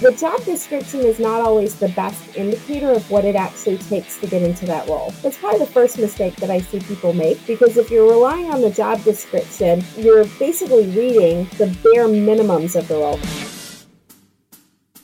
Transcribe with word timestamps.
The 0.00 0.12
job 0.12 0.42
description 0.46 1.00
is 1.00 1.18
not 1.18 1.42
always 1.42 1.74
the 1.74 1.90
best 1.90 2.34
indicator 2.34 2.90
of 2.90 3.10
what 3.10 3.26
it 3.26 3.36
actually 3.36 3.76
takes 3.76 4.16
to 4.20 4.26
get 4.26 4.40
into 4.40 4.64
that 4.64 4.88
role. 4.88 5.12
That's 5.22 5.36
probably 5.36 5.58
the 5.58 5.66
first 5.66 5.98
mistake 5.98 6.36
that 6.36 6.50
I 6.50 6.60
see 6.60 6.80
people 6.80 7.12
make 7.12 7.46
because 7.46 7.76
if 7.76 7.90
you're 7.90 8.08
relying 8.08 8.50
on 8.50 8.62
the 8.62 8.70
job 8.70 9.04
description, 9.04 9.84
you're 9.98 10.24
basically 10.38 10.86
reading 10.86 11.44
the 11.58 11.66
bare 11.82 12.08
minimums 12.08 12.76
of 12.76 12.88
the 12.88 12.94
role. 12.94 13.20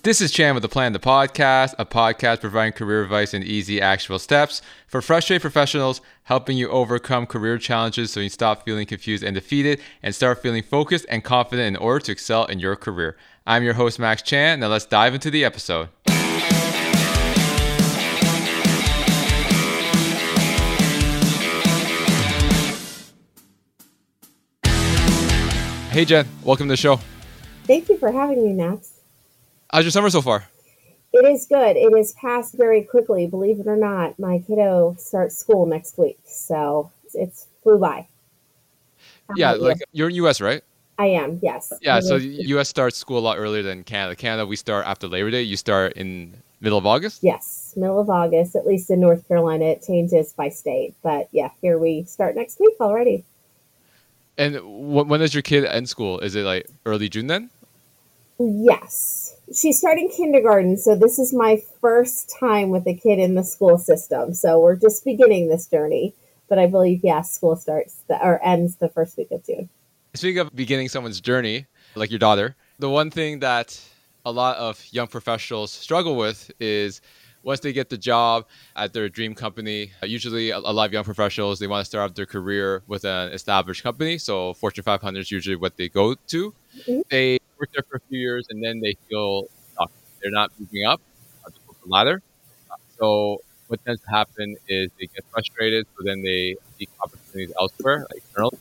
This 0.02 0.22
is 0.22 0.30
Chan 0.30 0.54
with 0.54 0.62
the 0.62 0.68
Plan 0.68 0.94
the 0.94 0.98
Podcast, 0.98 1.74
a 1.78 1.84
podcast 1.84 2.40
providing 2.40 2.72
career 2.72 3.02
advice 3.02 3.34
and 3.34 3.44
easy, 3.44 3.82
actionable 3.82 4.20
steps 4.20 4.62
for 4.86 5.02
frustrated 5.02 5.42
professionals, 5.42 6.00
helping 6.22 6.56
you 6.56 6.70
overcome 6.70 7.26
career 7.26 7.58
challenges 7.58 8.12
so 8.12 8.20
you 8.20 8.30
stop 8.30 8.64
feeling 8.64 8.86
confused 8.86 9.24
and 9.24 9.34
defeated 9.34 9.78
and 10.02 10.14
start 10.14 10.40
feeling 10.40 10.62
focused 10.62 11.04
and 11.10 11.22
confident 11.22 11.76
in 11.76 11.82
order 11.82 12.06
to 12.06 12.12
excel 12.12 12.46
in 12.46 12.60
your 12.60 12.76
career. 12.76 13.16
I'm 13.48 13.62
your 13.62 13.74
host, 13.74 14.00
Max 14.00 14.22
Chan. 14.22 14.58
Now 14.58 14.66
let's 14.66 14.86
dive 14.86 15.14
into 15.14 15.30
the 15.30 15.44
episode. 15.44 15.88
Hey, 25.90 26.04
Jen. 26.04 26.26
Welcome 26.42 26.66
to 26.66 26.72
the 26.72 26.76
show. 26.76 26.98
Thank 27.64 27.88
you 27.88 27.96
for 27.96 28.10
having 28.10 28.44
me, 28.44 28.52
Max. 28.52 28.90
How's 29.72 29.84
your 29.84 29.92
summer 29.92 30.10
so 30.10 30.22
far? 30.22 30.48
It 31.12 31.24
is 31.24 31.46
good. 31.46 31.76
It 31.76 31.96
has 31.96 32.12
passed 32.14 32.54
very 32.54 32.82
quickly. 32.82 33.28
Believe 33.28 33.60
it 33.60 33.68
or 33.68 33.76
not, 33.76 34.18
my 34.18 34.40
kiddo 34.40 34.96
starts 34.98 35.36
school 35.36 35.66
next 35.66 35.96
week, 35.96 36.18
so 36.24 36.90
it's 37.14 37.46
flew 37.62 37.78
by. 37.78 38.08
How 39.28 39.34
yeah, 39.36 39.52
like 39.52 39.78
you? 39.78 39.84
you're 39.92 40.08
in 40.08 40.16
U.S., 40.16 40.40
right? 40.40 40.62
I 40.98 41.06
am. 41.06 41.38
Yes. 41.42 41.72
Yeah. 41.80 42.00
So 42.00 42.16
U.S. 42.16 42.68
starts 42.68 42.96
school 42.96 43.18
a 43.18 43.20
lot 43.20 43.38
earlier 43.38 43.62
than 43.62 43.84
Canada. 43.84 44.16
Canada, 44.16 44.46
we 44.46 44.56
start 44.56 44.86
after 44.86 45.08
Labor 45.08 45.30
Day. 45.30 45.42
You 45.42 45.56
start 45.56 45.92
in 45.94 46.34
middle 46.60 46.78
of 46.78 46.86
August. 46.86 47.22
Yes, 47.22 47.74
middle 47.76 48.00
of 48.00 48.08
August. 48.08 48.56
At 48.56 48.66
least 48.66 48.90
in 48.90 49.00
North 49.00 49.26
Carolina, 49.28 49.66
it 49.66 49.84
changes 49.86 50.32
by 50.32 50.48
state. 50.48 50.94
But 51.02 51.28
yeah, 51.32 51.50
here 51.60 51.78
we 51.78 52.04
start 52.04 52.34
next 52.34 52.58
week 52.60 52.74
already. 52.80 53.24
And 54.38 54.58
when 54.64 55.20
does 55.20 55.34
your 55.34 55.42
kid 55.42 55.64
end 55.64 55.88
school? 55.88 56.20
Is 56.20 56.34
it 56.34 56.44
like 56.44 56.66
early 56.84 57.08
June 57.08 57.26
then? 57.26 57.50
Yes 58.38 59.26
she's 59.54 59.78
starting 59.78 60.08
kindergarten, 60.08 60.76
so 60.76 60.94
this 60.94 61.18
is 61.18 61.32
my 61.32 61.62
first 61.80 62.34
time 62.38 62.70
with 62.70 62.86
a 62.86 62.94
kid 62.94 63.18
in 63.18 63.34
the 63.34 63.44
school 63.44 63.78
system. 63.78 64.34
So 64.34 64.60
we're 64.60 64.76
just 64.76 65.04
beginning 65.04 65.48
this 65.48 65.66
journey. 65.66 66.14
But 66.48 66.58
I 66.58 66.66
believe, 66.66 67.00
yes, 67.02 67.32
school 67.32 67.56
starts 67.56 68.02
the, 68.08 68.22
or 68.24 68.42
ends 68.44 68.76
the 68.76 68.88
first 68.88 69.16
week 69.16 69.32
of 69.32 69.44
June. 69.44 69.68
Speaking 70.16 70.38
of 70.38 70.54
beginning 70.56 70.88
someone's 70.88 71.20
journey, 71.20 71.66
like 71.94 72.10
your 72.10 72.18
daughter, 72.18 72.56
the 72.78 72.88
one 72.88 73.10
thing 73.10 73.40
that 73.40 73.78
a 74.24 74.32
lot 74.32 74.56
of 74.56 74.82
young 74.90 75.06
professionals 75.06 75.70
struggle 75.70 76.16
with 76.16 76.50
is 76.58 77.02
once 77.42 77.60
they 77.60 77.72
get 77.72 77.90
the 77.90 77.98
job 77.98 78.46
at 78.74 78.92
their 78.92 79.08
dream 79.08 79.34
company, 79.34 79.92
usually 80.02 80.50
a 80.50 80.58
lot 80.58 80.86
of 80.86 80.92
young 80.92 81.04
professionals, 81.04 81.58
they 81.58 81.66
want 81.66 81.82
to 81.82 81.84
start 81.84 82.10
off 82.10 82.16
their 82.16 82.26
career 82.26 82.82
with 82.86 83.04
an 83.04 83.30
established 83.32 83.82
company. 83.82 84.16
So 84.16 84.54
Fortune 84.54 84.84
500 84.84 85.20
is 85.20 85.30
usually 85.30 85.56
what 85.56 85.76
they 85.76 85.88
go 85.88 86.14
to. 86.14 86.54
Mm-hmm. 86.78 87.00
They 87.10 87.38
work 87.58 87.70
there 87.74 87.84
for 87.88 87.98
a 87.98 88.00
few 88.08 88.18
years 88.18 88.46
and 88.50 88.64
then 88.64 88.80
they 88.80 88.96
feel 89.08 89.48
stuck. 89.74 89.92
They're 90.22 90.32
not 90.32 90.50
moving 90.58 90.86
up 90.86 91.00
the 91.44 91.92
ladder. 91.92 92.22
so 92.98 93.40
what 93.68 93.84
tends 93.84 94.00
to 94.00 94.10
happen 94.10 94.56
is 94.68 94.90
they 94.98 95.06
get 95.06 95.24
frustrated, 95.30 95.86
so 95.96 96.04
then 96.04 96.22
they 96.22 96.56
seek 96.78 96.88
opportunities 97.02 97.52
elsewhere, 97.60 98.06
like 98.10 98.18
externally. 98.18 98.58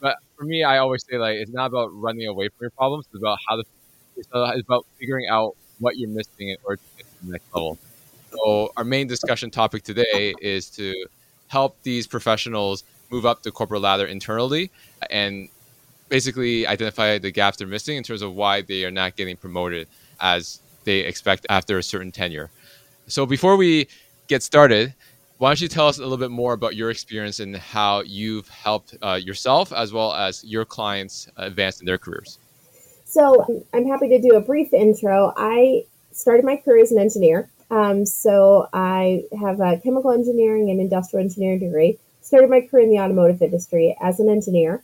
But 0.00 0.16
for 0.36 0.44
me, 0.44 0.64
I 0.64 0.78
always 0.78 1.04
say 1.08 1.18
like 1.18 1.36
it's 1.36 1.52
not 1.52 1.66
about 1.66 1.88
running 1.92 2.26
away 2.26 2.48
from 2.48 2.58
your 2.60 2.70
problems. 2.70 3.06
It's 3.12 3.22
about 3.22 3.38
how 3.48 3.56
to. 3.56 3.64
It's 4.16 4.28
about 4.32 4.86
figuring 4.98 5.26
out 5.28 5.56
what 5.78 5.98
you're 5.98 6.08
missing 6.08 6.48
in 6.48 6.56
order 6.64 6.76
to 6.76 6.82
get 6.96 7.06
to 7.06 7.26
the 7.26 7.32
next 7.32 7.54
level. 7.54 7.78
So 8.30 8.72
our 8.76 8.84
main 8.84 9.06
discussion 9.06 9.50
topic 9.50 9.82
today 9.82 10.34
is 10.40 10.70
to 10.70 11.06
help 11.48 11.76
these 11.82 12.06
professionals 12.06 12.82
move 13.10 13.26
up 13.26 13.42
the 13.42 13.50
corporate 13.50 13.82
ladder 13.82 14.06
internally 14.06 14.70
and 15.10 15.50
basically 16.08 16.66
identify 16.66 17.18
the 17.18 17.30
gaps 17.30 17.58
they're 17.58 17.66
missing 17.66 17.98
in 17.98 18.02
terms 18.02 18.22
of 18.22 18.34
why 18.34 18.62
they 18.62 18.84
are 18.84 18.90
not 18.90 19.16
getting 19.16 19.36
promoted 19.36 19.86
as 20.20 20.60
they 20.84 21.00
expect 21.00 21.44
after 21.50 21.76
a 21.78 21.82
certain 21.82 22.10
tenure. 22.10 22.48
So 23.06 23.26
before 23.26 23.56
we 23.56 23.86
get 24.28 24.42
started, 24.42 24.94
why 25.38 25.50
don't 25.50 25.60
you 25.60 25.68
tell 25.68 25.88
us 25.88 25.98
a 25.98 26.02
little 26.02 26.16
bit 26.16 26.30
more 26.30 26.54
about 26.54 26.76
your 26.76 26.90
experience 26.90 27.40
and 27.40 27.54
how 27.56 28.00
you've 28.00 28.48
helped 28.48 28.96
uh, 29.02 29.20
yourself 29.22 29.72
as 29.72 29.92
well 29.92 30.14
as 30.14 30.42
your 30.44 30.64
clients 30.64 31.28
advance 31.36 31.80
in 31.80 31.86
their 31.86 31.98
careers? 31.98 32.38
So 33.04 33.64
I'm 33.72 33.86
happy 33.86 34.08
to 34.08 34.20
do 34.20 34.34
a 34.34 34.40
brief 34.40 34.72
intro. 34.72 35.32
I 35.36 35.84
started 36.12 36.44
my 36.44 36.56
career 36.56 36.82
as 36.82 36.90
an 36.90 36.98
engineer. 36.98 37.50
Um, 37.70 38.06
so 38.06 38.68
I 38.72 39.24
have 39.40 39.60
a 39.60 39.78
chemical 39.78 40.10
engineering 40.10 40.70
and 40.70 40.80
industrial 40.80 41.24
engineering 41.24 41.58
degree. 41.58 41.98
Started 42.22 42.48
my 42.48 42.62
career 42.62 42.84
in 42.84 42.90
the 42.90 42.98
automotive 42.98 43.42
industry 43.42 43.96
as 44.00 44.20
an 44.20 44.28
engineer. 44.28 44.82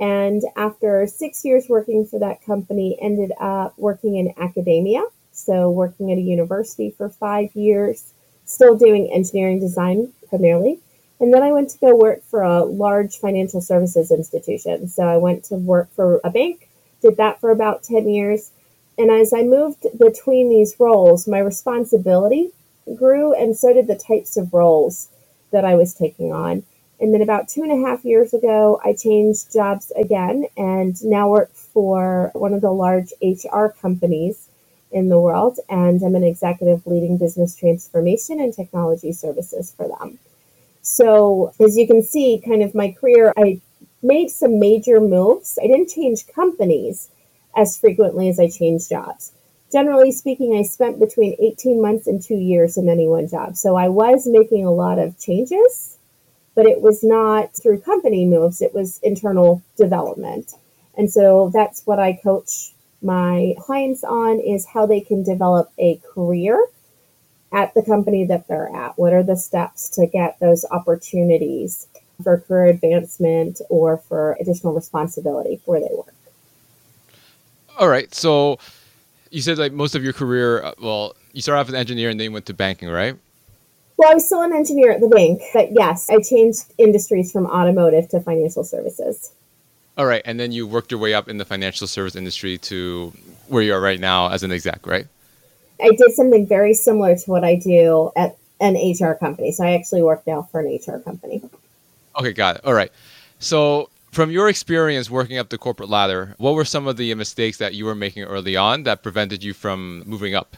And 0.00 0.42
after 0.56 1.06
six 1.06 1.44
years 1.44 1.68
working 1.68 2.06
for 2.06 2.18
that 2.18 2.42
company, 2.44 2.98
ended 3.00 3.32
up 3.38 3.74
working 3.76 4.16
in 4.16 4.34
academia. 4.38 5.04
So 5.32 5.70
working 5.70 6.10
at 6.10 6.18
a 6.18 6.22
university 6.22 6.90
for 6.90 7.08
five 7.08 7.54
years, 7.54 8.12
still 8.44 8.76
doing 8.76 9.10
engineering 9.12 9.60
design 9.60 10.12
primarily. 10.28 10.78
And 11.20 11.32
then 11.32 11.42
I 11.42 11.52
went 11.52 11.70
to 11.70 11.78
go 11.78 11.96
work 11.96 12.22
for 12.24 12.42
a 12.42 12.64
large 12.64 13.18
financial 13.18 13.60
services 13.60 14.10
institution. 14.10 14.88
So 14.88 15.04
I 15.04 15.18
went 15.18 15.44
to 15.44 15.54
work 15.54 15.88
for 15.94 16.20
a 16.24 16.30
bank, 16.30 16.68
did 17.00 17.16
that 17.16 17.40
for 17.40 17.50
about 17.50 17.84
10 17.84 18.08
years. 18.08 18.50
And 18.98 19.10
as 19.10 19.32
I 19.32 19.42
moved 19.42 19.86
between 19.98 20.48
these 20.48 20.74
roles, 20.78 21.28
my 21.28 21.38
responsibility 21.38 22.50
grew, 22.96 23.32
and 23.34 23.56
so 23.56 23.72
did 23.72 23.86
the 23.86 23.94
types 23.94 24.36
of 24.36 24.52
roles 24.52 25.08
that 25.52 25.64
I 25.64 25.76
was 25.76 25.94
taking 25.94 26.32
on. 26.32 26.64
And 27.00 27.12
then 27.12 27.22
about 27.22 27.48
two 27.48 27.62
and 27.62 27.72
a 27.72 27.88
half 27.88 28.04
years 28.04 28.32
ago, 28.32 28.80
I 28.84 28.92
changed 28.92 29.52
jobs 29.52 29.90
again 29.96 30.46
and 30.56 31.02
now 31.04 31.30
work 31.30 31.52
for 31.52 32.30
one 32.34 32.54
of 32.54 32.60
the 32.60 32.70
large 32.70 33.12
HR 33.22 33.66
companies 33.80 34.48
in 34.92 35.08
the 35.08 35.20
world. 35.20 35.58
And 35.68 36.02
I'm 36.02 36.14
an 36.14 36.24
executive 36.24 36.86
leading 36.86 37.18
business 37.18 37.54
transformation 37.54 38.40
and 38.40 38.54
technology 38.54 39.12
services 39.12 39.72
for 39.76 39.88
them. 39.88 40.18
So, 40.82 41.52
as 41.60 41.76
you 41.76 41.86
can 41.86 42.02
see, 42.02 42.42
kind 42.44 42.62
of 42.62 42.74
my 42.74 42.92
career, 42.92 43.32
I 43.36 43.60
made 44.02 44.30
some 44.30 44.58
major 44.58 45.00
moves. 45.00 45.58
I 45.62 45.66
didn't 45.66 45.90
change 45.90 46.26
companies 46.26 47.08
as 47.56 47.78
frequently 47.78 48.28
as 48.28 48.40
I 48.40 48.48
changed 48.48 48.88
jobs. 48.88 49.32
Generally 49.70 50.12
speaking, 50.12 50.56
I 50.56 50.62
spent 50.62 50.98
between 50.98 51.36
18 51.40 51.80
months 51.80 52.06
and 52.06 52.22
two 52.22 52.36
years 52.36 52.76
in 52.76 52.88
any 52.88 53.06
one 53.06 53.28
job. 53.28 53.56
So 53.56 53.76
I 53.76 53.88
was 53.88 54.26
making 54.26 54.66
a 54.66 54.72
lot 54.72 54.98
of 54.98 55.18
changes 55.18 55.96
but 56.54 56.66
it 56.66 56.80
was 56.80 57.02
not 57.02 57.54
through 57.54 57.80
company 57.80 58.26
moves, 58.26 58.60
it 58.60 58.74
was 58.74 59.00
internal 59.02 59.62
development. 59.76 60.52
And 60.96 61.10
so 61.10 61.50
that's 61.52 61.86
what 61.86 61.98
I 61.98 62.12
coach 62.12 62.72
my 63.02 63.54
clients 63.60 64.04
on 64.04 64.38
is 64.40 64.66
how 64.66 64.86
they 64.86 65.00
can 65.00 65.22
develop 65.22 65.70
a 65.78 66.00
career 66.14 66.66
at 67.52 67.74
the 67.74 67.82
company 67.82 68.24
that 68.26 68.48
they're 68.48 68.74
at. 68.74 68.98
What 68.98 69.12
are 69.12 69.22
the 69.22 69.36
steps 69.36 69.88
to 69.90 70.06
get 70.06 70.38
those 70.40 70.64
opportunities 70.70 71.86
for 72.22 72.38
career 72.38 72.66
advancement 72.66 73.60
or 73.68 73.98
for 73.98 74.36
additional 74.40 74.74
responsibility 74.74 75.60
where 75.64 75.80
they 75.80 75.88
work? 75.94 76.14
All 77.78 77.88
right. 77.88 78.12
So 78.14 78.58
you 79.30 79.42
said 79.42 79.58
like 79.58 79.72
most 79.72 79.94
of 79.94 80.04
your 80.04 80.12
career, 80.12 80.62
uh, 80.62 80.72
well, 80.80 81.16
you 81.32 81.42
started 81.42 81.60
off 81.60 81.68
as 81.68 81.74
an 81.74 81.80
engineer 81.80 82.10
and 82.10 82.20
then 82.20 82.26
you 82.26 82.32
went 82.32 82.46
to 82.46 82.54
banking, 82.54 82.88
right? 82.88 83.16
Well, 83.96 84.10
I 84.10 84.14
was 84.14 84.26
still 84.26 84.42
an 84.42 84.52
engineer 84.52 84.92
at 84.92 85.00
the 85.00 85.08
bank, 85.08 85.42
but 85.52 85.68
yes, 85.72 86.08
I 86.10 86.20
changed 86.20 86.72
industries 86.78 87.30
from 87.30 87.46
automotive 87.46 88.08
to 88.10 88.20
financial 88.20 88.64
services. 88.64 89.32
All 89.98 90.06
right, 90.06 90.22
and 90.24 90.40
then 90.40 90.52
you 90.52 90.66
worked 90.66 90.90
your 90.90 91.00
way 91.00 91.12
up 91.12 91.28
in 91.28 91.36
the 91.36 91.44
financial 91.44 91.86
service 91.86 92.16
industry 92.16 92.56
to 92.58 93.12
where 93.48 93.62
you 93.62 93.74
are 93.74 93.80
right 93.80 94.00
now 94.00 94.30
as 94.30 94.42
an 94.42 94.50
exec, 94.50 94.86
right? 94.86 95.06
I 95.82 95.90
did 95.90 96.12
something 96.12 96.46
very 96.46 96.74
similar 96.74 97.16
to 97.16 97.30
what 97.30 97.44
I 97.44 97.56
do 97.56 98.10
at 98.16 98.36
an 98.60 98.74
HR 98.74 99.14
company. 99.14 99.52
So 99.52 99.64
I 99.64 99.72
actually 99.72 100.02
work 100.02 100.26
now 100.26 100.48
for 100.50 100.60
an 100.60 100.66
HR 100.74 100.98
company. 100.98 101.42
Okay, 102.18 102.32
got 102.32 102.56
it. 102.56 102.64
All 102.64 102.74
right. 102.74 102.92
So, 103.38 103.90
from 104.12 104.30
your 104.30 104.48
experience 104.48 105.10
working 105.10 105.38
up 105.38 105.48
the 105.48 105.58
corporate 105.58 105.88
ladder, 105.88 106.34
what 106.38 106.54
were 106.54 106.66
some 106.66 106.86
of 106.86 106.96
the 106.96 107.14
mistakes 107.14 107.56
that 107.58 107.74
you 107.74 107.86
were 107.86 107.94
making 107.94 108.24
early 108.24 108.56
on 108.56 108.82
that 108.84 109.02
prevented 109.02 109.42
you 109.42 109.54
from 109.54 110.04
moving 110.06 110.34
up? 110.34 110.56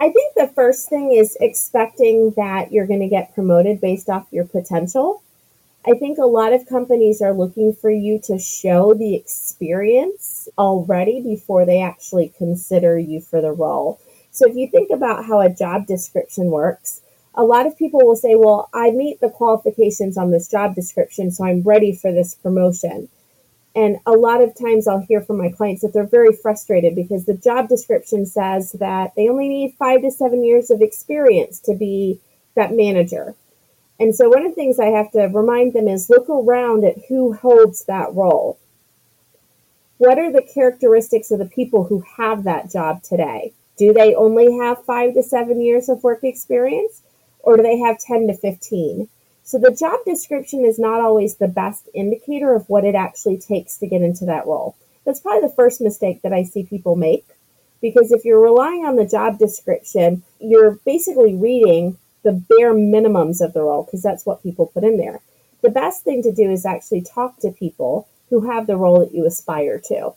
I 0.00 0.10
think 0.10 0.34
the 0.34 0.48
first 0.54 0.88
thing 0.88 1.12
is 1.12 1.36
expecting 1.40 2.30
that 2.36 2.72
you're 2.72 2.86
going 2.86 3.00
to 3.00 3.08
get 3.08 3.34
promoted 3.34 3.80
based 3.80 4.08
off 4.08 4.26
your 4.30 4.44
potential. 4.44 5.22
I 5.86 5.94
think 5.94 6.18
a 6.18 6.26
lot 6.26 6.52
of 6.52 6.68
companies 6.68 7.22
are 7.22 7.32
looking 7.32 7.72
for 7.72 7.90
you 7.90 8.18
to 8.24 8.38
show 8.38 8.92
the 8.92 9.14
experience 9.14 10.46
already 10.58 11.22
before 11.22 11.64
they 11.64 11.80
actually 11.80 12.34
consider 12.36 12.98
you 12.98 13.22
for 13.22 13.40
the 13.40 13.52
role. 13.52 13.98
So 14.30 14.46
if 14.46 14.56
you 14.56 14.68
think 14.68 14.90
about 14.90 15.24
how 15.24 15.40
a 15.40 15.48
job 15.48 15.86
description 15.86 16.50
works, 16.50 17.00
a 17.34 17.44
lot 17.44 17.66
of 17.66 17.78
people 17.78 18.00
will 18.04 18.16
say, 18.16 18.34
Well, 18.34 18.68
I 18.74 18.90
meet 18.90 19.20
the 19.20 19.30
qualifications 19.30 20.18
on 20.18 20.30
this 20.30 20.48
job 20.48 20.74
description, 20.74 21.30
so 21.30 21.44
I'm 21.44 21.62
ready 21.62 21.94
for 21.94 22.12
this 22.12 22.34
promotion. 22.34 23.08
And 23.74 24.00
a 24.04 24.12
lot 24.12 24.42
of 24.42 24.54
times 24.58 24.86
I'll 24.86 25.00
hear 25.00 25.22
from 25.22 25.38
my 25.38 25.48
clients 25.48 25.80
that 25.80 25.94
they're 25.94 26.04
very 26.04 26.34
frustrated 26.34 26.94
because 26.94 27.24
the 27.24 27.34
job 27.34 27.68
description 27.68 28.26
says 28.26 28.72
that 28.72 29.14
they 29.16 29.30
only 29.30 29.48
need 29.48 29.76
five 29.78 30.02
to 30.02 30.10
seven 30.10 30.44
years 30.44 30.70
of 30.70 30.82
experience 30.82 31.58
to 31.60 31.74
be 31.74 32.20
that 32.54 32.74
manager. 32.74 33.34
And 34.00 34.16
so 34.16 34.30
one 34.30 34.46
of 34.46 34.52
the 34.52 34.54
things 34.54 34.80
I 34.80 34.86
have 34.86 35.12
to 35.12 35.26
remind 35.26 35.74
them 35.74 35.86
is 35.86 36.08
look 36.08 36.30
around 36.30 36.84
at 36.84 37.04
who 37.08 37.34
holds 37.34 37.84
that 37.84 38.14
role. 38.14 38.58
What 39.98 40.18
are 40.18 40.32
the 40.32 40.40
characteristics 40.40 41.30
of 41.30 41.38
the 41.38 41.44
people 41.44 41.84
who 41.84 42.02
have 42.16 42.44
that 42.44 42.70
job 42.72 43.02
today? 43.02 43.52
Do 43.76 43.92
they 43.92 44.14
only 44.14 44.56
have 44.56 44.84
five 44.86 45.12
to 45.14 45.22
seven 45.22 45.60
years 45.60 45.90
of 45.90 46.02
work 46.02 46.24
experience 46.24 47.02
or 47.40 47.58
do 47.58 47.62
they 47.62 47.78
have 47.78 47.98
10 47.98 48.28
to 48.28 48.34
15? 48.34 49.08
So 49.44 49.58
the 49.58 49.70
job 49.70 50.00
description 50.06 50.64
is 50.64 50.78
not 50.78 51.02
always 51.02 51.36
the 51.36 51.48
best 51.48 51.90
indicator 51.92 52.54
of 52.54 52.68
what 52.70 52.86
it 52.86 52.94
actually 52.94 53.36
takes 53.36 53.76
to 53.78 53.86
get 53.86 54.00
into 54.00 54.24
that 54.24 54.46
role. 54.46 54.76
That's 55.04 55.20
probably 55.20 55.46
the 55.46 55.54
first 55.54 55.82
mistake 55.82 56.22
that 56.22 56.32
I 56.32 56.44
see 56.44 56.62
people 56.62 56.96
make 56.96 57.26
because 57.82 58.12
if 58.12 58.24
you're 58.24 58.40
relying 58.40 58.86
on 58.86 58.96
the 58.96 59.06
job 59.06 59.38
description, 59.38 60.22
you're 60.38 60.78
basically 60.86 61.34
reading 61.34 61.98
the 62.22 62.32
bare 62.32 62.74
minimums 62.74 63.40
of 63.40 63.52
the 63.52 63.62
role 63.62 63.84
because 63.84 64.02
that's 64.02 64.26
what 64.26 64.42
people 64.42 64.66
put 64.66 64.84
in 64.84 64.96
there. 64.96 65.20
The 65.62 65.70
best 65.70 66.04
thing 66.04 66.22
to 66.22 66.32
do 66.32 66.50
is 66.50 66.64
actually 66.64 67.02
talk 67.02 67.38
to 67.40 67.50
people 67.50 68.08
who 68.30 68.48
have 68.48 68.66
the 68.66 68.76
role 68.76 69.00
that 69.00 69.14
you 69.14 69.26
aspire 69.26 69.78
to 69.86 70.12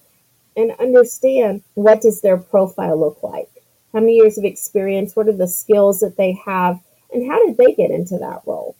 and 0.55 0.71
understand 0.79 1.63
what 1.73 2.01
does 2.01 2.21
their 2.21 2.37
profile 2.37 2.99
look 2.99 3.23
like? 3.23 3.49
How 3.91 3.99
many 3.99 4.15
years 4.15 4.37
of 4.37 4.45
experience? 4.45 5.15
What 5.15 5.27
are 5.27 5.33
the 5.33 5.47
skills 5.47 5.99
that 5.99 6.17
they 6.17 6.33
have? 6.45 6.79
And 7.13 7.29
how 7.29 7.45
did 7.45 7.57
they 7.57 7.73
get 7.73 7.91
into 7.91 8.17
that 8.19 8.41
role? 8.45 8.75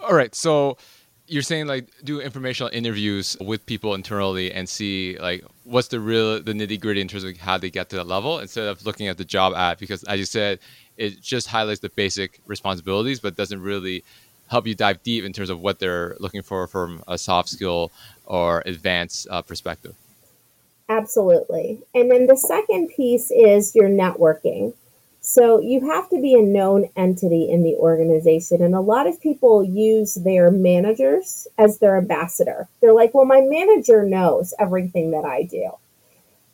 All 0.00 0.14
right. 0.14 0.34
So 0.34 0.78
you're 1.30 1.42
saying 1.42 1.68
like 1.68 1.86
do 2.02 2.20
informational 2.20 2.72
interviews 2.72 3.36
with 3.40 3.64
people 3.64 3.94
internally 3.94 4.50
and 4.50 4.68
see 4.68 5.16
like 5.20 5.44
what's 5.62 5.86
the 5.88 6.00
real 6.00 6.42
the 6.42 6.52
nitty 6.52 6.80
gritty 6.80 7.00
in 7.00 7.06
terms 7.06 7.22
of 7.22 7.36
how 7.38 7.56
they 7.56 7.70
get 7.70 7.88
to 7.88 7.96
that 7.96 8.08
level 8.08 8.40
instead 8.40 8.66
of 8.66 8.84
looking 8.84 9.06
at 9.06 9.16
the 9.16 9.24
job 9.24 9.54
ad? 9.54 9.78
Because 9.78 10.02
as 10.04 10.18
you 10.18 10.24
said 10.24 10.58
it 10.96 11.22
just 11.22 11.46
highlights 11.46 11.80
the 11.80 11.88
basic 11.90 12.40
responsibilities 12.46 13.20
but 13.20 13.36
doesn't 13.36 13.62
really 13.62 14.02
help 14.48 14.66
you 14.66 14.74
dive 14.74 15.00
deep 15.04 15.24
in 15.24 15.32
terms 15.32 15.50
of 15.50 15.60
what 15.60 15.78
they're 15.78 16.16
looking 16.18 16.42
for 16.42 16.66
from 16.66 17.00
a 17.06 17.16
soft 17.16 17.48
skill 17.48 17.92
or 18.26 18.64
advanced 18.66 19.28
uh, 19.30 19.40
perspective. 19.40 19.94
Absolutely. 20.88 21.78
And 21.94 22.10
then 22.10 22.26
the 22.26 22.36
second 22.36 22.88
piece 22.88 23.30
is 23.30 23.76
your 23.76 23.88
networking 23.88 24.74
so 25.20 25.60
you 25.60 25.90
have 25.90 26.08
to 26.10 26.20
be 26.20 26.34
a 26.34 26.42
known 26.42 26.88
entity 26.96 27.50
in 27.50 27.62
the 27.62 27.74
organization. 27.74 28.62
And 28.62 28.74
a 28.74 28.80
lot 28.80 29.06
of 29.06 29.20
people 29.20 29.62
use 29.62 30.14
their 30.14 30.50
managers 30.50 31.46
as 31.58 31.78
their 31.78 31.98
ambassador. 31.98 32.68
They're 32.80 32.94
like, 32.94 33.12
well, 33.12 33.26
my 33.26 33.42
manager 33.42 34.02
knows 34.02 34.54
everything 34.58 35.10
that 35.10 35.26
I 35.26 35.42
do. 35.42 35.72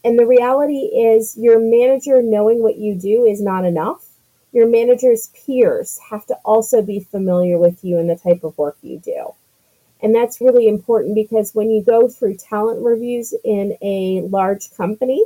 And 0.05 0.19
the 0.19 0.27
reality 0.27 0.79
is, 0.79 1.37
your 1.37 1.59
manager 1.59 2.23
knowing 2.23 2.63
what 2.63 2.77
you 2.77 2.95
do 2.95 3.25
is 3.25 3.41
not 3.41 3.65
enough. 3.65 4.05
Your 4.53 4.69
manager's 4.69 5.29
peers 5.29 5.99
have 6.11 6.27
to 6.27 6.35
also 6.45 6.83
be 6.83 7.01
familiar 7.01 7.59
with 7.59 7.85
you 7.85 7.99
and 7.99 8.09
the 8.09 8.17
type 8.17 8.43
of 8.43 8.57
work 8.59 8.77
you 8.83 8.99
do. 8.99 9.35
And 10.01 10.15
that's 10.15 10.41
really 10.41 10.69
important 10.69 11.15
because 11.15 11.55
when 11.55 11.71
you 11.71 11.83
go 11.83 12.09
through 12.09 12.37
talent 12.37 12.85
reviews 12.85 13.35
in 13.45 13.77
a 13.83 14.23
large 14.23 14.71
company, 14.77 15.25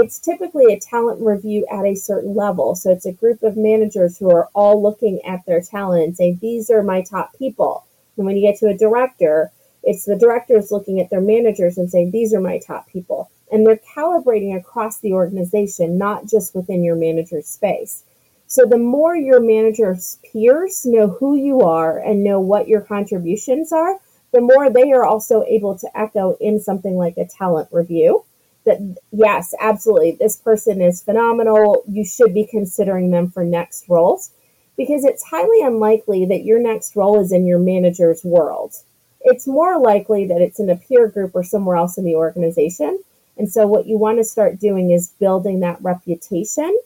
it's 0.00 0.18
typically 0.18 0.72
a 0.72 0.80
talent 0.80 1.20
review 1.20 1.66
at 1.70 1.84
a 1.84 1.94
certain 1.94 2.34
level. 2.34 2.74
So 2.74 2.90
it's 2.90 3.06
a 3.06 3.12
group 3.12 3.42
of 3.42 3.56
managers 3.56 4.18
who 4.18 4.30
are 4.30 4.48
all 4.54 4.82
looking 4.82 5.20
at 5.24 5.44
their 5.46 5.60
talent 5.60 6.04
and 6.04 6.16
saying, 6.16 6.38
these 6.40 6.70
are 6.70 6.82
my 6.82 7.02
top 7.02 7.36
people. 7.38 7.86
And 8.16 8.26
when 8.26 8.36
you 8.36 8.42
get 8.42 8.58
to 8.60 8.68
a 8.68 8.76
director, 8.76 9.52
it's 9.82 10.04
the 10.04 10.16
directors 10.16 10.72
looking 10.72 11.00
at 11.00 11.10
their 11.10 11.20
managers 11.20 11.78
and 11.78 11.90
saying, 11.90 12.10
these 12.10 12.34
are 12.34 12.40
my 12.40 12.58
top 12.58 12.88
people. 12.88 13.30
And 13.50 13.66
they're 13.66 13.80
calibrating 13.94 14.56
across 14.56 14.98
the 14.98 15.12
organization, 15.14 15.96
not 15.96 16.26
just 16.26 16.54
within 16.54 16.84
your 16.84 16.96
manager's 16.96 17.46
space. 17.46 18.02
So 18.46 18.64
the 18.66 18.78
more 18.78 19.16
your 19.16 19.40
manager's 19.40 20.18
peers 20.32 20.84
know 20.84 21.08
who 21.08 21.36
you 21.36 21.60
are 21.60 21.98
and 21.98 22.24
know 22.24 22.40
what 22.40 22.68
your 22.68 22.80
contributions 22.80 23.72
are, 23.72 23.98
the 24.32 24.40
more 24.40 24.68
they 24.68 24.92
are 24.92 25.04
also 25.04 25.44
able 25.44 25.78
to 25.78 25.98
echo 25.98 26.36
in 26.40 26.60
something 26.60 26.96
like 26.96 27.16
a 27.16 27.26
talent 27.26 27.68
review 27.72 28.24
that 28.68 28.96
yes, 29.10 29.54
absolutely, 29.60 30.12
this 30.12 30.36
person 30.36 30.80
is 30.80 31.02
phenomenal. 31.02 31.82
You 31.88 32.04
should 32.04 32.32
be 32.32 32.46
considering 32.46 33.10
them 33.10 33.30
for 33.30 33.44
next 33.44 33.88
roles 33.88 34.30
because 34.76 35.04
it's 35.04 35.24
highly 35.24 35.60
unlikely 35.62 36.24
that 36.26 36.44
your 36.44 36.60
next 36.60 36.94
role 36.94 37.20
is 37.20 37.32
in 37.32 37.46
your 37.46 37.58
manager's 37.58 38.24
world. 38.24 38.74
It's 39.20 39.46
more 39.46 39.80
likely 39.80 40.26
that 40.28 40.40
it's 40.40 40.60
in 40.60 40.70
a 40.70 40.76
peer 40.76 41.08
group 41.08 41.32
or 41.34 41.42
somewhere 41.42 41.76
else 41.76 41.98
in 41.98 42.04
the 42.04 42.14
organization. 42.14 43.02
And 43.36 43.50
so, 43.50 43.66
what 43.66 43.86
you 43.86 43.98
want 43.98 44.18
to 44.18 44.24
start 44.24 44.60
doing 44.60 44.90
is 44.90 45.08
building 45.18 45.60
that 45.60 45.82
reputation 45.82 46.78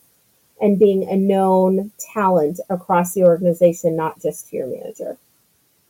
and 0.61 0.78
being 0.78 1.08
a 1.08 1.17
known 1.17 1.93
talent 1.99 2.61
across 2.70 3.12
the 3.12 3.25
organization, 3.25 3.96
not 3.96 4.20
just 4.20 4.49
to 4.49 4.56
your 4.56 4.67
manager. 4.67 5.19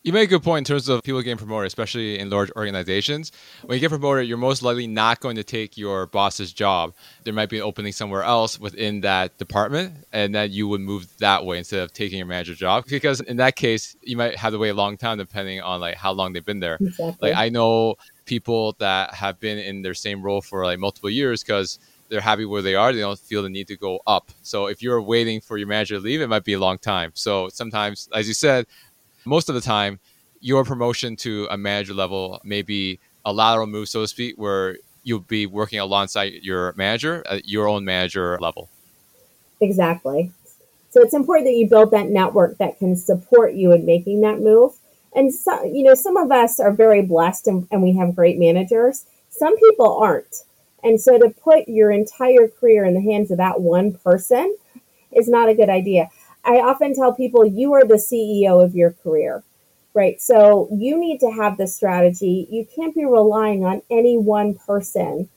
You 0.05 0.13
make 0.13 0.25
a 0.25 0.31
good 0.31 0.43
point 0.43 0.69
in 0.69 0.75
terms 0.75 0.89
of 0.89 1.05
people 1.05 1.23
getting 1.23 1.39
promoted, 1.39 1.69
especially 1.69 2.19
in 2.19 2.29
large 2.29 2.51
organizations. 2.57 3.31
When 3.63 3.77
you 3.77 3.81
get 3.81 3.91
promoted, 3.91 4.27
you're 4.27 4.37
most 4.37 4.61
likely 4.61 4.89
not 4.89 5.21
going 5.21 5.37
to 5.37 5.45
take 5.45 5.77
your 5.77 6.07
boss's 6.07 6.53
job. 6.53 6.93
There 7.23 7.33
might 7.33 7.49
be 7.49 7.59
an 7.59 7.63
opening 7.63 7.93
somewhere 7.93 8.25
else 8.25 8.59
within 8.59 9.03
that 9.03 9.39
department, 9.39 9.95
and 10.13 10.35
then 10.35 10.51
you 10.51 10.67
would 10.67 10.81
move 10.81 11.07
that 11.19 11.47
way 11.47 11.59
instead 11.59 11.81
of 11.85 11.93
taking 11.93 12.19
your 12.19 12.27
manager's 12.27 12.59
job. 12.59 12.87
Because 12.89 13.21
in 13.21 13.37
that 13.37 13.55
case, 13.55 13.97
you 14.03 14.17
might 14.17 14.35
have 14.35 14.53
to 14.53 14.59
wait 14.59 14.71
a 14.71 14.75
long 14.75 14.97
time 14.97 15.19
depending 15.19 15.61
on 15.61 15.81
like 15.81 15.95
how 15.95 16.11
long 16.11 16.33
they've 16.33 16.45
been 16.45 16.59
there. 16.59 16.79
Exactly. 16.81 17.31
Like 17.31 17.39
I 17.39 17.49
know 17.49 17.95
people 18.25 18.75
that 18.81 19.15
have 19.15 19.39
been 19.39 19.59
in 19.59 19.83
their 19.83 19.95
same 19.95 20.21
role 20.21 20.41
for 20.41 20.65
like 20.65 20.81
multiple 20.81 21.11
years 21.11 21.45
because 21.45 21.79
they're 22.09 22.21
happy 22.21 22.45
where 22.45 22.61
they 22.61 22.75
are. 22.75 22.93
They 22.93 23.01
don't 23.01 23.19
feel 23.19 23.45
the 23.45 23.49
need 23.49 23.69
to 23.69 23.77
go 23.77 24.01
up. 24.07 24.33
So 24.43 24.67
if 24.67 24.83
you're 24.83 25.01
waiting 25.01 25.41
for 25.41 25.57
your 25.59 25.69
manager 25.69 25.95
to 25.95 26.01
leave, 26.01 26.21
it 26.21 26.27
might 26.27 26.45
be 26.45 26.55
a 26.55 26.59
long 26.59 26.79
time. 26.79 27.13
So 27.15 27.49
sometimes, 27.49 28.09
as 28.13 28.27
you 28.27 28.35
said, 28.35 28.67
most 29.25 29.49
of 29.49 29.55
the 29.55 29.61
time, 29.61 30.01
your 30.41 30.65
promotion 30.65 31.17
to 31.17 31.47
a 31.51 31.57
manager 31.57 31.95
level 31.95 32.41
may 32.45 32.63
be 32.63 32.99
a 33.25 33.33
lateral 33.33 33.67
move, 33.67 33.89
so 33.89 34.03
to 34.03 34.09
speak, 34.09 34.37
where 34.37 34.79
you'll 35.05 35.21
be 35.21 35.47
working 35.47 35.79
alongside 35.79 36.33
your 36.43 36.73
manager 36.77 37.23
at 37.29 37.49
your 37.49 37.69
own 37.69 37.85
manager 37.85 38.39
level. 38.41 38.69
Exactly. 39.61 40.33
So 40.91 41.01
it's 41.01 41.15
important 41.15 41.47
that 41.47 41.55
you 41.55 41.69
build 41.69 41.91
that 41.93 42.09
network 42.09 42.59
that 42.59 42.79
can 42.79 42.97
support 42.97 43.55
you 43.55 43.73
in 43.73 43.87
making 43.87 44.21
that 44.23 44.41
move. 44.41 44.75
And 45.15 45.33
so, 45.33 45.65
you 45.65 45.85
know, 45.85 45.95
some 45.95 46.17
of 46.17 46.31
us 46.31 46.59
are 46.59 46.73
very 46.73 47.03
blessed 47.03 47.47
and, 47.47 47.67
and 47.71 47.83
we 47.83 47.97
have 47.97 48.17
great 48.17 48.39
managers. 48.39 49.05
Some 49.31 49.57
people 49.59 49.97
aren't. 49.99 50.43
And 50.85 51.01
so 51.01 51.19
to 51.19 51.31
put 51.31 51.69
your 51.69 51.91
entire 51.91 52.49
career 52.49 52.85
in 52.85 52.95
the 52.95 53.01
hands 53.01 53.31
of 53.31 53.39
that 53.39 53.61
one 53.61 53.93
person 53.93 54.57
is 55.13 55.29
not 55.29 55.49
a 55.49 55.55
good 55.55 55.69
idea. 55.69 56.11
I 56.45 56.57
often 56.57 56.95
tell 56.95 57.15
people 57.15 57.47
you 57.47 57.73
are 57.75 57.85
the 57.85 57.95
CEO 57.95 58.65
of 58.65 58.75
your 58.75 58.93
career, 58.93 59.43
right? 59.95 60.21
So 60.21 60.69
you 60.73 60.99
need 60.99 61.21
to 61.21 61.31
have 61.31 61.57
the 61.57 61.67
strategy. 61.69 62.49
You 62.51 62.67
can't 62.75 62.95
be 62.95 63.05
relying 63.05 63.65
on 63.65 63.83
any 63.91 64.19
one 64.19 64.55
person 64.55 65.29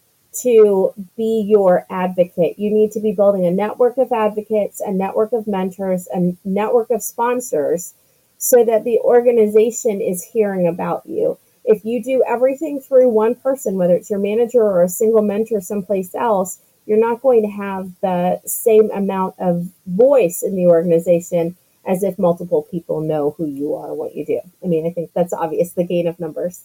to 0.42 0.94
be 1.16 1.46
your 1.48 1.86
advocate. 1.90 2.60
You 2.60 2.72
need 2.72 2.92
to 2.92 3.00
be 3.00 3.14
building 3.14 3.46
a 3.46 3.52
network 3.52 3.98
of 3.98 4.12
advocates, 4.12 4.82
a 4.82 4.92
network 4.92 5.32
of 5.32 5.48
mentors, 5.48 6.08
a 6.14 6.36
network 6.44 6.90
of 6.90 7.04
sponsors 7.04 7.94
so 8.38 8.66
that 8.66 8.84
the 8.84 9.00
organization 9.00 10.02
is 10.02 10.24
hearing 10.24 10.68
about 10.68 11.06
you. 11.06 11.38
If 11.64 11.86
you 11.86 12.04
do 12.04 12.24
everything 12.28 12.80
through 12.80 13.10
one 13.10 13.36
person, 13.36 13.76
whether 13.76 13.96
it's 13.96 14.10
your 14.10 14.20
manager 14.20 14.62
or 14.62 14.84
a 14.84 14.90
single 14.90 15.22
mentor 15.22 15.62
someplace 15.62 16.14
else, 16.14 16.60
you're 16.86 17.00
not 17.00 17.22
going 17.22 17.42
to 17.42 17.50
have 17.50 17.92
the 18.01 18.42
same 18.46 18.92
amount 18.92 19.36
of 19.39 19.68
voice 19.88 20.44
in 20.44 20.56
the 20.56 20.68
organization 20.68 21.56
as 21.86 22.04
if 22.04 22.18
multiple 22.18 22.63
people 22.63 23.01
know 23.01 23.36
who 23.38 23.46
you 23.46 23.75
are, 23.75 23.94
what 23.94 24.15
you 24.15 24.25
do. 24.25 24.42
I 24.63 24.68
mean, 24.68 24.88
I 24.88 24.89
think 24.89 25.12
that's 25.13 25.34
obvious, 25.34 25.72
the 25.72 25.84
gain 25.84 26.08
of 26.08 26.20
numbers. 26.20 26.63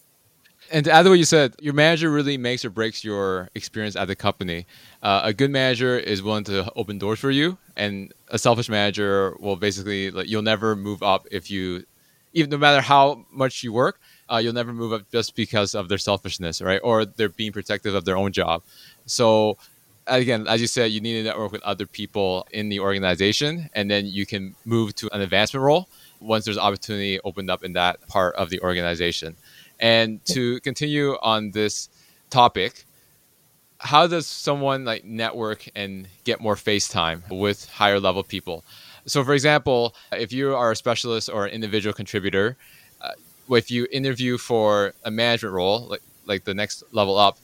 And 0.70 0.84
to 0.84 0.92
add 0.92 1.02
to 1.02 1.10
what 1.10 1.18
you 1.18 1.24
said, 1.24 1.54
your 1.60 1.74
manager 1.74 2.10
really 2.10 2.36
makes 2.36 2.64
or 2.64 2.70
breaks 2.70 3.02
your 3.02 3.48
experience 3.54 3.96
at 3.96 4.06
the 4.08 4.14
company. 4.14 4.66
Uh, 5.02 5.22
a 5.24 5.32
good 5.32 5.50
manager 5.50 5.98
is 5.98 6.22
willing 6.22 6.44
to 6.44 6.70
open 6.76 6.98
doors 6.98 7.18
for 7.18 7.30
you, 7.30 7.58
and 7.76 8.12
a 8.28 8.38
selfish 8.38 8.68
manager 8.68 9.36
will 9.40 9.56
basically 9.56 10.10
like, 10.10 10.28
you'll 10.28 10.42
never 10.42 10.76
move 10.76 11.02
up 11.02 11.26
if 11.30 11.50
you, 11.50 11.84
even 12.34 12.50
no 12.50 12.58
matter 12.58 12.80
how 12.80 13.24
much 13.32 13.62
you 13.62 13.72
work, 13.72 14.00
uh, 14.30 14.36
you'll 14.36 14.52
never 14.52 14.72
move 14.72 14.92
up 14.92 15.10
just 15.10 15.34
because 15.34 15.74
of 15.74 15.88
their 15.88 15.98
selfishness, 15.98 16.62
right? 16.62 16.80
Or 16.84 17.04
they're 17.04 17.30
being 17.30 17.52
protective 17.52 17.94
of 17.94 18.04
their 18.04 18.16
own 18.16 18.32
job. 18.32 18.62
So 19.06 19.58
again, 20.18 20.46
as 20.46 20.60
you 20.60 20.66
said, 20.66 20.90
you 20.92 21.00
need 21.00 21.14
to 21.14 21.22
network 21.22 21.52
with 21.52 21.62
other 21.62 21.86
people 21.86 22.46
in 22.52 22.68
the 22.68 22.80
organization, 22.80 23.70
and 23.74 23.90
then 23.90 24.06
you 24.06 24.26
can 24.26 24.54
move 24.64 24.94
to 24.96 25.08
an 25.14 25.20
advancement 25.20 25.64
role 25.64 25.88
once 26.20 26.44
there's 26.44 26.58
opportunity 26.58 27.18
opened 27.24 27.50
up 27.50 27.64
in 27.64 27.72
that 27.74 28.06
part 28.08 28.34
of 28.34 28.50
the 28.50 28.60
organization. 28.60 29.36
And 29.78 30.24
to 30.26 30.60
continue 30.60 31.16
on 31.22 31.52
this 31.52 31.88
topic, 32.28 32.84
how 33.78 34.06
does 34.06 34.26
someone 34.26 34.84
like 34.84 35.04
network 35.04 35.66
and 35.74 36.06
get 36.24 36.40
more 36.40 36.56
face 36.56 36.86
time 36.88 37.22
with 37.30 37.66
higher 37.68 37.98
level 37.98 38.22
people? 38.22 38.64
So, 39.06 39.24
for 39.24 39.32
example, 39.32 39.94
if 40.12 40.32
you 40.32 40.54
are 40.54 40.72
a 40.72 40.76
specialist 40.76 41.30
or 41.32 41.46
an 41.46 41.52
individual 41.52 41.94
contributor, 41.94 42.58
uh, 43.00 43.12
if 43.48 43.70
you 43.70 43.86
interview 43.90 44.36
for 44.36 44.92
a 45.04 45.10
management 45.10 45.54
role, 45.54 45.86
like 45.88 46.02
like 46.26 46.44
the 46.44 46.54
next 46.54 46.84
level 46.92 47.16
up, 47.18 47.38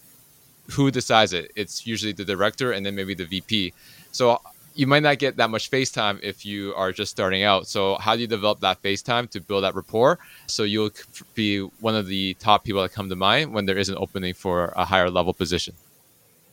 who 0.70 0.90
decides 0.90 1.32
it? 1.32 1.52
It's 1.56 1.86
usually 1.86 2.12
the 2.12 2.24
director 2.24 2.72
and 2.72 2.84
then 2.84 2.94
maybe 2.94 3.14
the 3.14 3.24
VP. 3.24 3.72
So 4.12 4.40
you 4.74 4.86
might 4.86 5.02
not 5.02 5.18
get 5.18 5.36
that 5.38 5.50
much 5.50 5.68
face 5.68 5.90
time 5.90 6.20
if 6.22 6.44
you 6.44 6.74
are 6.74 6.92
just 6.92 7.10
starting 7.10 7.42
out. 7.42 7.66
So 7.66 7.96
how 7.96 8.14
do 8.14 8.20
you 8.20 8.26
develop 8.26 8.60
that 8.60 8.78
face 8.80 9.02
time 9.02 9.26
to 9.28 9.40
build 9.40 9.64
that 9.64 9.74
rapport? 9.74 10.18
So 10.46 10.64
you'll 10.64 10.90
be 11.34 11.60
one 11.80 11.94
of 11.94 12.06
the 12.06 12.34
top 12.34 12.64
people 12.64 12.82
that 12.82 12.92
come 12.92 13.08
to 13.08 13.16
mind 13.16 13.52
when 13.54 13.64
there 13.64 13.78
is 13.78 13.88
an 13.88 13.96
opening 13.98 14.34
for 14.34 14.72
a 14.76 14.84
higher 14.84 15.10
level 15.10 15.32
position. 15.32 15.74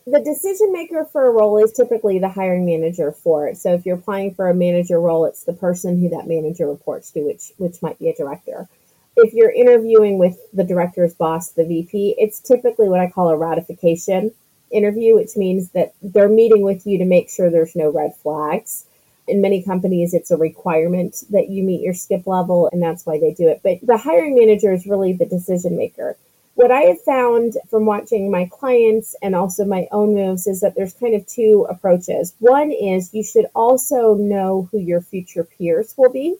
The 0.06 0.20
decision 0.20 0.74
maker 0.74 1.06
for 1.06 1.28
a 1.28 1.32
role 1.32 1.64
is 1.64 1.72
typically 1.72 2.20
the 2.20 2.28
hiring 2.28 2.66
manager 2.66 3.12
for 3.12 3.48
it. 3.48 3.58
So 3.58 3.74
if 3.74 3.86
you're 3.86 3.98
applying 3.98 4.34
for 4.34 4.50
a 4.50 4.54
manager 4.54 5.00
role, 5.00 5.26
it's 5.26 5.44
the 5.44 5.54
person 5.54 6.00
who 6.00 6.10
that 6.10 6.28
manager 6.28 6.68
reports 6.68 7.12
to, 7.12 7.22
which 7.22 7.54
which 7.58 7.82
might 7.82 8.00
be 8.00 8.10
a 8.10 8.16
director. 8.16 8.68
If 9.16 9.34
you're 9.34 9.52
interviewing 9.52 10.18
with 10.18 10.40
the 10.54 10.64
director's 10.64 11.14
boss, 11.14 11.52
the 11.52 11.66
VP, 11.66 12.16
it's 12.18 12.40
typically 12.40 12.90
what 12.90 13.00
I 13.00 13.12
call 13.12 13.30
a 13.30 13.38
ratification 13.38 14.32
interview, 14.72 15.14
which 15.14 15.38
means 15.38 15.70
that 15.70 15.94
they're 16.02 16.28
meeting 16.28 16.64
with 16.64 16.88
you 16.88 16.98
to 16.98 17.06
make 17.06 17.30
sure 17.30 17.50
there's 17.50 17.76
no 17.76 17.92
red 17.92 18.16
flags. 18.16 18.86
In 19.28 19.40
many 19.40 19.62
companies, 19.62 20.16
it's 20.16 20.32
a 20.32 20.38
requirement 20.38 21.24
that 21.30 21.50
you 21.50 21.62
meet 21.62 21.82
your 21.82 21.94
skip 21.94 22.26
level, 22.26 22.70
and 22.72 22.82
that's 22.82 23.06
why 23.06 23.20
they 23.20 23.34
do 23.34 23.48
it. 23.50 23.62
But 23.64 23.80
the 23.84 23.98
hiring 23.98 24.36
manager 24.36 24.74
is 24.74 24.88
really 24.88 25.14
the 25.14 25.28
decision 25.28 25.78
maker. 25.78 26.18
What 26.56 26.72
I 26.72 26.82
have 26.82 27.02
found 27.02 27.58
from 27.70 27.86
watching 27.86 28.32
my 28.32 28.46
clients 28.52 29.16
and 29.22 29.36
also 29.36 29.64
my 29.64 29.88
own 29.92 30.16
moves 30.16 30.48
is 30.48 30.62
that 30.62 30.76
there's 30.76 30.94
kind 30.94 31.14
of 31.14 31.26
two 31.28 31.68
approaches. 31.70 32.34
One 32.40 32.72
is 32.72 33.14
you 33.14 33.24
should 33.24 33.46
also 33.56 34.16
know 34.16 34.70
who 34.72 34.80
your 34.80 35.02
future 35.02 35.44
peers 35.44 35.94
will 35.98 36.12
be 36.12 36.36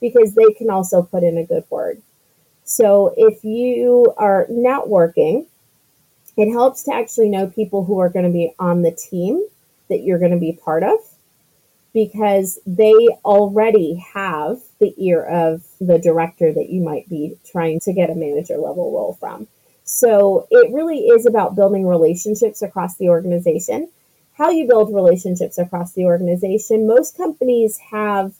because 0.00 0.34
they 0.34 0.52
can 0.52 0.70
also 0.70 1.02
put 1.02 1.22
in 1.22 1.38
a 1.38 1.44
good 1.44 1.64
word. 1.70 2.02
So 2.66 3.14
if 3.16 3.44
you 3.44 4.12
are 4.18 4.46
networking, 4.50 5.46
it 6.36 6.52
helps 6.52 6.82
to 6.82 6.94
actually 6.94 7.28
know 7.28 7.46
people 7.46 7.84
who 7.84 8.00
are 8.00 8.08
going 8.08 8.26
to 8.26 8.32
be 8.32 8.52
on 8.58 8.82
the 8.82 8.90
team 8.90 9.46
that 9.88 10.02
you're 10.02 10.18
going 10.18 10.32
to 10.32 10.36
be 10.36 10.52
part 10.52 10.82
of 10.82 10.98
because 11.94 12.58
they 12.66 12.92
already 13.24 14.04
have 14.12 14.60
the 14.80 14.92
ear 14.98 15.22
of 15.22 15.62
the 15.80 15.98
director 15.98 16.52
that 16.52 16.68
you 16.68 16.82
might 16.82 17.08
be 17.08 17.38
trying 17.50 17.78
to 17.80 17.92
get 17.92 18.10
a 18.10 18.16
manager 18.16 18.56
level 18.56 18.92
role 18.92 19.16
from. 19.18 19.46
So 19.84 20.48
it 20.50 20.74
really 20.74 21.06
is 21.06 21.24
about 21.24 21.54
building 21.54 21.86
relationships 21.86 22.62
across 22.62 22.96
the 22.96 23.08
organization. 23.08 23.88
How 24.36 24.50
you 24.50 24.66
build 24.66 24.92
relationships 24.92 25.56
across 25.56 25.92
the 25.92 26.04
organization, 26.04 26.88
most 26.88 27.16
companies 27.16 27.78
have 27.92 28.34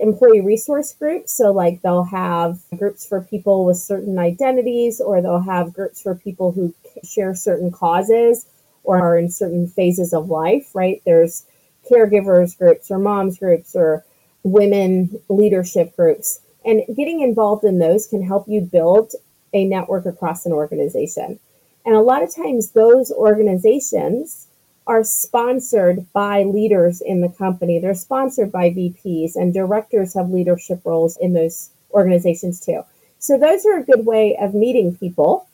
employee 0.00 0.40
resource 0.40 0.92
groups. 0.92 1.32
So, 1.32 1.52
like, 1.52 1.82
they'll 1.82 2.04
have 2.04 2.58
groups 2.76 3.06
for 3.06 3.20
people 3.20 3.64
with 3.64 3.76
certain 3.76 4.18
identities, 4.18 5.00
or 5.00 5.20
they'll 5.20 5.40
have 5.40 5.74
groups 5.74 6.02
for 6.02 6.14
people 6.14 6.52
who 6.52 6.74
share 7.04 7.34
certain 7.34 7.70
causes 7.70 8.46
or 8.84 8.98
are 8.98 9.18
in 9.18 9.30
certain 9.30 9.68
phases 9.68 10.12
of 10.12 10.30
life, 10.30 10.70
right? 10.74 11.02
There's 11.04 11.44
caregivers 11.90 12.56
groups, 12.56 12.90
or 12.90 12.98
moms 12.98 13.38
groups, 13.38 13.74
or 13.74 14.04
women 14.42 15.20
leadership 15.28 15.94
groups. 15.96 16.40
And 16.64 16.82
getting 16.96 17.20
involved 17.20 17.64
in 17.64 17.78
those 17.78 18.06
can 18.06 18.22
help 18.22 18.48
you 18.48 18.60
build 18.60 19.12
a 19.52 19.64
network 19.64 20.06
across 20.06 20.46
an 20.46 20.52
organization. 20.52 21.38
And 21.84 21.94
a 21.94 22.00
lot 22.00 22.22
of 22.22 22.34
times, 22.34 22.72
those 22.72 23.10
organizations 23.10 24.47
are 24.88 25.04
sponsored 25.04 26.10
by 26.14 26.42
leaders 26.44 27.02
in 27.02 27.20
the 27.20 27.28
company. 27.28 27.78
They're 27.78 27.94
sponsored 27.94 28.50
by 28.50 28.70
VPs, 28.70 29.36
and 29.36 29.52
directors 29.52 30.14
have 30.14 30.30
leadership 30.30 30.80
roles 30.84 31.18
in 31.18 31.34
those 31.34 31.68
organizations 31.92 32.58
too. 32.58 32.82
So, 33.18 33.38
those 33.38 33.66
are 33.66 33.78
a 33.78 33.84
good 33.84 34.06
way 34.06 34.36
of 34.40 34.54
meeting 34.54 34.96
people. 34.96 35.46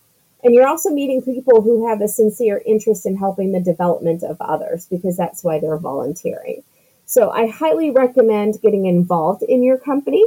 And 0.45 0.55
you're 0.55 0.69
also 0.69 0.91
meeting 0.91 1.23
people 1.23 1.62
who 1.62 1.88
have 1.88 2.00
a 2.00 2.09
sincere 2.09 2.62
interest 2.67 3.07
in 3.07 3.17
helping 3.17 3.53
the 3.53 3.61
development 3.61 4.23
of 4.23 4.37
others 4.41 4.87
because 4.87 5.17
that's 5.17 5.43
why 5.43 5.59
they're 5.59 5.79
volunteering. 5.79 6.62
So, 7.07 7.31
I 7.31 7.49
highly 7.49 7.91
recommend 7.91 8.62
getting 8.62 8.87
involved 8.87 9.43
in 9.43 9.64
your 9.64 9.79
company. 9.79 10.25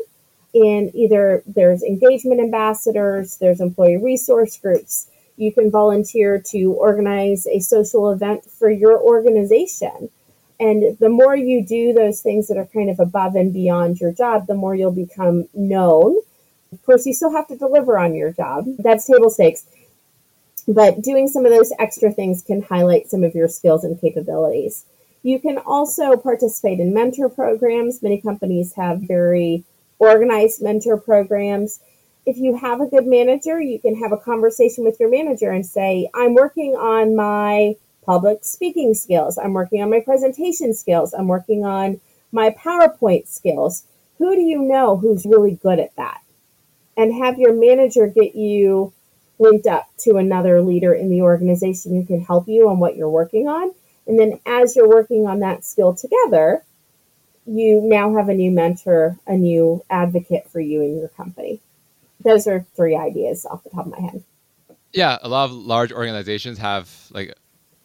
In 0.53 0.91
either 0.93 1.43
there's 1.45 1.81
engagement 1.81 2.41
ambassadors, 2.41 3.37
there's 3.37 3.61
employee 3.61 3.97
resource 3.97 4.57
groups, 4.57 5.07
you 5.37 5.53
can 5.53 5.71
volunteer 5.71 6.41
to 6.47 6.73
organize 6.73 7.45
a 7.47 7.59
social 7.59 8.09
event 8.09 8.43
for 8.49 8.69
your 8.69 8.99
organization. 8.99 10.09
And 10.59 10.97
the 10.97 11.09
more 11.09 11.35
you 11.35 11.63
do 11.63 11.93
those 11.93 12.21
things 12.21 12.47
that 12.47 12.57
are 12.57 12.65
kind 12.65 12.89
of 12.89 12.99
above 12.99 13.35
and 13.35 13.53
beyond 13.53 14.01
your 14.01 14.11
job, 14.11 14.47
the 14.47 14.55
more 14.55 14.73
you'll 14.73 14.91
become 14.91 15.47
known. 15.53 16.17
Of 16.73 16.83
course, 16.83 17.05
you 17.05 17.13
still 17.13 17.31
have 17.31 17.47
to 17.49 17.57
deliver 17.57 17.99
on 17.99 18.15
your 18.15 18.33
job. 18.33 18.65
That's 18.79 19.05
table 19.05 19.29
stakes. 19.29 19.65
But 20.67 21.01
doing 21.01 21.27
some 21.27 21.45
of 21.45 21.51
those 21.51 21.71
extra 21.79 22.11
things 22.11 22.41
can 22.41 22.63
highlight 22.63 23.09
some 23.09 23.23
of 23.23 23.35
your 23.35 23.47
skills 23.47 23.83
and 23.83 24.01
capabilities. 24.01 24.85
You 25.21 25.39
can 25.39 25.59
also 25.59 26.17
participate 26.17 26.79
in 26.79 26.93
mentor 26.93 27.29
programs. 27.29 28.01
Many 28.01 28.19
companies 28.19 28.73
have 28.73 29.01
very 29.01 29.63
organized 29.99 30.61
mentor 30.61 30.97
programs 30.97 31.79
if 32.27 32.37
you 32.37 32.57
have 32.57 32.81
a 32.81 32.85
good 32.85 33.07
manager, 33.07 33.61
you 33.61 33.79
can 33.79 33.95
have 33.95 34.11
a 34.11 34.17
conversation 34.17 34.83
with 34.83 34.99
your 34.99 35.09
manager 35.09 35.49
and 35.49 35.65
say, 35.65 36.09
I'm 36.13 36.33
working 36.33 36.75
on 36.75 37.15
my 37.15 37.77
public 38.05 38.43
speaking 38.43 38.93
skills. 38.95 39.37
I'm 39.37 39.53
working 39.53 39.81
on 39.81 39.89
my 39.89 40.01
presentation 40.01 40.73
skills. 40.73 41.13
I'm 41.13 41.29
working 41.29 41.63
on 41.63 42.01
my 42.33 42.49
PowerPoint 42.49 43.29
skills. 43.29 43.83
Who 44.17 44.35
do 44.35 44.41
you 44.41 44.61
know 44.61 44.97
who's 44.97 45.25
really 45.25 45.55
good 45.55 45.79
at 45.79 45.95
that? 45.95 46.19
And 46.97 47.13
have 47.13 47.39
your 47.39 47.53
manager 47.53 48.07
get 48.07 48.35
you 48.35 48.91
linked 49.39 49.65
up 49.65 49.87
to 49.99 50.17
another 50.17 50.61
leader 50.61 50.93
in 50.93 51.09
the 51.09 51.21
organization 51.21 51.95
who 51.95 52.05
can 52.05 52.19
help 52.19 52.49
you 52.49 52.67
on 52.67 52.79
what 52.79 52.97
you're 52.97 53.09
working 53.09 53.47
on. 53.47 53.71
And 54.05 54.19
then 54.19 54.41
as 54.45 54.75
you're 54.75 54.89
working 54.89 55.27
on 55.27 55.39
that 55.39 55.63
skill 55.63 55.93
together, 55.93 56.65
you 57.45 57.79
now 57.81 58.17
have 58.17 58.27
a 58.27 58.33
new 58.33 58.51
mentor, 58.51 59.17
a 59.25 59.37
new 59.37 59.85
advocate 59.89 60.49
for 60.49 60.59
you 60.59 60.81
in 60.81 60.97
your 60.97 61.07
company 61.07 61.61
those 62.19 62.47
are 62.47 62.65
three 62.75 62.95
ideas 62.95 63.45
off 63.45 63.63
the 63.63 63.69
top 63.69 63.85
of 63.85 63.91
my 63.91 63.99
head. 63.99 64.23
Yeah, 64.93 65.17
a 65.21 65.29
lot 65.29 65.45
of 65.45 65.51
large 65.51 65.91
organizations 65.91 66.57
have 66.57 66.89
like 67.11 67.33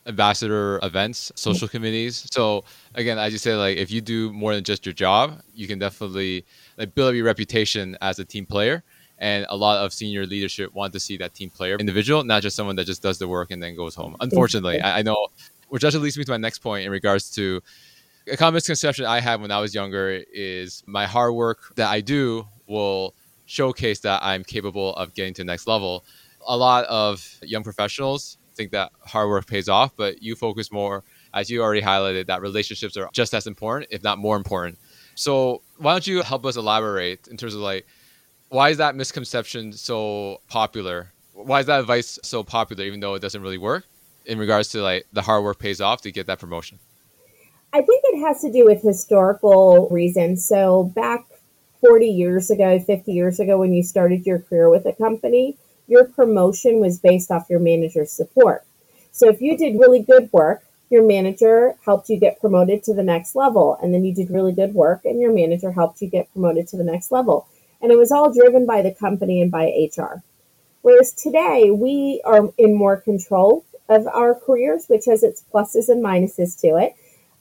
ambassador 0.07 0.81
events, 0.83 1.33
social 1.35 1.69
mm-hmm. 1.69 1.77
committees. 1.77 2.29
So 2.33 2.65
again, 2.95 3.19
as 3.19 3.33
you 3.33 3.39
said, 3.39 3.57
like 3.57 3.77
if 3.77 3.91
you 3.91 4.01
do 4.01 4.33
more 4.33 4.55
than 4.55 4.65
just 4.65 4.87
your 4.87 4.93
job, 4.93 5.41
you 5.55 5.67
can 5.67 5.79
definitely 5.79 6.45
like 6.79 6.95
build 6.95 7.11
up 7.11 7.15
your 7.15 7.25
reputation 7.25 7.97
as 8.01 8.19
a 8.19 8.25
team 8.25 8.47
player. 8.47 8.83
And 9.19 9.47
a 9.51 9.57
lot 9.57 9.85
of 9.85 9.93
senior 9.93 10.27
leadership 10.27 10.75
want 10.75 10.93
to 10.95 11.01
see 11.01 11.17
that 11.19 11.33
team 11.35 11.49
player 11.49 11.77
individual, 11.77 12.25
not 12.25 12.43
just 12.43 12.57
someone 12.57 12.75
that 12.77 12.87
just 12.87 13.03
does 13.03 13.19
the 13.19 13.29
work 13.29 13.53
and 13.53 13.63
then 13.63 13.77
goes 13.77 13.95
home. 13.95 14.17
Unfortunately, 14.21 14.81
I, 14.81 14.99
I 14.99 15.03
know, 15.03 15.29
which 15.69 15.85
actually 15.85 16.03
leads 16.03 16.19
me 16.19 16.25
to 16.25 16.31
my 16.33 16.39
next 16.39 16.59
point 16.59 16.87
in 16.87 16.91
regards 16.91 17.31
to 17.33 17.63
a 18.27 18.37
common 18.37 18.55
misconception 18.55 19.05
I 19.05 19.21
had 19.21 19.41
when 19.41 19.53
I 19.53 19.61
was 19.61 19.75
younger 19.75 20.23
is 20.33 20.83
my 20.87 21.07
hard 21.07 21.35
work 21.35 21.75
that 21.77 21.89
I 21.89 22.01
do 22.01 22.47
will 22.67 23.15
showcase 23.53 24.01
that 24.01 24.23
I'm 24.23 24.43
capable 24.45 24.95
of 24.97 25.13
getting 25.13 25.35
to 25.35 25.43
the 25.43 25.47
next 25.47 25.67
level. 25.67 26.05
A 26.47 26.57
lot 26.57 26.87
of 26.87 27.39
young 27.43 27.63
professionals 27.63 28.39
think 28.55 28.71
that 28.71 28.93
hard 29.05 29.29
work 29.29 29.47
pays 29.47 29.69
off, 29.69 29.95
but 29.95 30.23
you 30.23 30.35
focus 30.35 30.73
more, 30.73 31.05
as 31.35 31.51
you 31.51 31.63
already 31.63 31.83
highlighted, 31.83 32.27
that 32.27 32.41
relationships 32.41 32.97
are 32.97 33.11
just 33.13 33.35
as 33.35 33.47
important, 33.47 33.91
if 33.91 34.03
not 34.03 34.17
more 34.19 34.37
important. 34.37 34.79
So 35.15 35.61
why 35.77 35.93
don't 35.93 36.07
you 36.07 36.23
help 36.23 36.47
us 36.47 36.57
elaborate 36.57 37.29
in 37.29 37.37
terms 37.37 37.55
of 37.55 37.61
like 37.61 37.87
why 38.49 38.71
is 38.71 38.79
that 38.79 38.95
misconception 38.95 39.73
so 39.73 40.41
popular? 40.49 41.13
Why 41.35 41.61
is 41.61 41.67
that 41.67 41.81
advice 41.81 42.19
so 42.23 42.43
popular, 42.43 42.85
even 42.85 43.01
though 43.01 43.15
it 43.15 43.21
doesn't 43.21 43.41
really 43.41 43.59
work 43.59 43.85
in 44.27 44.39
regards 44.39 44.69
to 44.71 44.83
like 44.83 45.07
the 45.13 45.23
hard 45.23 45.45
work 45.45 45.59
pays 45.59 45.81
off 45.81 46.01
to 46.03 46.13
get 46.13 46.27
that 46.27 46.39
promotion? 46.39 46.79
I 47.75 47.81
think 47.81 48.03
it 48.05 48.21
has 48.21 48.41
to 48.43 48.53
do 48.53 48.65
with 48.67 48.83
historical 48.83 49.89
reasons. 49.91 50.47
So 50.47 50.85
back 50.95 51.25
40 51.83 52.07
years 52.07 52.49
ago, 52.49 52.79
50 52.79 53.13
years 53.13 53.41
ago, 53.41 53.59
when 53.59 53.73
you 53.73 53.83
started 53.83 54.25
your 54.25 54.39
career 54.39 54.71
with 54.71 54.87
a 54.87 54.93
company, 54.93 55.59
your 55.89 56.05
promotion 56.05 56.79
was 56.79 56.99
based 56.99 57.31
off 57.31 57.51
your 57.51 57.59
manager's 57.59 58.13
support. 58.13 58.65
So 59.11 59.29
if 59.29 59.41
you 59.43 59.59
did 59.59 59.79
really 59.79 60.01
good 60.01 60.31
work, 60.33 60.63
your 60.91 61.05
manager 61.05 61.75
helped 61.85 62.09
you 62.09 62.21
get 62.21 62.41
promoted 62.41 62.85
to 62.85 62.95
the 62.95 63.03
next 63.03 63.35
level. 63.35 63.77
And 63.83 63.93
then 63.93 64.05
you 64.05 64.15
did 64.15 64.31
really 64.31 64.53
good 64.53 64.75
work, 64.75 65.05
and 65.05 65.21
your 65.21 65.33
manager 65.33 65.73
helped 65.73 66.01
you 66.01 66.09
get 66.09 66.33
promoted 66.33 66.69
to 66.69 66.77
the 66.77 66.85
next 66.85 67.11
level. 67.11 67.49
And 67.81 67.91
it 67.91 67.99
was 67.99 68.13
all 68.13 68.33
driven 68.33 68.65
by 68.65 68.81
the 68.83 68.95
company 68.95 69.43
and 69.43 69.51
by 69.51 69.65
HR. 69.67 70.23
Whereas 70.83 71.13
today, 71.13 71.71
we 71.73 72.23
are 72.25 72.53
in 72.57 72.75
more 72.75 72.97
control 72.97 73.65
of 73.89 74.07
our 74.07 74.35
careers, 74.35 74.87
which 74.87 75.07
has 75.07 75.25
its 75.25 75.43
pluses 75.53 75.89
and 75.89 76.03
minuses 76.03 76.59
to 76.61 76.77
it 76.77 76.95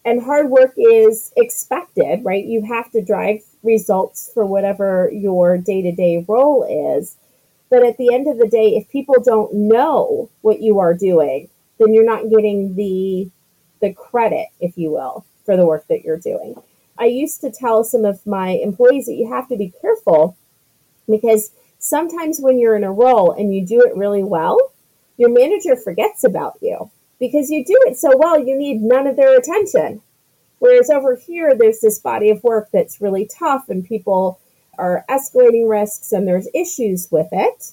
and 0.03 0.23
hard 0.23 0.49
work 0.49 0.73
is 0.77 1.31
expected, 1.37 2.23
right? 2.23 2.43
You 2.43 2.65
have 2.65 2.91
to 2.91 3.03
drive 3.03 3.41
results 3.63 4.31
for 4.33 4.45
whatever 4.45 5.09
your 5.13 5.57
day 5.57 5.81
to 5.81 5.91
day 5.91 6.25
role 6.27 6.63
is. 6.97 7.15
But 7.69 7.85
at 7.85 7.97
the 7.97 8.13
end 8.13 8.27
of 8.27 8.37
the 8.37 8.47
day, 8.47 8.75
if 8.75 8.89
people 8.89 9.15
don't 9.23 9.53
know 9.53 10.29
what 10.41 10.61
you 10.61 10.79
are 10.79 10.93
doing, 10.93 11.49
then 11.79 11.93
you're 11.93 12.05
not 12.05 12.29
getting 12.29 12.75
the 12.75 13.29
the 13.79 13.93
credit, 13.93 14.47
if 14.59 14.77
you 14.77 14.91
will, 14.91 15.25
for 15.45 15.57
the 15.57 15.65
work 15.65 15.87
that 15.87 16.03
you're 16.03 16.17
doing. 16.17 16.55
I 16.99 17.05
used 17.05 17.41
to 17.41 17.51
tell 17.51 17.83
some 17.83 18.05
of 18.05 18.25
my 18.27 18.49
employees 18.49 19.07
that 19.07 19.15
you 19.15 19.31
have 19.31 19.47
to 19.49 19.55
be 19.55 19.73
careful 19.81 20.37
because 21.09 21.51
sometimes 21.79 22.39
when 22.39 22.59
you're 22.59 22.75
in 22.75 22.83
a 22.83 22.91
role 22.91 23.31
and 23.31 23.53
you 23.53 23.65
do 23.65 23.81
it 23.81 23.97
really 23.97 24.23
well, 24.23 24.59
your 25.17 25.29
manager 25.29 25.75
forgets 25.75 26.23
about 26.23 26.57
you 26.61 26.91
because 27.19 27.49
you 27.49 27.65
do 27.65 27.77
it 27.87 27.97
so 27.97 28.15
well, 28.15 28.39
you 28.39 28.55
need 28.55 28.81
none 28.81 29.07
of 29.07 29.15
their 29.15 29.37
attention. 29.37 30.01
Whereas 30.61 30.91
over 30.91 31.15
here, 31.15 31.55
there's 31.57 31.79
this 31.79 31.97
body 31.97 32.29
of 32.29 32.43
work 32.43 32.69
that's 32.71 33.01
really 33.01 33.25
tough 33.25 33.67
and 33.67 33.83
people 33.83 34.39
are 34.77 35.03
escalating 35.09 35.67
risks 35.67 36.11
and 36.11 36.27
there's 36.27 36.47
issues 36.53 37.07
with 37.09 37.29
it. 37.31 37.71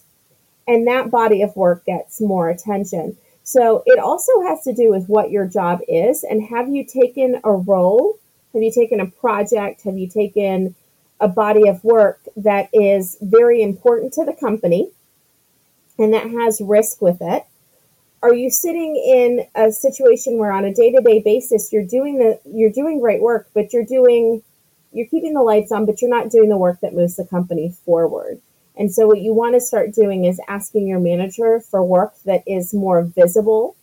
And 0.66 0.86
that 0.86 1.10
body 1.10 1.42
of 1.42 1.54
work 1.54 1.84
gets 1.84 2.18
more 2.18 2.48
attention. 2.48 3.18
So 3.42 3.82
it 3.84 3.98
also 3.98 4.40
has 4.40 4.64
to 4.64 4.72
do 4.72 4.90
with 4.90 5.06
what 5.06 5.30
your 5.30 5.46
job 5.46 5.80
is 5.86 6.24
and 6.24 6.42
have 6.44 6.70
you 6.70 6.82
taken 6.82 7.42
a 7.44 7.52
role? 7.52 8.18
Have 8.54 8.62
you 8.62 8.72
taken 8.72 9.00
a 9.00 9.06
project? 9.06 9.82
Have 9.82 9.98
you 9.98 10.08
taken 10.08 10.74
a 11.20 11.28
body 11.28 11.68
of 11.68 11.84
work 11.84 12.20
that 12.38 12.70
is 12.72 13.18
very 13.20 13.60
important 13.60 14.14
to 14.14 14.24
the 14.24 14.32
company 14.32 14.92
and 15.98 16.14
that 16.14 16.30
has 16.30 16.62
risk 16.62 17.02
with 17.02 17.18
it? 17.20 17.44
Are 18.22 18.34
you 18.34 18.50
sitting 18.50 18.96
in 18.96 19.46
a 19.54 19.70
situation 19.70 20.38
where 20.38 20.50
on 20.50 20.64
a 20.64 20.74
day-to-day 20.74 21.22
basis 21.24 21.72
you're 21.72 21.86
doing 21.86 22.18
the 22.18 22.40
you're 22.44 22.70
doing 22.70 23.00
great 23.00 23.22
work, 23.22 23.48
but 23.54 23.72
you're 23.72 23.84
doing 23.84 24.42
you're 24.92 25.06
keeping 25.06 25.34
the 25.34 25.42
lights 25.42 25.70
on, 25.70 25.86
but 25.86 26.02
you're 26.02 26.10
not 26.10 26.30
doing 26.30 26.48
the 26.48 26.56
work 26.56 26.80
that 26.80 26.94
moves 26.94 27.16
the 27.16 27.24
company 27.24 27.74
forward? 27.84 28.40
And 28.76 28.92
so 28.92 29.06
what 29.06 29.20
you 29.20 29.34
want 29.34 29.54
to 29.54 29.60
start 29.60 29.92
doing 29.92 30.24
is 30.24 30.40
asking 30.48 30.86
your 30.86 31.00
manager 31.00 31.60
for 31.60 31.84
work 31.84 32.14
that 32.24 32.42
is 32.46 32.72
more 32.72 33.02
visible 33.02 33.76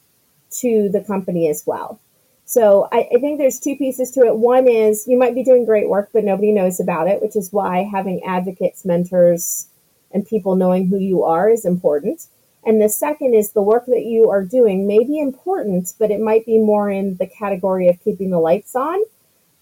to 0.59 0.89
the 0.89 1.01
company 1.01 1.49
as 1.49 1.63
well. 1.65 1.99
So 2.45 2.87
I, 2.91 3.09
I, 3.13 3.19
think 3.19 3.39
there's 3.39 3.59
two 3.59 3.75
pieces 3.75 4.11
to 4.11 4.21
it. 4.21 4.37
One 4.37 4.67
is 4.67 5.07
you 5.07 5.17
might 5.17 5.35
be 5.35 5.43
doing 5.43 5.65
great 5.65 5.89
work, 5.89 6.11
but 6.13 6.23
nobody 6.23 6.51
knows 6.51 6.79
about 6.79 7.07
it, 7.07 7.21
which 7.21 7.35
is 7.35 7.51
why 7.51 7.89
having 7.91 8.23
advocates, 8.23 8.85
mentors, 8.85 9.67
and 10.11 10.25
people 10.25 10.55
knowing 10.55 10.87
who 10.87 10.99
you 10.99 11.23
are 11.23 11.49
is 11.49 11.65
important. 11.65 12.27
And 12.65 12.81
the 12.81 12.89
second 12.89 13.35
is 13.35 13.51
the 13.51 13.61
work 13.61 13.85
that 13.85 14.05
you 14.05 14.29
are 14.29 14.43
doing 14.43 14.87
may 14.87 14.99
be 14.99 15.19
important, 15.19 15.93
but 15.99 16.09
it 16.11 16.19
might 16.19 16.45
be 16.45 16.57
more 16.57 16.89
in 16.89 17.17
the 17.17 17.27
category 17.27 17.87
of 17.87 18.03
keeping 18.03 18.31
the 18.31 18.39
lights 18.39 18.75
on. 18.75 18.99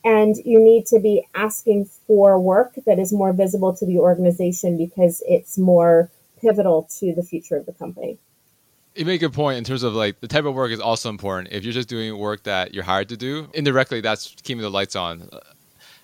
And 0.05 0.37
you 0.45 0.59
need 0.59 0.85
to 0.87 0.99
be 0.99 1.27
asking 1.35 1.85
for 2.07 2.39
work 2.39 2.73
that 2.85 2.99
is 2.99 3.13
more 3.13 3.33
visible 3.33 3.75
to 3.75 3.85
the 3.85 3.99
organization 3.99 4.77
because 4.77 5.21
it's 5.25 5.57
more 5.57 6.09
pivotal 6.41 6.87
to 6.99 7.13
the 7.13 7.23
future 7.23 7.57
of 7.57 7.65
the 7.65 7.73
company 7.73 8.17
you 8.95 9.05
make 9.05 9.21
a 9.21 9.27
good 9.27 9.33
point 9.33 9.57
in 9.57 9.63
terms 9.63 9.83
of 9.83 9.93
like 9.93 10.19
the 10.19 10.27
type 10.27 10.45
of 10.45 10.53
work 10.53 10.71
is 10.71 10.79
also 10.79 11.09
important. 11.09 11.53
If 11.53 11.63
you're 11.63 11.73
just 11.73 11.89
doing 11.89 12.17
work 12.17 12.43
that 12.43 12.73
you're 12.73 12.83
hired 12.83 13.09
to 13.09 13.17
do, 13.17 13.49
indirectly 13.53 14.01
that's 14.01 14.35
keeping 14.43 14.61
the 14.61 14.69
lights 14.69 14.95
on. 14.95 15.29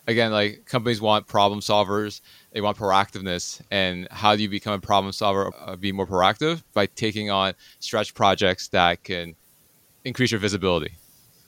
Again, 0.07 0.31
like 0.31 0.65
companies 0.65 0.99
want 0.99 1.27
problem 1.27 1.59
solvers, 1.59 2.21
they 2.51 2.61
want 2.61 2.77
proactiveness, 2.77 3.61
and 3.71 4.07
how 4.11 4.35
do 4.35 4.41
you 4.41 4.49
become 4.49 4.73
a 4.73 4.79
problem 4.79 5.11
solver? 5.11 5.51
Uh, 5.59 5.75
be 5.75 5.91
more 5.91 6.07
proactive 6.07 6.63
by 6.73 6.85
taking 6.87 7.29
on 7.29 7.53
stretch 7.79 8.13
projects 8.13 8.67
that 8.69 9.03
can 9.03 9.35
increase 10.03 10.31
your 10.31 10.39
visibility. 10.39 10.93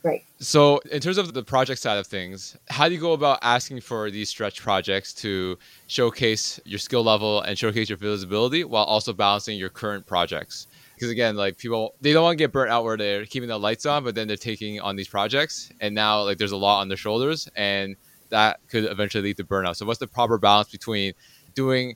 Right. 0.03 0.23
So, 0.39 0.79
in 0.91 0.99
terms 0.99 1.17
of 1.17 1.33
the 1.33 1.43
project 1.43 1.79
side 1.79 1.97
of 1.97 2.07
things, 2.07 2.57
how 2.69 2.87
do 2.87 2.95
you 2.95 2.99
go 2.99 3.13
about 3.13 3.39
asking 3.43 3.81
for 3.81 4.09
these 4.09 4.29
stretch 4.29 4.61
projects 4.61 5.13
to 5.15 5.57
showcase 5.87 6.59
your 6.65 6.79
skill 6.79 7.03
level 7.03 7.41
and 7.41 7.57
showcase 7.57 7.89
your 7.89 7.99
visibility 7.99 8.63
while 8.63 8.83
also 8.83 9.13
balancing 9.13 9.57
your 9.57 9.69
current 9.69 10.05
projects? 10.07 10.67
because 11.01 11.09
again, 11.09 11.35
like 11.35 11.57
people 11.57 11.95
they 11.99 12.13
don't 12.13 12.21
want 12.21 12.37
to 12.37 12.43
get 12.43 12.51
burnt 12.51 12.69
out 12.69 12.83
where 12.83 12.95
they're 12.95 13.25
keeping 13.25 13.49
the 13.49 13.57
lights 13.57 13.87
on, 13.87 14.03
but 14.03 14.13
then 14.13 14.27
they're 14.27 14.37
taking 14.37 14.79
on 14.79 14.95
these 14.95 15.07
projects, 15.07 15.71
and 15.79 15.95
now 15.95 16.21
like 16.21 16.37
there's 16.37 16.51
a 16.51 16.57
lot 16.57 16.79
on 16.79 16.89
their 16.89 16.97
shoulders, 16.97 17.49
and 17.55 17.95
that 18.31 18.59
could 18.67 18.85
eventually 18.85 19.23
lead 19.23 19.37
to 19.37 19.43
burnout. 19.43 19.75
So 19.75 19.85
what's 19.85 19.99
the 19.99 20.07
proper 20.07 20.37
balance 20.37 20.69
between 20.69 21.13
doing 21.53 21.95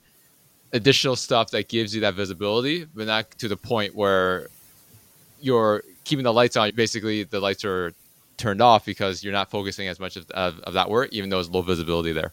additional 0.72 1.16
stuff 1.16 1.50
that 1.50 1.68
gives 1.68 1.94
you 1.94 2.02
that 2.02 2.14
visibility, 2.14 2.84
but 2.84 3.06
not 3.06 3.30
to 3.32 3.48
the 3.48 3.56
point 3.56 3.94
where 3.94 4.48
you're 5.40 5.82
keeping 6.04 6.24
the 6.24 6.32
lights 6.32 6.56
on. 6.56 6.70
Basically, 6.74 7.24
the 7.24 7.40
lights 7.40 7.64
are 7.64 7.92
turned 8.36 8.60
off 8.60 8.84
because 8.84 9.24
you're 9.24 9.32
not 9.32 9.50
focusing 9.50 9.88
as 9.88 9.98
much 9.98 10.16
of, 10.16 10.30
of, 10.30 10.58
of 10.60 10.74
that 10.74 10.90
work, 10.90 11.10
even 11.12 11.30
though 11.30 11.40
it's 11.40 11.48
low 11.48 11.62
visibility 11.62 12.12
there. 12.12 12.32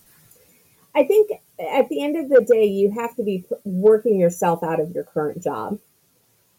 I 0.96 1.04
think 1.04 1.32
at 1.60 1.90
the 1.90 2.04
end 2.04 2.18
of 2.18 2.30
the 2.30 2.42
day, 2.42 2.66
you 2.66 2.92
have 2.92 3.16
to 3.16 3.24
be 3.24 3.46
working 3.64 4.20
yourself 4.20 4.64
out 4.64 4.80
of 4.80 4.92
your 4.92 5.04
current 5.04 5.44
job 5.44 5.80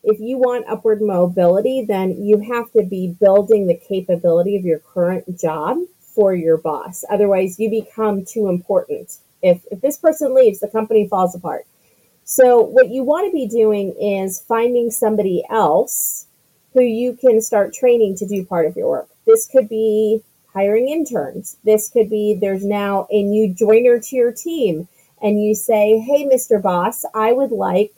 if 0.04 0.20
you 0.20 0.38
want 0.38 0.66
upward 0.68 1.00
mobility, 1.00 1.85
then 1.85 2.22
you 2.22 2.38
have 2.52 2.70
to 2.72 2.83
be 2.83 3.16
building 3.18 3.66
the 3.66 3.74
capability 3.74 4.57
of 4.57 4.64
your 4.64 4.78
current 4.78 5.40
job 5.40 5.78
for 6.14 6.35
your 6.35 6.57
boss. 6.57 7.05
Otherwise, 7.11 7.59
you 7.59 7.70
become 7.70 8.24
too 8.24 8.48
important. 8.48 9.18
If, 9.42 9.64
if 9.70 9.81
this 9.81 9.98
person 9.98 10.35
leaves, 10.35 10.61
the 10.61 10.68
company 10.68 11.09
falls 11.09 11.35
apart. 11.35 11.66
So, 12.24 12.61
what 12.61 12.88
you 12.88 13.03
want 13.03 13.27
to 13.27 13.33
be 13.33 13.46
doing 13.46 13.94
is 14.00 14.40
finding 14.40 14.90
somebody 14.90 15.44
else 15.50 16.27
who 16.72 16.83
you 16.83 17.14
can 17.14 17.40
start 17.40 17.74
training 17.74 18.16
to 18.16 18.27
do 18.27 18.44
part 18.44 18.66
of 18.66 18.77
your 18.77 18.88
work. 18.88 19.09
This 19.27 19.46
could 19.46 19.68
be 19.68 20.22
hiring 20.53 20.88
interns. 20.88 21.57
This 21.64 21.90
could 21.90 22.09
be 22.09 22.35
there's 22.35 22.64
now 22.64 23.07
a 23.11 23.22
new 23.22 23.53
joiner 23.53 23.98
to 24.00 24.16
your 24.16 24.33
team, 24.33 24.88
and 25.20 25.42
you 25.42 25.55
say, 25.55 25.98
Hey, 25.98 26.24
Mr. 26.27 26.62
Boss, 26.62 27.05
I 27.14 27.33
would 27.33 27.53
like 27.53 27.92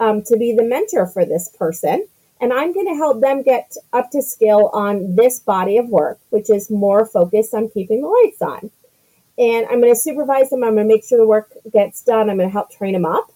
um, 0.00 0.22
to 0.22 0.36
be 0.36 0.54
the 0.54 0.64
mentor 0.64 1.06
for 1.06 1.24
this 1.24 1.48
person. 1.48 2.08
And 2.40 2.52
I'm 2.52 2.72
going 2.72 2.86
to 2.86 2.94
help 2.94 3.20
them 3.20 3.42
get 3.42 3.76
up 3.92 4.10
to 4.12 4.22
skill 4.22 4.70
on 4.72 5.14
this 5.14 5.40
body 5.40 5.76
of 5.76 5.88
work, 5.88 6.18
which 6.30 6.48
is 6.48 6.70
more 6.70 7.04
focused 7.04 7.52
on 7.52 7.68
keeping 7.68 8.00
the 8.00 8.08
lights 8.08 8.40
on. 8.40 8.70
And 9.38 9.66
I'm 9.66 9.80
going 9.80 9.94
to 9.94 10.00
supervise 10.00 10.50
them. 10.50 10.64
I'm 10.64 10.74
going 10.74 10.88
to 10.88 10.94
make 10.94 11.04
sure 11.04 11.18
the 11.18 11.26
work 11.26 11.52
gets 11.70 12.02
done. 12.02 12.30
I'm 12.30 12.38
going 12.38 12.48
to 12.48 12.52
help 12.52 12.70
train 12.70 12.94
them 12.94 13.04
up. 13.04 13.30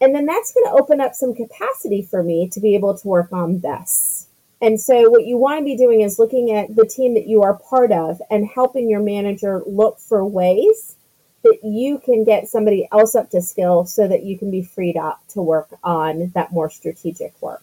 And 0.00 0.14
then 0.14 0.26
that's 0.26 0.52
going 0.52 0.66
to 0.66 0.80
open 0.80 1.00
up 1.00 1.14
some 1.14 1.34
capacity 1.34 2.02
for 2.02 2.22
me 2.22 2.48
to 2.52 2.60
be 2.60 2.74
able 2.74 2.96
to 2.96 3.08
work 3.08 3.32
on 3.32 3.60
this. 3.60 4.26
And 4.60 4.80
so, 4.80 5.08
what 5.08 5.24
you 5.24 5.36
want 5.36 5.60
to 5.60 5.64
be 5.64 5.76
doing 5.76 6.00
is 6.00 6.18
looking 6.18 6.50
at 6.52 6.74
the 6.74 6.86
team 6.86 7.14
that 7.14 7.28
you 7.28 7.42
are 7.42 7.54
part 7.54 7.92
of 7.92 8.20
and 8.30 8.46
helping 8.46 8.90
your 8.90 9.00
manager 9.00 9.62
look 9.66 10.00
for 10.00 10.24
ways 10.26 10.96
that 11.44 11.60
you 11.62 11.98
can 11.98 12.24
get 12.24 12.48
somebody 12.48 12.88
else 12.90 13.14
up 13.14 13.30
to 13.30 13.40
skill 13.40 13.86
so 13.86 14.08
that 14.08 14.24
you 14.24 14.36
can 14.36 14.50
be 14.50 14.62
freed 14.62 14.96
up 14.96 15.20
to 15.28 15.40
work 15.40 15.68
on 15.84 16.32
that 16.34 16.52
more 16.52 16.70
strategic 16.70 17.40
work. 17.40 17.62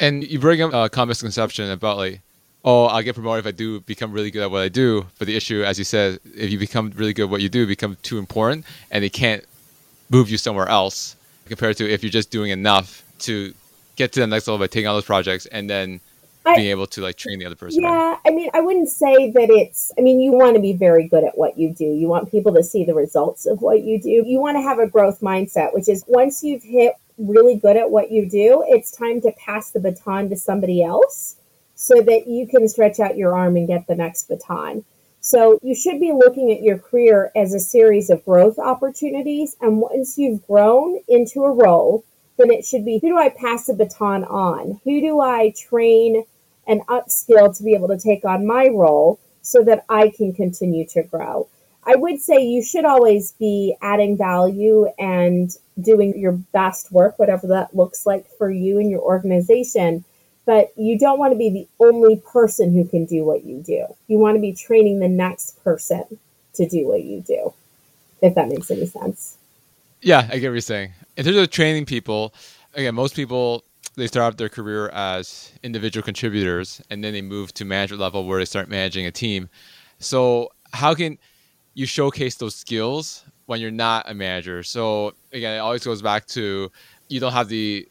And 0.00 0.24
you 0.24 0.38
bring 0.38 0.62
up 0.62 0.72
uh, 0.72 0.78
a 0.78 0.88
common 0.88 1.08
misconception 1.08 1.70
about 1.70 1.98
like, 1.98 2.22
oh, 2.64 2.86
I'll 2.86 3.02
get 3.02 3.14
promoted 3.14 3.44
if 3.44 3.48
I 3.48 3.54
do 3.54 3.80
become 3.80 4.12
really 4.12 4.30
good 4.30 4.42
at 4.42 4.50
what 4.50 4.62
I 4.62 4.68
do. 4.68 5.06
But 5.18 5.26
the 5.26 5.36
issue, 5.36 5.62
as 5.62 5.78
you 5.78 5.84
said, 5.84 6.18
if 6.34 6.50
you 6.50 6.58
become 6.58 6.90
really 6.96 7.12
good 7.12 7.24
at 7.24 7.30
what 7.30 7.42
you 7.42 7.50
do, 7.50 7.66
become 7.66 7.96
too 8.02 8.18
important, 8.18 8.64
and 8.90 9.04
they 9.04 9.10
can't 9.10 9.44
move 10.08 10.30
you 10.30 10.38
somewhere 10.38 10.68
else 10.68 11.16
compared 11.46 11.76
to 11.76 11.88
if 11.88 12.02
you're 12.02 12.10
just 12.10 12.30
doing 12.30 12.50
enough 12.50 13.04
to 13.20 13.54
get 13.96 14.12
to 14.12 14.20
the 14.20 14.26
next 14.26 14.48
level 14.48 14.58
by 14.58 14.66
taking 14.66 14.88
on 14.88 14.96
those 14.96 15.04
projects 15.04 15.46
and 15.46 15.68
then 15.68 16.00
I, 16.46 16.56
being 16.56 16.68
able 16.68 16.86
to 16.86 17.02
like 17.02 17.16
train 17.16 17.38
the 17.38 17.44
other 17.44 17.54
person. 17.54 17.82
Yeah. 17.82 18.16
I 18.26 18.30
mean, 18.30 18.48
I 18.54 18.60
wouldn't 18.60 18.88
say 18.88 19.30
that 19.32 19.50
it's. 19.50 19.92
I 19.98 20.00
mean, 20.00 20.20
you 20.20 20.32
want 20.32 20.56
to 20.56 20.60
be 20.60 20.72
very 20.72 21.06
good 21.06 21.22
at 21.22 21.36
what 21.36 21.58
you 21.58 21.74
do. 21.74 21.84
You 21.84 22.08
want 22.08 22.30
people 22.30 22.54
to 22.54 22.62
see 22.62 22.84
the 22.84 22.94
results 22.94 23.46
of 23.46 23.60
what 23.60 23.82
you 23.82 24.00
do. 24.00 24.08
You 24.08 24.40
want 24.40 24.56
to 24.56 24.62
have 24.62 24.78
a 24.78 24.86
growth 24.88 25.20
mindset, 25.20 25.74
which 25.74 25.88
is 25.88 26.02
once 26.08 26.42
you've 26.42 26.62
hit 26.62 26.94
really 27.20 27.56
good 27.56 27.76
at 27.76 27.90
what 27.90 28.10
you 28.10 28.28
do, 28.28 28.64
it's 28.66 28.90
time 28.90 29.20
to 29.22 29.32
pass 29.32 29.70
the 29.70 29.80
baton 29.80 30.28
to 30.30 30.36
somebody 30.36 30.82
else 30.82 31.36
so 31.74 32.00
that 32.02 32.26
you 32.26 32.46
can 32.46 32.68
stretch 32.68 33.00
out 33.00 33.16
your 33.16 33.36
arm 33.36 33.56
and 33.56 33.66
get 33.66 33.86
the 33.86 33.94
next 33.94 34.28
baton. 34.28 34.84
So 35.20 35.58
you 35.62 35.74
should 35.74 36.00
be 36.00 36.12
looking 36.12 36.50
at 36.50 36.62
your 36.62 36.78
career 36.78 37.30
as 37.36 37.52
a 37.52 37.60
series 37.60 38.10
of 38.10 38.24
growth 38.24 38.58
opportunities. 38.58 39.56
And 39.60 39.78
once 39.78 40.16
you've 40.16 40.46
grown 40.46 40.98
into 41.08 41.44
a 41.44 41.52
role, 41.52 42.04
then 42.38 42.50
it 42.50 42.64
should 42.64 42.84
be 42.84 42.98
who 42.98 43.08
do 43.08 43.18
I 43.18 43.28
pass 43.28 43.66
the 43.66 43.74
baton 43.74 44.24
on? 44.24 44.80
Who 44.84 45.00
do 45.00 45.20
I 45.20 45.52
train 45.56 46.24
and 46.66 46.86
upskill 46.86 47.56
to 47.56 47.62
be 47.62 47.74
able 47.74 47.88
to 47.88 47.98
take 47.98 48.24
on 48.24 48.46
my 48.46 48.68
role 48.68 49.18
so 49.42 49.62
that 49.64 49.84
I 49.88 50.08
can 50.08 50.32
continue 50.32 50.86
to 50.88 51.02
grow? 51.02 51.48
I 51.84 51.96
would 51.96 52.20
say 52.20 52.42
you 52.42 52.62
should 52.62 52.84
always 52.84 53.32
be 53.32 53.76
adding 53.80 54.16
value 54.16 54.86
and 54.98 55.50
doing 55.80 56.18
your 56.18 56.32
best 56.32 56.92
work, 56.92 57.18
whatever 57.18 57.46
that 57.48 57.74
looks 57.74 58.04
like 58.04 58.26
for 58.36 58.50
you 58.50 58.78
and 58.78 58.90
your 58.90 59.00
organization. 59.00 60.04
But 60.44 60.72
you 60.76 60.98
don't 60.98 61.18
want 61.18 61.32
to 61.32 61.38
be 61.38 61.50
the 61.50 61.68
only 61.78 62.16
person 62.16 62.72
who 62.72 62.84
can 62.84 63.04
do 63.04 63.24
what 63.24 63.44
you 63.44 63.58
do. 63.58 63.86
You 64.08 64.18
want 64.18 64.36
to 64.36 64.40
be 64.40 64.52
training 64.52 64.98
the 64.98 65.08
next 65.08 65.62
person 65.62 66.18
to 66.54 66.68
do 66.68 66.86
what 66.86 67.02
you 67.02 67.20
do, 67.20 67.54
if 68.20 68.34
that 68.34 68.48
makes 68.48 68.70
any 68.70 68.86
sense. 68.86 69.36
Yeah, 70.02 70.28
I 70.30 70.38
get 70.38 70.48
what 70.48 70.54
you're 70.54 70.60
saying. 70.60 70.92
In 71.16 71.24
terms 71.24 71.36
of 71.36 71.50
training 71.50 71.86
people, 71.86 72.34
again, 72.74 72.94
most 72.94 73.14
people 73.14 73.64
they 73.96 74.06
start 74.06 74.24
out 74.24 74.38
their 74.38 74.48
career 74.48 74.88
as 74.90 75.52
individual 75.62 76.02
contributors 76.02 76.80
and 76.90 77.02
then 77.02 77.12
they 77.12 77.22
move 77.22 77.52
to 77.54 77.64
management 77.64 78.00
level 78.00 78.24
where 78.24 78.38
they 78.38 78.44
start 78.44 78.68
managing 78.68 79.04
a 79.04 79.10
team. 79.10 79.48
So 79.98 80.50
how 80.72 80.94
can 80.94 81.18
you 81.80 81.86
showcase 81.86 82.34
those 82.34 82.54
skills 82.54 83.24
when 83.46 83.58
you're 83.58 83.70
not 83.70 84.08
a 84.10 84.12
manager? 84.12 84.62
So 84.62 85.14
again, 85.32 85.56
it 85.56 85.60
always 85.60 85.82
goes 85.82 86.02
back 86.02 86.26
to 86.26 86.70
you 87.08 87.20
don't 87.20 87.32
have 87.32 87.48
the 87.48 87.88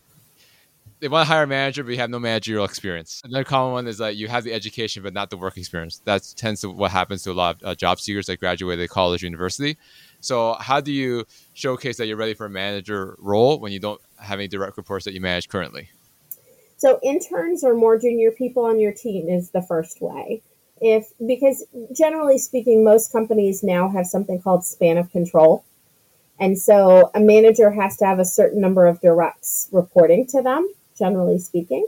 they 0.99 1.07
want 1.07 1.25
to 1.25 1.33
hire 1.33 1.43
a 1.43 1.47
manager, 1.47 1.83
but 1.83 1.91
you 1.91 1.97
have 1.97 2.09
no 2.09 2.19
managerial 2.19 2.65
experience. 2.65 3.21
Another 3.23 3.45
common 3.45 3.71
one 3.71 3.87
is 3.87 3.97
that 3.99 4.17
you 4.17 4.27
have 4.27 4.43
the 4.43 4.53
education, 4.53 5.01
but 5.01 5.13
not 5.13 5.29
the 5.29 5.37
work 5.37 5.57
experience. 5.57 6.01
That 6.03 6.21
tends 6.35 6.61
to 6.61 6.69
what 6.69 6.91
happens 6.91 7.23
to 7.23 7.31
a 7.31 7.33
lot 7.33 7.55
of 7.61 7.67
uh, 7.67 7.75
job 7.75 7.99
seekers 7.99 8.27
that 8.27 8.39
graduated 8.39 8.89
college, 8.89 9.23
university. 9.23 9.77
So 10.19 10.55
how 10.59 10.81
do 10.81 10.91
you 10.91 11.25
showcase 11.53 11.97
that 11.97 12.07
you're 12.07 12.17
ready 12.17 12.33
for 12.33 12.45
a 12.45 12.49
manager 12.49 13.15
role 13.17 13.59
when 13.59 13.71
you 13.71 13.79
don't 13.79 14.01
have 14.19 14.39
any 14.39 14.49
direct 14.49 14.75
reports 14.75 15.05
that 15.05 15.13
you 15.13 15.21
manage 15.21 15.47
currently? 15.47 15.89
So 16.77 16.99
interns 17.01 17.63
or 17.63 17.73
more 17.73 17.97
junior 17.97 18.31
people 18.31 18.65
on 18.65 18.79
your 18.79 18.91
team 18.91 19.29
is 19.29 19.51
the 19.51 19.61
first 19.61 20.01
way. 20.01 20.43
If 20.81 21.11
because 21.25 21.65
generally 21.91 22.37
speaking, 22.37 22.83
most 22.83 23.11
companies 23.11 23.63
now 23.63 23.89
have 23.89 24.07
something 24.07 24.41
called 24.41 24.63
span 24.65 24.97
of 24.97 25.11
control. 25.11 25.63
And 26.39 26.57
so 26.57 27.11
a 27.13 27.19
manager 27.19 27.71
has 27.71 27.97
to 27.97 28.05
have 28.05 28.19
a 28.19 28.25
certain 28.25 28.61
number 28.61 28.85
of 28.85 29.01
directs 29.01 29.67
reporting 29.71 30.25
to 30.27 30.41
them, 30.41 30.71
generally 30.97 31.37
speaking. 31.37 31.85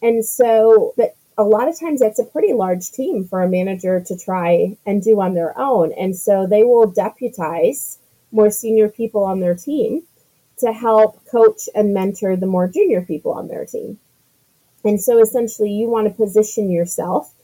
And 0.00 0.24
so, 0.24 0.94
but 0.96 1.16
a 1.36 1.42
lot 1.42 1.68
of 1.68 1.78
times 1.78 2.00
that's 2.00 2.18
a 2.18 2.24
pretty 2.24 2.52
large 2.52 2.90
team 2.92 3.24
for 3.24 3.42
a 3.42 3.48
manager 3.48 4.00
to 4.00 4.16
try 4.16 4.76
and 4.86 5.02
do 5.02 5.20
on 5.20 5.34
their 5.34 5.58
own. 5.58 5.92
And 5.92 6.16
so 6.16 6.46
they 6.46 6.62
will 6.62 6.86
deputize 6.86 7.98
more 8.30 8.50
senior 8.50 8.88
people 8.88 9.24
on 9.24 9.40
their 9.40 9.54
team 9.54 10.02
to 10.58 10.72
help 10.72 11.24
coach 11.26 11.68
and 11.74 11.94
mentor 11.94 12.36
the 12.36 12.46
more 12.46 12.68
junior 12.68 13.02
people 13.02 13.32
on 13.32 13.48
their 13.48 13.64
team. 13.64 13.98
And 14.84 15.00
so 15.00 15.20
essentially, 15.20 15.72
you 15.72 15.88
want 15.88 16.06
to 16.08 16.14
position 16.14 16.70
yourself 16.70 17.34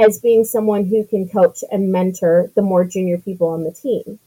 as 0.00 0.18
being 0.18 0.44
someone 0.44 0.86
who 0.86 1.04
can 1.04 1.28
coach 1.28 1.62
and 1.70 1.92
mentor 1.92 2.50
the 2.54 2.62
more 2.62 2.84
junior 2.84 3.18
people 3.18 3.48
on 3.48 3.64
the 3.64 3.72
team. 3.72 4.18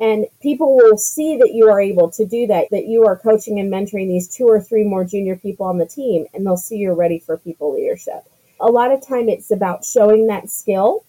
And 0.00 0.26
people 0.40 0.76
will 0.76 0.98
see 0.98 1.36
that 1.36 1.52
you 1.52 1.68
are 1.68 1.80
able 1.80 2.10
to 2.12 2.26
do 2.26 2.46
that, 2.48 2.68
that 2.70 2.86
you 2.86 3.06
are 3.06 3.16
coaching 3.16 3.60
and 3.60 3.72
mentoring 3.72 4.08
these 4.08 4.28
two 4.28 4.46
or 4.46 4.60
three 4.60 4.82
more 4.82 5.04
junior 5.04 5.36
people 5.36 5.66
on 5.66 5.78
the 5.78 5.86
team, 5.86 6.26
and 6.34 6.44
they'll 6.44 6.56
see 6.56 6.76
you're 6.76 6.94
ready 6.94 7.20
for 7.20 7.36
people 7.36 7.74
leadership. 7.74 8.24
A 8.60 8.66
lot 8.66 8.90
of 8.90 9.06
time 9.06 9.28
it's 9.28 9.50
about 9.50 9.84
showing 9.84 10.26
that 10.26 10.50
skill 10.50 11.04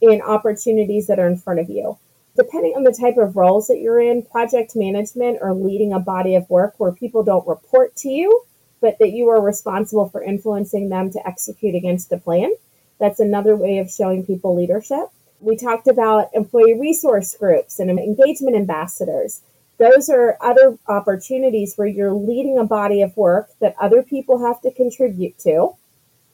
in 0.00 0.20
opportunities 0.20 1.06
that 1.08 1.18
are 1.18 1.26
in 1.26 1.38
front 1.38 1.58
of 1.58 1.70
you 1.70 1.98
depending 2.36 2.74
on 2.76 2.84
the 2.84 2.92
type 2.92 3.16
of 3.16 3.36
roles 3.36 3.66
that 3.66 3.80
you're 3.80 4.00
in, 4.00 4.22
project 4.22 4.76
management 4.76 5.38
or 5.40 5.54
leading 5.54 5.92
a 5.92 5.98
body 5.98 6.34
of 6.34 6.48
work 6.50 6.74
where 6.78 6.92
people 6.92 7.24
don't 7.24 7.48
report 7.48 7.96
to 7.96 8.08
you, 8.08 8.44
but 8.80 8.98
that 8.98 9.12
you 9.12 9.28
are 9.28 9.40
responsible 9.40 10.08
for 10.08 10.22
influencing 10.22 10.88
them 10.90 11.10
to 11.10 11.26
execute 11.26 11.74
against 11.74 12.10
the 12.10 12.18
plan. 12.18 12.52
That's 12.98 13.20
another 13.20 13.56
way 13.56 13.78
of 13.78 13.90
showing 13.90 14.24
people 14.24 14.54
leadership. 14.54 15.10
We 15.40 15.56
talked 15.56 15.86
about 15.86 16.30
employee 16.32 16.78
resource 16.78 17.34
groups 17.36 17.78
and 17.78 17.90
engagement 17.90 18.56
ambassadors. 18.56 19.42
Those 19.78 20.08
are 20.08 20.38
other 20.40 20.78
opportunities 20.88 21.74
where 21.76 21.86
you're 21.86 22.14
leading 22.14 22.58
a 22.58 22.64
body 22.64 23.02
of 23.02 23.16
work 23.16 23.50
that 23.60 23.76
other 23.78 24.02
people 24.02 24.46
have 24.46 24.60
to 24.62 24.70
contribute 24.70 25.38
to. 25.40 25.72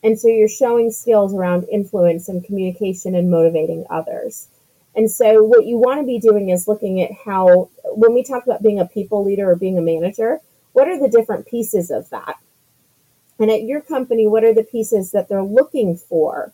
And 0.05 0.18
so 0.18 0.29
you're 0.29 0.48
showing 0.48 0.90
skills 0.90 1.35
around 1.35 1.64
influence 1.64 2.29
and 2.29 2.44
communication 2.44 3.14
and 3.14 3.31
motivating 3.31 3.85
others. 3.90 4.48
And 4.94 5.11
so, 5.11 5.42
what 5.42 5.64
you 5.64 5.79
want 5.79 6.01
to 6.01 6.07
be 6.07 6.18
doing 6.18 6.51
is 6.51 6.68
looking 6.68 7.01
at 7.01 7.12
how, 7.25 7.70
when 7.85 8.12
we 8.12 8.22
talk 8.22 8.44
about 8.44 8.62
being 8.62 8.79
a 8.79 8.85
people 8.85 9.25
leader 9.25 9.51
or 9.51 9.57
being 9.57 9.79
a 9.79 9.83
manager, 9.83 10.40
what 10.72 10.88
are 10.88 10.98
the 10.98 11.09
different 11.09 11.46
pieces 11.46 11.90
of 11.90 12.11
that? 12.11 12.37
And 13.42 13.50
at 13.50 13.64
your 13.64 13.81
company, 13.81 14.28
what 14.28 14.44
are 14.44 14.55
the 14.55 14.62
pieces 14.62 15.11
that 15.11 15.28
they're 15.28 15.42
looking 15.42 15.96
for 15.96 16.52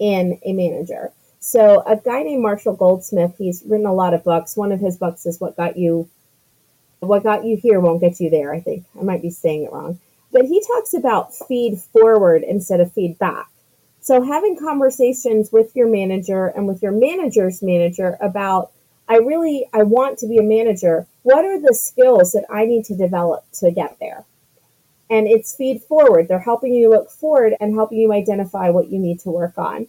in 0.00 0.40
a 0.44 0.52
manager? 0.52 1.12
So, 1.38 1.84
a 1.86 1.94
guy 1.94 2.24
named 2.24 2.42
Marshall 2.42 2.74
Goldsmith, 2.74 3.36
he's 3.38 3.62
written 3.64 3.86
a 3.86 3.94
lot 3.94 4.12
of 4.12 4.24
books. 4.24 4.56
One 4.56 4.72
of 4.72 4.80
his 4.80 4.96
books 4.96 5.24
is 5.24 5.40
What 5.40 5.56
Got 5.56 5.76
You 5.76 6.08
What 6.98 7.22
Got 7.22 7.44
You 7.44 7.56
Here 7.56 7.78
Won't 7.78 8.00
Get 8.00 8.18
You 8.18 8.28
There, 8.28 8.52
I 8.52 8.58
think. 8.58 8.86
I 8.98 9.04
might 9.04 9.22
be 9.22 9.30
saying 9.30 9.62
it 9.62 9.72
wrong. 9.72 10.00
But 10.32 10.46
he 10.46 10.60
talks 10.66 10.94
about 10.94 11.32
feed 11.32 11.78
forward 11.78 12.42
instead 12.42 12.80
of 12.80 12.92
feedback. 12.92 13.48
So 14.00 14.20
having 14.20 14.58
conversations 14.58 15.52
with 15.52 15.76
your 15.76 15.86
manager 15.86 16.46
and 16.48 16.66
with 16.66 16.82
your 16.82 16.90
manager's 16.90 17.62
manager 17.62 18.18
about 18.20 18.72
I 19.08 19.18
really 19.18 19.68
I 19.72 19.84
want 19.84 20.18
to 20.18 20.26
be 20.26 20.38
a 20.38 20.42
manager. 20.42 21.06
What 21.22 21.44
are 21.44 21.60
the 21.60 21.72
skills 21.72 22.32
that 22.32 22.46
I 22.50 22.66
need 22.66 22.84
to 22.86 22.96
develop 22.96 23.44
to 23.60 23.70
get 23.70 23.96
there? 24.00 24.24
And 25.08 25.28
it's 25.28 25.54
feed 25.54 25.82
forward. 25.82 26.28
They're 26.28 26.38
helping 26.38 26.74
you 26.74 26.90
look 26.90 27.10
forward 27.10 27.54
and 27.60 27.74
helping 27.74 27.98
you 27.98 28.12
identify 28.12 28.70
what 28.70 28.88
you 28.88 28.98
need 28.98 29.20
to 29.20 29.30
work 29.30 29.56
on. 29.56 29.86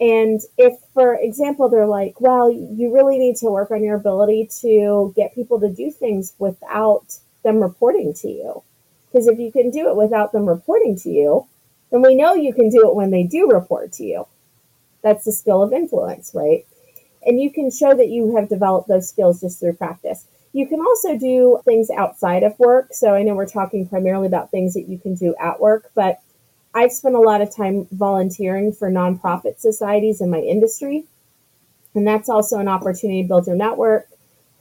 And 0.00 0.40
if, 0.58 0.74
for 0.94 1.14
example, 1.14 1.68
they're 1.68 1.86
like, 1.86 2.20
well, 2.20 2.50
you 2.50 2.92
really 2.92 3.18
need 3.18 3.36
to 3.36 3.50
work 3.50 3.70
on 3.70 3.84
your 3.84 3.96
ability 3.96 4.50
to 4.60 5.12
get 5.14 5.34
people 5.34 5.60
to 5.60 5.68
do 5.68 5.90
things 5.90 6.32
without 6.38 7.18
them 7.44 7.62
reporting 7.62 8.14
to 8.14 8.28
you. 8.28 8.62
Because 9.10 9.28
if 9.28 9.38
you 9.38 9.52
can 9.52 9.70
do 9.70 9.88
it 9.88 9.96
without 9.96 10.32
them 10.32 10.46
reporting 10.46 10.98
to 11.00 11.10
you, 11.10 11.46
then 11.90 12.02
we 12.02 12.14
know 12.14 12.34
you 12.34 12.54
can 12.54 12.70
do 12.70 12.88
it 12.88 12.96
when 12.96 13.10
they 13.10 13.22
do 13.22 13.50
report 13.50 13.92
to 13.92 14.04
you. 14.04 14.26
That's 15.02 15.24
the 15.24 15.32
skill 15.32 15.62
of 15.62 15.72
influence, 15.72 16.32
right? 16.34 16.66
And 17.24 17.40
you 17.40 17.52
can 17.52 17.70
show 17.70 17.94
that 17.94 18.08
you 18.08 18.34
have 18.36 18.48
developed 18.48 18.88
those 18.88 19.08
skills 19.08 19.40
just 19.40 19.60
through 19.60 19.74
practice. 19.74 20.26
You 20.52 20.66
can 20.66 20.80
also 20.80 21.16
do 21.16 21.60
things 21.64 21.88
outside 21.90 22.42
of 22.42 22.58
work. 22.58 22.88
So 22.92 23.14
I 23.14 23.22
know 23.22 23.34
we're 23.34 23.46
talking 23.46 23.88
primarily 23.88 24.26
about 24.26 24.50
things 24.50 24.74
that 24.74 24.88
you 24.88 24.98
can 24.98 25.14
do 25.14 25.34
at 25.40 25.60
work, 25.60 25.90
but 25.94 26.20
I've 26.74 26.92
spent 26.92 27.14
a 27.14 27.20
lot 27.20 27.40
of 27.40 27.54
time 27.54 27.86
volunteering 27.90 28.72
for 28.72 28.90
nonprofit 28.90 29.58
societies 29.58 30.20
in 30.20 30.30
my 30.30 30.40
industry. 30.40 31.04
And 31.94 32.06
that's 32.06 32.28
also 32.28 32.58
an 32.58 32.68
opportunity 32.68 33.22
to 33.22 33.28
build 33.28 33.46
your 33.46 33.56
network, 33.56 34.08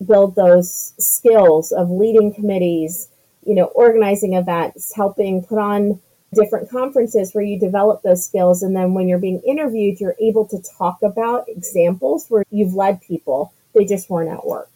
build 0.06 0.36
those 0.36 0.94
skills 0.98 1.72
of 1.72 1.90
leading 1.90 2.34
committees, 2.34 3.08
you 3.46 3.56
know, 3.56 3.66
organizing 3.66 4.34
events, 4.34 4.94
helping 4.94 5.44
put 5.44 5.58
on 5.58 6.00
different 6.34 6.70
conferences 6.70 7.34
where 7.34 7.44
you 7.44 7.60
develop 7.60 8.02
those 8.02 8.26
skills. 8.26 8.64
And 8.64 8.76
then 8.76 8.94
when 8.94 9.08
you're 9.08 9.20
being 9.20 9.42
interviewed, 9.42 10.00
you're 10.00 10.16
able 10.20 10.48
to 10.48 10.62
talk 10.78 11.02
about 11.02 11.50
examples 11.50 12.28
where 12.30 12.44
you've 12.50 12.74
led 12.74 13.02
people, 13.02 13.54
they 13.74 13.86
just 13.86 14.10
weren't 14.10 14.32
at 14.32 14.46
work. 14.46 14.70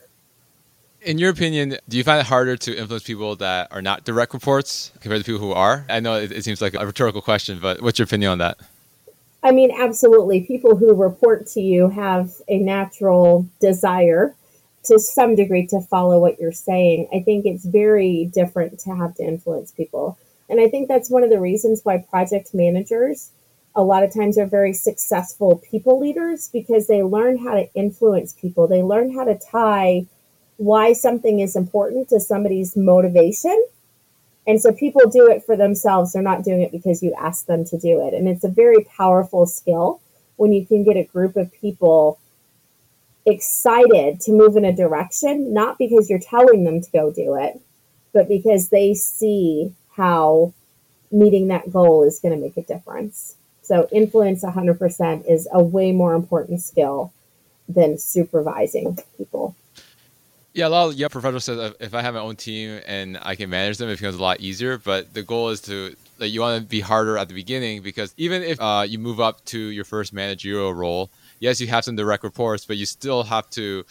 In 1.05 1.19
your 1.19 1.29
opinion, 1.29 1.77
do 1.87 1.97
you 1.97 2.03
find 2.03 2.19
it 2.19 2.25
harder 2.25 2.57
to 2.57 2.75
influence 2.75 3.03
people 3.03 3.35
that 3.35 3.71
are 3.71 3.83
not 3.83 4.05
direct 4.05 4.33
reports 4.33 4.91
compared 5.01 5.23
to 5.23 5.23
people 5.23 5.39
who 5.39 5.53
are? 5.53 5.85
I 5.87 5.99
know 5.99 6.15
it, 6.15 6.31
it 6.31 6.43
seems 6.43 6.63
like 6.63 6.73
a 6.73 6.83
rhetorical 6.83 7.21
question, 7.21 7.59
but 7.59 7.79
what's 7.79 7.99
your 7.99 8.05
opinion 8.05 8.31
on 8.31 8.37
that? 8.39 8.57
I 9.43 9.51
mean, 9.51 9.69
absolutely. 9.69 10.41
People 10.41 10.75
who 10.75 10.95
report 10.95 11.45
to 11.49 11.61
you 11.61 11.89
have 11.89 12.31
a 12.47 12.57
natural 12.57 13.47
desire 13.61 14.33
to 14.85 14.97
some 14.97 15.35
degree 15.35 15.67
to 15.67 15.79
follow 15.79 16.19
what 16.19 16.39
you're 16.39 16.51
saying. 16.51 17.07
I 17.13 17.19
think 17.19 17.45
it's 17.45 17.65
very 17.65 18.25
different 18.33 18.79
to 18.79 18.95
have 18.95 19.13
to 19.17 19.23
influence 19.23 19.69
people. 19.71 20.17
And 20.49 20.59
I 20.59 20.67
think 20.69 20.87
that's 20.87 21.11
one 21.11 21.23
of 21.23 21.29
the 21.29 21.39
reasons 21.39 21.81
why 21.83 21.99
project 21.99 22.55
managers 22.55 23.29
a 23.75 23.83
lot 23.83 24.01
of 24.01 24.11
times 24.11 24.39
are 24.39 24.47
very 24.47 24.73
successful 24.73 25.61
people 25.69 25.99
leaders 25.99 26.49
because 26.51 26.87
they 26.87 27.03
learn 27.03 27.37
how 27.37 27.53
to 27.53 27.71
influence 27.75 28.33
people. 28.33 28.67
They 28.67 28.81
learn 28.81 29.13
how 29.13 29.25
to 29.25 29.35
tie 29.37 30.07
why 30.57 30.93
something 30.93 31.39
is 31.39 31.55
important 31.55 32.09
to 32.09 32.19
somebody's 32.19 32.75
motivation. 32.75 33.65
And 34.47 34.61
so 34.61 34.71
people 34.71 35.09
do 35.09 35.27
it 35.27 35.43
for 35.43 35.57
themselves. 35.57 36.13
They're 36.13 36.21
not 36.21 36.43
doing 36.43 36.61
it 36.61 36.71
because 36.71 37.01
you 37.01 37.13
ask 37.19 37.45
them 37.45 37.65
to 37.65 37.77
do 37.77 38.05
it. 38.07 38.13
And 38.13 38.27
it's 38.27 38.43
a 38.43 38.49
very 38.49 38.83
powerful 38.95 39.45
skill 39.45 40.01
when 40.37 40.53
you 40.53 40.65
can 40.65 40.83
get 40.83 40.97
a 40.97 41.03
group 41.03 41.35
of 41.35 41.51
people 41.51 42.19
excited 43.25 44.19
to 44.21 44.31
move 44.31 44.55
in 44.55 44.65
a 44.65 44.75
direction, 44.75 45.53
not 45.53 45.77
because 45.77 46.09
you're 46.09 46.19
telling 46.19 46.63
them 46.63 46.81
to 46.81 46.91
go 46.91 47.11
do 47.11 47.35
it, 47.35 47.59
but 48.13 48.27
because 48.27 48.69
they 48.69 48.93
see 48.93 49.73
how 49.95 50.53
meeting 51.11 51.47
that 51.47 51.71
goal 51.71 52.03
is 52.03 52.19
going 52.19 52.33
to 52.33 52.39
make 52.39 52.57
a 52.57 52.61
difference. 52.61 53.35
So 53.61 53.87
influence 53.91 54.43
100% 54.43 55.27
is 55.27 55.47
a 55.51 55.63
way 55.63 55.91
more 55.91 56.13
important 56.13 56.61
skill 56.61 57.11
than 57.67 57.97
supervising 57.97 58.99
people. 59.17 59.55
Yeah, 60.55 60.67
a 60.67 60.69
lot 60.69 60.87
of 60.87 60.95
young 60.95 61.09
professionals 61.09 61.43
say 61.43 61.73
if 61.81 61.93
I 61.93 62.01
have 62.01 62.13
my 62.13 62.21
own 62.21 62.37
team 62.37 62.79
and 62.87 63.19
I 63.21 63.35
can 63.35 63.49
manage 63.49 63.77
them, 63.77 63.89
it 63.89 63.97
becomes 63.97 64.15
a 64.15 64.21
lot 64.21 64.39
easier. 64.39 64.77
But 64.77 65.13
the 65.13 65.21
goal 65.21 65.49
is 65.49 65.59
to 65.63 65.93
like 66.17 66.31
you 66.31 66.39
want 66.39 66.61
to 66.61 66.65
be 66.65 66.79
harder 66.79 67.17
at 67.17 67.27
the 67.27 67.33
beginning 67.33 67.81
because 67.81 68.13
even 68.15 68.41
if 68.41 68.57
uh, 68.61 68.85
you 68.87 68.97
move 68.97 69.19
up 69.19 69.43
to 69.47 69.59
your 69.59 69.83
first 69.83 70.13
managerial 70.13 70.73
role, 70.73 71.09
yes, 71.41 71.59
you 71.59 71.67
have 71.67 71.83
some 71.83 71.97
direct 71.97 72.23
reports, 72.23 72.63
but 72.63 72.77
you 72.77 72.85
still 72.85 73.23
have 73.23 73.49
to 73.49 73.83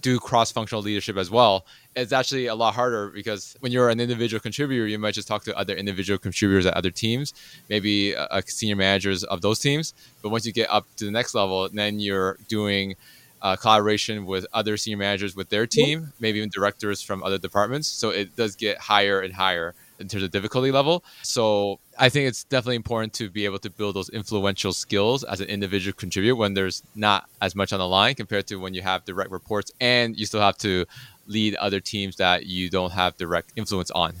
do 0.00 0.20
cross-functional 0.20 0.82
leadership 0.82 1.16
as 1.16 1.30
well 1.30 1.64
it's 1.94 2.12
actually 2.12 2.46
a 2.46 2.54
lot 2.54 2.74
harder 2.74 3.08
because 3.10 3.56
when 3.60 3.70
you're 3.70 3.88
an 3.88 4.00
individual 4.00 4.40
contributor 4.40 4.86
you 4.86 4.98
might 4.98 5.14
just 5.14 5.28
talk 5.28 5.44
to 5.44 5.56
other 5.56 5.76
individual 5.76 6.18
contributors 6.18 6.66
at 6.66 6.74
other 6.74 6.90
teams 6.90 7.32
maybe 7.68 8.16
uh, 8.16 8.40
senior 8.46 8.74
managers 8.74 9.22
of 9.24 9.40
those 9.42 9.60
teams 9.60 9.94
but 10.20 10.30
once 10.30 10.44
you 10.44 10.52
get 10.52 10.68
up 10.70 10.86
to 10.96 11.04
the 11.04 11.10
next 11.10 11.34
level 11.36 11.68
then 11.68 12.00
you're 12.00 12.36
doing 12.48 12.96
uh, 13.42 13.56
collaboration 13.56 14.24
with 14.24 14.46
other 14.52 14.76
senior 14.76 14.96
managers 14.96 15.36
with 15.36 15.48
their 15.50 15.66
team 15.66 16.12
maybe 16.20 16.38
even 16.38 16.48
directors 16.48 17.02
from 17.02 17.22
other 17.22 17.38
departments 17.38 17.88
so 17.88 18.10
it 18.10 18.34
does 18.36 18.56
get 18.56 18.78
higher 18.78 19.20
and 19.20 19.34
higher 19.34 19.74
in 20.02 20.08
terms 20.08 20.24
of 20.24 20.30
difficulty 20.30 20.70
level. 20.70 21.02
So 21.22 21.78
I 21.98 22.10
think 22.10 22.28
it's 22.28 22.44
definitely 22.44 22.76
important 22.76 23.14
to 23.14 23.30
be 23.30 23.46
able 23.46 23.60
to 23.60 23.70
build 23.70 23.96
those 23.96 24.10
influential 24.10 24.72
skills 24.72 25.24
as 25.24 25.40
an 25.40 25.48
individual 25.48 25.94
contributor 25.96 26.36
when 26.36 26.52
there's 26.52 26.82
not 26.94 27.30
as 27.40 27.54
much 27.54 27.72
on 27.72 27.78
the 27.78 27.88
line 27.88 28.14
compared 28.14 28.46
to 28.48 28.56
when 28.56 28.74
you 28.74 28.82
have 28.82 29.04
direct 29.06 29.30
reports 29.30 29.70
and 29.80 30.18
you 30.18 30.26
still 30.26 30.40
have 30.40 30.58
to 30.58 30.84
lead 31.26 31.54
other 31.54 31.80
teams 31.80 32.16
that 32.16 32.44
you 32.46 32.68
don't 32.68 32.92
have 32.92 33.16
direct 33.16 33.52
influence 33.56 33.90
on. 33.92 34.14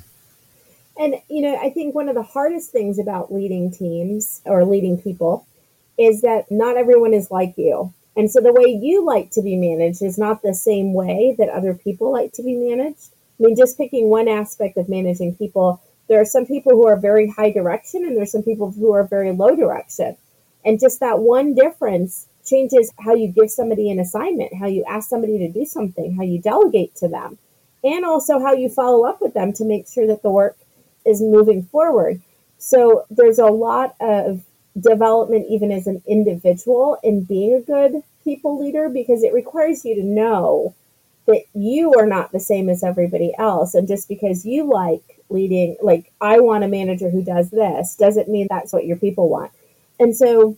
And 0.96 1.16
you 1.28 1.42
know, 1.42 1.56
I 1.56 1.70
think 1.70 1.94
one 1.94 2.08
of 2.08 2.14
the 2.14 2.22
hardest 2.22 2.70
things 2.70 2.98
about 2.98 3.32
leading 3.32 3.70
teams 3.70 4.40
or 4.44 4.64
leading 4.64 4.98
people 4.98 5.46
is 5.98 6.22
that 6.22 6.50
not 6.50 6.76
everyone 6.76 7.12
is 7.12 7.30
like 7.30 7.54
you. 7.56 7.92
And 8.16 8.30
so 8.30 8.40
the 8.40 8.52
way 8.52 8.70
you 8.70 9.04
like 9.04 9.30
to 9.32 9.42
be 9.42 9.56
managed 9.56 10.02
is 10.02 10.18
not 10.18 10.42
the 10.42 10.54
same 10.54 10.92
way 10.92 11.34
that 11.38 11.48
other 11.48 11.74
people 11.74 12.12
like 12.12 12.32
to 12.34 12.42
be 12.42 12.54
managed. 12.54 13.08
I 13.40 13.44
mean, 13.44 13.56
just 13.56 13.78
picking 13.78 14.08
one 14.08 14.28
aspect 14.28 14.76
of 14.76 14.88
managing 14.88 15.34
people, 15.36 15.80
There 16.08 16.20
are 16.20 16.26
some 16.26 16.46
people 16.46 16.72
who 16.72 16.86
are 16.86 16.96
very 16.96 17.30
high 17.30 17.50
direction 17.50 18.04
and 18.04 18.16
there's 18.16 18.32
some 18.32 18.42
people 18.42 18.70
who 18.70 18.92
are 18.92 19.04
very 19.04 19.32
low 19.32 19.56
direction. 19.56 20.16
And 20.64 20.78
just 20.78 21.00
that 21.00 21.20
one 21.20 21.54
difference 21.54 22.26
changes 22.44 22.92
how 22.98 23.14
you 23.14 23.28
give 23.28 23.50
somebody 23.50 23.90
an 23.90 23.98
assignment, 23.98 24.54
how 24.54 24.66
you 24.66 24.84
ask 24.88 25.08
somebody 25.08 25.38
to 25.38 25.48
do 25.48 25.64
something, 25.64 26.16
how 26.16 26.22
you 26.22 26.40
delegate 26.40 26.94
to 26.96 27.08
them, 27.08 27.38
and 27.82 28.04
also 28.04 28.38
how 28.40 28.52
you 28.52 28.68
follow 28.68 29.06
up 29.06 29.20
with 29.20 29.34
them 29.34 29.52
to 29.54 29.64
make 29.64 29.88
sure 29.88 30.06
that 30.06 30.22
the 30.22 30.30
work 30.30 30.58
is 31.06 31.22
moving 31.22 31.62
forward. 31.64 32.20
So 32.58 33.04
there's 33.10 33.38
a 33.38 33.46
lot 33.46 33.96
of 34.00 34.42
development, 34.78 35.46
even 35.48 35.70
as 35.70 35.86
an 35.86 36.02
individual, 36.06 36.98
in 37.02 37.24
being 37.24 37.54
a 37.54 37.60
good 37.60 38.02
people 38.24 38.58
leader 38.58 38.88
because 38.88 39.22
it 39.22 39.34
requires 39.34 39.84
you 39.84 39.94
to 39.96 40.02
know 40.02 40.74
that 41.26 41.44
you 41.54 41.94
are 41.94 42.06
not 42.06 42.32
the 42.32 42.40
same 42.40 42.68
as 42.68 42.82
everybody 42.82 43.32
else. 43.38 43.74
And 43.74 43.86
just 43.86 44.08
because 44.08 44.44
you 44.44 44.64
like 44.64 45.20
leading, 45.28 45.76
like, 45.82 46.12
I 46.20 46.40
want 46.40 46.64
a 46.64 46.68
manager 46.68 47.10
who 47.10 47.22
does 47.22 47.50
this, 47.50 47.94
doesn't 47.94 48.28
mean 48.28 48.46
that's 48.50 48.72
what 48.72 48.86
your 48.86 48.96
people 48.96 49.28
want. 49.28 49.52
And 50.00 50.16
so 50.16 50.56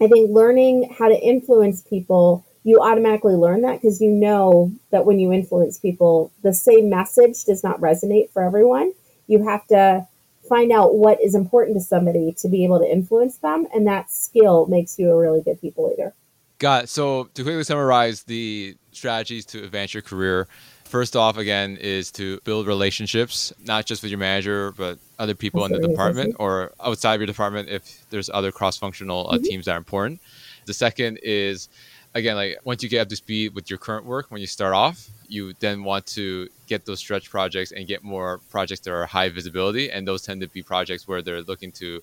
I 0.00 0.08
think 0.08 0.30
learning 0.30 0.94
how 0.98 1.08
to 1.08 1.18
influence 1.18 1.82
people, 1.82 2.44
you 2.64 2.80
automatically 2.80 3.34
learn 3.34 3.62
that 3.62 3.80
because 3.80 4.00
you 4.00 4.10
know 4.10 4.72
that 4.90 5.06
when 5.06 5.18
you 5.18 5.32
influence 5.32 5.78
people, 5.78 6.30
the 6.42 6.52
same 6.52 6.90
message 6.90 7.44
does 7.44 7.64
not 7.64 7.80
resonate 7.80 8.30
for 8.30 8.42
everyone. 8.42 8.92
You 9.28 9.44
have 9.48 9.66
to 9.68 10.06
find 10.48 10.72
out 10.72 10.94
what 10.94 11.20
is 11.22 11.34
important 11.34 11.76
to 11.76 11.80
somebody 11.80 12.32
to 12.38 12.48
be 12.48 12.64
able 12.64 12.78
to 12.78 12.90
influence 12.90 13.38
them. 13.38 13.66
And 13.74 13.86
that 13.86 14.10
skill 14.10 14.66
makes 14.66 14.98
you 14.98 15.10
a 15.10 15.16
really 15.16 15.42
good 15.42 15.60
people 15.60 15.88
leader. 15.88 16.14
Got 16.58 16.84
it. 16.84 16.88
So 16.88 17.24
to 17.34 17.42
quickly 17.42 17.64
summarize 17.64 18.22
the 18.22 18.76
strategies 18.92 19.44
to 19.46 19.62
advance 19.62 19.92
your 19.92 20.02
career, 20.02 20.48
first 20.84 21.14
off, 21.14 21.36
again, 21.36 21.76
is 21.78 22.10
to 22.12 22.40
build 22.44 22.66
relationships, 22.66 23.52
not 23.64 23.84
just 23.84 24.02
with 24.02 24.10
your 24.10 24.18
manager, 24.18 24.72
but 24.72 24.98
other 25.18 25.34
people 25.34 25.60
That's 25.62 25.74
in 25.74 25.82
the 25.82 25.88
department 25.88 26.36
or 26.38 26.72
outside 26.80 27.14
of 27.14 27.20
your 27.20 27.26
department 27.26 27.68
if 27.68 28.08
there's 28.08 28.30
other 28.30 28.52
cross-functional 28.52 29.28
uh, 29.28 29.34
mm-hmm. 29.34 29.42
teams 29.42 29.64
that 29.66 29.72
are 29.72 29.78
important. 29.78 30.20
The 30.64 30.74
second 30.74 31.18
is, 31.22 31.68
again, 32.14 32.36
like 32.36 32.58
once 32.64 32.82
you 32.82 32.88
get 32.88 33.02
up 33.02 33.08
to 33.08 33.16
speed 33.16 33.54
with 33.54 33.68
your 33.68 33.78
current 33.78 34.06
work, 34.06 34.30
when 34.30 34.40
you 34.40 34.46
start 34.46 34.72
off, 34.72 35.08
you 35.30 35.54
then 35.60 35.84
want 35.84 36.06
to 36.06 36.48
get 36.66 36.84
those 36.86 36.98
stretch 36.98 37.30
projects 37.30 37.72
and 37.72 37.86
get 37.86 38.02
more 38.02 38.38
projects 38.50 38.80
that 38.80 38.92
are 38.92 39.06
high 39.06 39.28
visibility, 39.28 39.90
and 39.90 40.06
those 40.06 40.22
tend 40.22 40.40
to 40.40 40.48
be 40.48 40.62
projects 40.62 41.06
where 41.06 41.22
they're 41.22 41.42
looking 41.42 41.72
to 41.72 42.02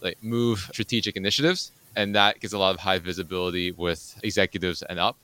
like 0.00 0.22
move 0.22 0.68
strategic 0.72 1.16
initiatives 1.16 1.72
and 1.98 2.14
that 2.14 2.38
gets 2.38 2.52
a 2.52 2.58
lot 2.58 2.74
of 2.74 2.80
high 2.80 2.98
visibility 2.98 3.72
with 3.72 4.18
executives 4.22 4.82
and 4.82 5.00
up. 5.00 5.16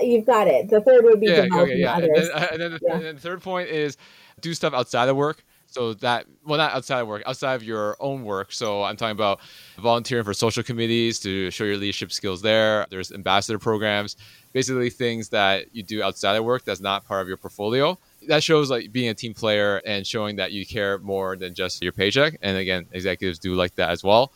You've 0.00 0.24
got 0.24 0.48
it. 0.48 0.70
The 0.70 0.80
third 0.80 1.04
would 1.04 1.20
be 1.20 1.26
yeah, 1.26 1.46
okay, 1.52 1.76
yeah. 1.76 1.98
And 1.98 2.10
then, 2.14 2.30
and, 2.52 2.60
then 2.60 2.72
the, 2.72 2.80
yeah. 2.82 2.94
and 2.94 3.04
then 3.04 3.14
the 3.16 3.20
third 3.20 3.42
point 3.42 3.68
is 3.68 3.96
do 4.40 4.54
stuff 4.54 4.72
outside 4.72 5.08
of 5.08 5.16
work. 5.16 5.44
So 5.74 5.92
that 5.94 6.26
well, 6.46 6.56
not 6.56 6.72
outside 6.72 7.00
of 7.00 7.08
work, 7.08 7.24
outside 7.26 7.54
of 7.54 7.64
your 7.64 7.96
own 7.98 8.22
work. 8.22 8.52
So 8.52 8.84
I'm 8.84 8.96
talking 8.96 9.10
about 9.10 9.40
volunteering 9.76 10.22
for 10.22 10.32
social 10.32 10.62
committees 10.62 11.18
to 11.20 11.50
show 11.50 11.64
your 11.64 11.76
leadership 11.76 12.12
skills 12.12 12.42
there. 12.42 12.86
There's 12.90 13.10
ambassador 13.10 13.58
programs, 13.58 14.16
basically 14.52 14.88
things 14.88 15.30
that 15.30 15.74
you 15.74 15.82
do 15.82 16.00
outside 16.00 16.36
of 16.36 16.44
work 16.44 16.64
that's 16.64 16.80
not 16.80 17.04
part 17.04 17.22
of 17.22 17.28
your 17.28 17.36
portfolio. 17.38 17.98
That 18.28 18.44
shows 18.44 18.70
like 18.70 18.92
being 18.92 19.08
a 19.08 19.14
team 19.14 19.34
player 19.34 19.78
and 19.84 20.06
showing 20.06 20.36
that 20.36 20.52
you 20.52 20.64
care 20.64 20.98
more 20.98 21.34
than 21.34 21.54
just 21.54 21.82
your 21.82 21.92
paycheck. 21.92 22.38
And 22.40 22.56
again, 22.56 22.86
executives 22.92 23.40
do 23.40 23.56
like 23.56 23.74
that 23.74 23.90
as 23.90 24.04
well 24.04 24.32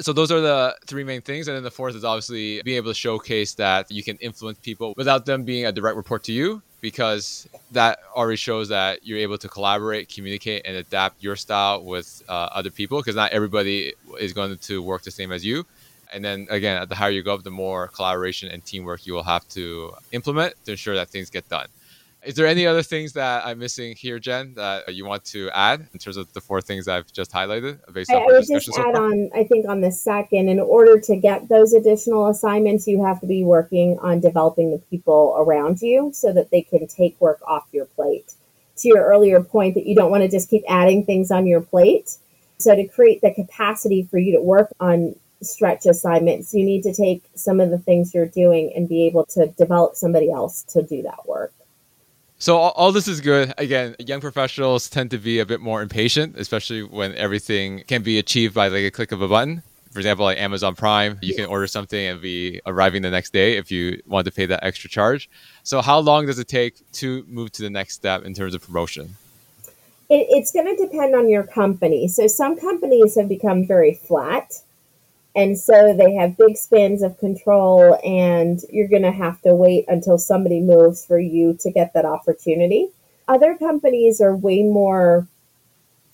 so 0.00 0.12
those 0.12 0.30
are 0.30 0.40
the 0.40 0.76
three 0.86 1.02
main 1.02 1.20
things 1.20 1.48
and 1.48 1.56
then 1.56 1.64
the 1.64 1.70
fourth 1.70 1.96
is 1.96 2.04
obviously 2.04 2.62
being 2.62 2.76
able 2.76 2.90
to 2.90 2.94
showcase 2.94 3.54
that 3.54 3.90
you 3.90 4.02
can 4.02 4.16
influence 4.18 4.58
people 4.60 4.94
without 4.96 5.26
them 5.26 5.44
being 5.44 5.66
a 5.66 5.72
direct 5.72 5.96
report 5.96 6.22
to 6.22 6.32
you 6.32 6.62
because 6.80 7.48
that 7.72 7.98
already 8.14 8.36
shows 8.36 8.68
that 8.68 9.04
you're 9.06 9.18
able 9.18 9.38
to 9.38 9.48
collaborate 9.48 10.08
communicate 10.08 10.62
and 10.64 10.76
adapt 10.76 11.22
your 11.22 11.36
style 11.36 11.82
with 11.82 12.22
uh, 12.28 12.48
other 12.52 12.70
people 12.70 12.98
because 13.00 13.16
not 13.16 13.32
everybody 13.32 13.94
is 14.20 14.32
going 14.32 14.56
to 14.58 14.82
work 14.82 15.02
the 15.02 15.10
same 15.10 15.32
as 15.32 15.44
you. 15.44 15.64
And 16.12 16.24
then 16.24 16.46
again 16.50 16.86
the 16.88 16.94
higher 16.94 17.10
you 17.10 17.22
go 17.22 17.34
up 17.34 17.42
the 17.42 17.50
more 17.50 17.88
collaboration 17.88 18.48
and 18.50 18.64
teamwork 18.64 19.06
you 19.06 19.12
will 19.14 19.24
have 19.24 19.46
to 19.50 19.92
implement 20.12 20.54
to 20.64 20.72
ensure 20.72 20.94
that 20.94 21.08
things 21.08 21.30
get 21.30 21.48
done 21.48 21.68
is 22.28 22.34
there 22.34 22.46
any 22.46 22.66
other 22.66 22.82
things 22.82 23.14
that 23.14 23.46
I'm 23.46 23.58
missing 23.58 23.96
here, 23.96 24.18
Jen, 24.18 24.52
that 24.56 24.94
you 24.94 25.06
want 25.06 25.24
to 25.26 25.48
add 25.54 25.88
in 25.94 25.98
terms 25.98 26.18
of 26.18 26.30
the 26.34 26.42
four 26.42 26.60
things 26.60 26.86
I've 26.86 27.10
just 27.10 27.32
highlighted 27.32 27.80
based 27.90 28.10
on 28.10 28.18
I, 28.18 28.26
would 28.26 28.46
just 28.46 28.68
add 28.78 28.96
far? 28.96 29.06
on, 29.06 29.30
I 29.34 29.44
think 29.44 29.66
on 29.66 29.80
the 29.80 29.90
second, 29.90 30.50
in 30.50 30.60
order 30.60 31.00
to 31.00 31.16
get 31.16 31.48
those 31.48 31.72
additional 31.72 32.28
assignments, 32.28 32.86
you 32.86 33.02
have 33.02 33.18
to 33.22 33.26
be 33.26 33.44
working 33.44 33.98
on 34.00 34.20
developing 34.20 34.72
the 34.72 34.78
people 34.90 35.36
around 35.38 35.80
you 35.80 36.10
so 36.12 36.30
that 36.34 36.50
they 36.50 36.60
can 36.60 36.86
take 36.86 37.18
work 37.18 37.40
off 37.46 37.66
your 37.72 37.86
plate. 37.86 38.34
To 38.76 38.88
your 38.88 39.06
earlier 39.06 39.42
point 39.42 39.74
that 39.76 39.86
you 39.86 39.94
don't 39.94 40.10
want 40.10 40.22
to 40.22 40.28
just 40.28 40.50
keep 40.50 40.64
adding 40.68 41.06
things 41.06 41.30
on 41.30 41.46
your 41.46 41.62
plate. 41.62 42.18
So 42.58 42.76
to 42.76 42.86
create 42.86 43.22
the 43.22 43.32
capacity 43.32 44.06
for 44.10 44.18
you 44.18 44.34
to 44.34 44.42
work 44.42 44.68
on 44.80 45.14
stretch 45.40 45.86
assignments, 45.86 46.52
you 46.52 46.62
need 46.62 46.82
to 46.82 46.92
take 46.92 47.24
some 47.34 47.58
of 47.58 47.70
the 47.70 47.78
things 47.78 48.12
you're 48.12 48.26
doing 48.26 48.70
and 48.76 48.86
be 48.86 49.06
able 49.06 49.24
to 49.30 49.46
develop 49.46 49.94
somebody 49.94 50.30
else 50.30 50.62
to 50.64 50.82
do 50.82 51.00
that 51.04 51.26
work. 51.26 51.54
So 52.40 52.56
all, 52.56 52.70
all, 52.76 52.92
this 52.92 53.08
is 53.08 53.20
good. 53.20 53.52
Again, 53.58 53.96
young 53.98 54.20
professionals 54.20 54.88
tend 54.88 55.10
to 55.10 55.18
be 55.18 55.40
a 55.40 55.46
bit 55.46 55.60
more 55.60 55.82
impatient, 55.82 56.36
especially 56.38 56.84
when 56.84 57.12
everything 57.16 57.82
can 57.88 58.02
be 58.02 58.18
achieved 58.18 58.54
by 58.54 58.68
like 58.68 58.84
a 58.84 58.92
click 58.92 59.10
of 59.10 59.20
a 59.20 59.28
button. 59.28 59.62
For 59.90 59.98
example, 59.98 60.24
like 60.24 60.38
Amazon 60.38 60.76
Prime, 60.76 61.18
you 61.20 61.34
can 61.34 61.46
order 61.46 61.66
something 61.66 61.98
and 61.98 62.20
be 62.20 62.60
arriving 62.64 63.02
the 63.02 63.10
next 63.10 63.32
day 63.32 63.56
if 63.56 63.72
you 63.72 64.00
want 64.06 64.26
to 64.26 64.30
pay 64.30 64.46
that 64.46 64.62
extra 64.62 64.88
charge. 64.88 65.28
So 65.64 65.82
how 65.82 65.98
long 65.98 66.26
does 66.26 66.38
it 66.38 66.46
take 66.46 66.74
to 66.92 67.24
move 67.26 67.50
to 67.52 67.62
the 67.62 67.70
next 67.70 67.94
step 67.94 68.22
in 68.24 68.34
terms 68.34 68.54
of 68.54 68.62
promotion? 68.62 69.16
It, 70.08 70.26
it's 70.30 70.52
going 70.52 70.66
to 70.66 70.80
depend 70.80 71.16
on 71.16 71.28
your 71.28 71.42
company. 71.42 72.06
So 72.06 72.28
some 72.28 72.56
companies 72.56 73.16
have 73.16 73.28
become 73.28 73.66
very 73.66 73.94
flat 73.94 74.62
and 75.38 75.56
so 75.56 75.94
they 75.94 76.14
have 76.14 76.36
big 76.36 76.56
spans 76.56 77.00
of 77.00 77.16
control, 77.18 77.96
and 78.04 78.58
you're 78.70 78.88
going 78.88 79.02
to 79.02 79.12
have 79.12 79.40
to 79.42 79.54
wait 79.54 79.84
until 79.86 80.18
somebody 80.18 80.60
moves 80.60 81.06
for 81.06 81.20
you 81.20 81.56
to 81.60 81.70
get 81.70 81.92
that 81.94 82.04
opportunity. 82.04 82.88
Other 83.28 83.56
companies 83.56 84.20
are 84.20 84.34
way 84.34 84.64
more, 84.64 85.28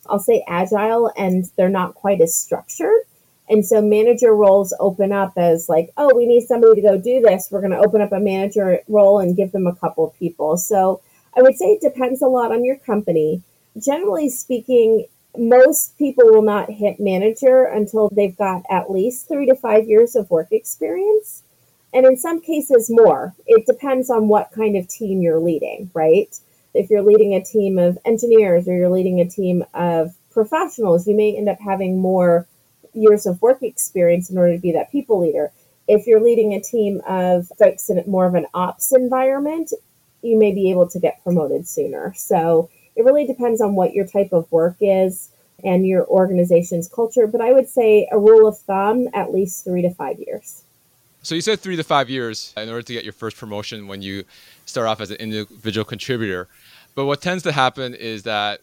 I'll 0.06 0.18
say, 0.18 0.44
agile, 0.46 1.10
and 1.16 1.50
they're 1.56 1.70
not 1.70 1.94
quite 1.94 2.20
as 2.20 2.36
structured. 2.36 3.00
And 3.48 3.64
so 3.64 3.80
manager 3.80 4.34
roles 4.34 4.74
open 4.78 5.10
up 5.10 5.32
as 5.38 5.70
like, 5.70 5.90
oh, 5.96 6.14
we 6.14 6.26
need 6.26 6.46
somebody 6.46 6.82
to 6.82 6.86
go 6.86 6.98
do 6.98 7.22
this. 7.22 7.48
We're 7.50 7.62
going 7.62 7.72
to 7.72 7.78
open 7.78 8.02
up 8.02 8.12
a 8.12 8.20
manager 8.20 8.80
role 8.88 9.20
and 9.20 9.34
give 9.34 9.52
them 9.52 9.66
a 9.66 9.74
couple 9.74 10.06
of 10.06 10.18
people. 10.18 10.58
So 10.58 11.00
I 11.34 11.40
would 11.40 11.56
say 11.56 11.66
it 11.66 11.80
depends 11.80 12.20
a 12.20 12.26
lot 12.26 12.52
on 12.52 12.62
your 12.62 12.76
company. 12.76 13.42
Generally 13.78 14.28
speaking, 14.28 15.06
most 15.36 15.98
people 15.98 16.24
will 16.26 16.42
not 16.42 16.70
hit 16.70 17.00
manager 17.00 17.64
until 17.64 18.08
they've 18.10 18.36
got 18.36 18.62
at 18.70 18.90
least 18.90 19.28
three 19.28 19.46
to 19.46 19.54
five 19.54 19.88
years 19.88 20.14
of 20.14 20.30
work 20.30 20.48
experience. 20.52 21.42
And 21.92 22.06
in 22.06 22.16
some 22.16 22.40
cases, 22.40 22.90
more. 22.90 23.34
It 23.46 23.66
depends 23.66 24.10
on 24.10 24.28
what 24.28 24.52
kind 24.52 24.76
of 24.76 24.88
team 24.88 25.22
you're 25.22 25.40
leading, 25.40 25.90
right? 25.94 26.36
If 26.74 26.90
you're 26.90 27.02
leading 27.02 27.34
a 27.34 27.44
team 27.44 27.78
of 27.78 27.98
engineers 28.04 28.66
or 28.66 28.74
you're 28.76 28.90
leading 28.90 29.20
a 29.20 29.28
team 29.28 29.64
of 29.74 30.14
professionals, 30.32 31.06
you 31.06 31.16
may 31.16 31.36
end 31.36 31.48
up 31.48 31.60
having 31.60 32.00
more 32.00 32.46
years 32.94 33.26
of 33.26 33.40
work 33.40 33.62
experience 33.62 34.30
in 34.30 34.38
order 34.38 34.54
to 34.54 34.60
be 34.60 34.72
that 34.72 34.90
people 34.90 35.20
leader. 35.20 35.52
If 35.86 36.06
you're 36.06 36.22
leading 36.22 36.54
a 36.54 36.60
team 36.60 37.00
of 37.06 37.48
folks 37.58 37.90
in 37.90 38.02
more 38.06 38.26
of 38.26 38.34
an 38.34 38.46
ops 38.54 38.92
environment, 38.92 39.72
you 40.22 40.38
may 40.38 40.52
be 40.52 40.70
able 40.70 40.88
to 40.88 40.98
get 40.98 41.22
promoted 41.22 41.68
sooner. 41.68 42.12
So 42.16 42.70
it 42.96 43.04
really 43.04 43.26
depends 43.26 43.60
on 43.60 43.74
what 43.74 43.92
your 43.92 44.06
type 44.06 44.32
of 44.32 44.50
work 44.52 44.76
is 44.80 45.30
and 45.62 45.86
your 45.86 46.06
organization's 46.06 46.88
culture. 46.88 47.26
But 47.26 47.40
I 47.40 47.52
would 47.52 47.68
say 47.68 48.08
a 48.10 48.18
rule 48.18 48.46
of 48.46 48.58
thumb, 48.58 49.08
at 49.14 49.32
least 49.32 49.64
three 49.64 49.82
to 49.82 49.90
five 49.90 50.18
years. 50.18 50.62
So 51.22 51.34
you 51.34 51.40
said 51.40 51.60
three 51.60 51.76
to 51.76 51.84
five 51.84 52.10
years 52.10 52.52
in 52.56 52.68
order 52.68 52.82
to 52.82 52.92
get 52.92 53.02
your 53.02 53.14
first 53.14 53.38
promotion 53.38 53.86
when 53.86 54.02
you 54.02 54.24
start 54.66 54.86
off 54.86 55.00
as 55.00 55.10
an 55.10 55.16
individual 55.16 55.84
contributor. 55.84 56.48
But 56.94 57.06
what 57.06 57.22
tends 57.22 57.42
to 57.44 57.52
happen 57.52 57.94
is 57.94 58.24
that, 58.24 58.60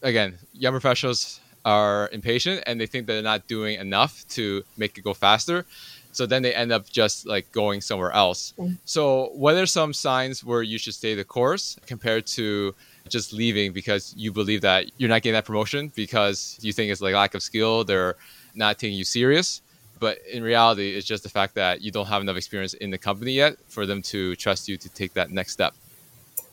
again, 0.00 0.38
young 0.52 0.72
professionals 0.72 1.40
are 1.64 2.08
impatient 2.12 2.62
and 2.66 2.80
they 2.80 2.86
think 2.86 3.06
they're 3.06 3.22
not 3.22 3.48
doing 3.48 3.78
enough 3.78 4.24
to 4.28 4.62
make 4.76 4.96
it 4.98 5.02
go 5.02 5.12
faster. 5.14 5.66
So 6.12 6.26
then 6.26 6.42
they 6.42 6.54
end 6.54 6.72
up 6.72 6.88
just 6.88 7.26
like 7.26 7.50
going 7.52 7.80
somewhere 7.80 8.10
else. 8.10 8.52
Okay. 8.58 8.74
So 8.84 9.30
what 9.34 9.54
are 9.54 9.66
some 9.66 9.92
signs 9.92 10.42
where 10.44 10.62
you 10.62 10.78
should 10.78 10.94
stay 10.94 11.14
the 11.14 11.24
course 11.24 11.78
compared 11.86 12.26
to 12.28 12.74
just 13.08 13.32
leaving 13.32 13.72
because 13.72 14.14
you 14.16 14.32
believe 14.32 14.60
that 14.62 14.90
you're 14.98 15.08
not 15.08 15.22
getting 15.22 15.34
that 15.34 15.44
promotion 15.44 15.92
because 15.94 16.58
you 16.62 16.72
think 16.72 16.90
it's 16.90 17.00
like 17.00 17.14
lack 17.14 17.34
of 17.34 17.42
skill, 17.42 17.84
they're 17.84 18.16
not 18.54 18.78
taking 18.78 18.98
you 18.98 19.04
serious. 19.04 19.62
But 19.98 20.18
in 20.30 20.42
reality, 20.42 20.96
it's 20.96 21.06
just 21.06 21.22
the 21.22 21.28
fact 21.28 21.54
that 21.56 21.82
you 21.82 21.90
don't 21.90 22.06
have 22.06 22.22
enough 22.22 22.36
experience 22.36 22.72
in 22.74 22.90
the 22.90 22.98
company 22.98 23.32
yet 23.32 23.56
for 23.68 23.84
them 23.84 24.00
to 24.02 24.34
trust 24.36 24.68
you 24.68 24.78
to 24.78 24.88
take 24.88 25.12
that 25.14 25.30
next 25.30 25.52
step. 25.52 25.74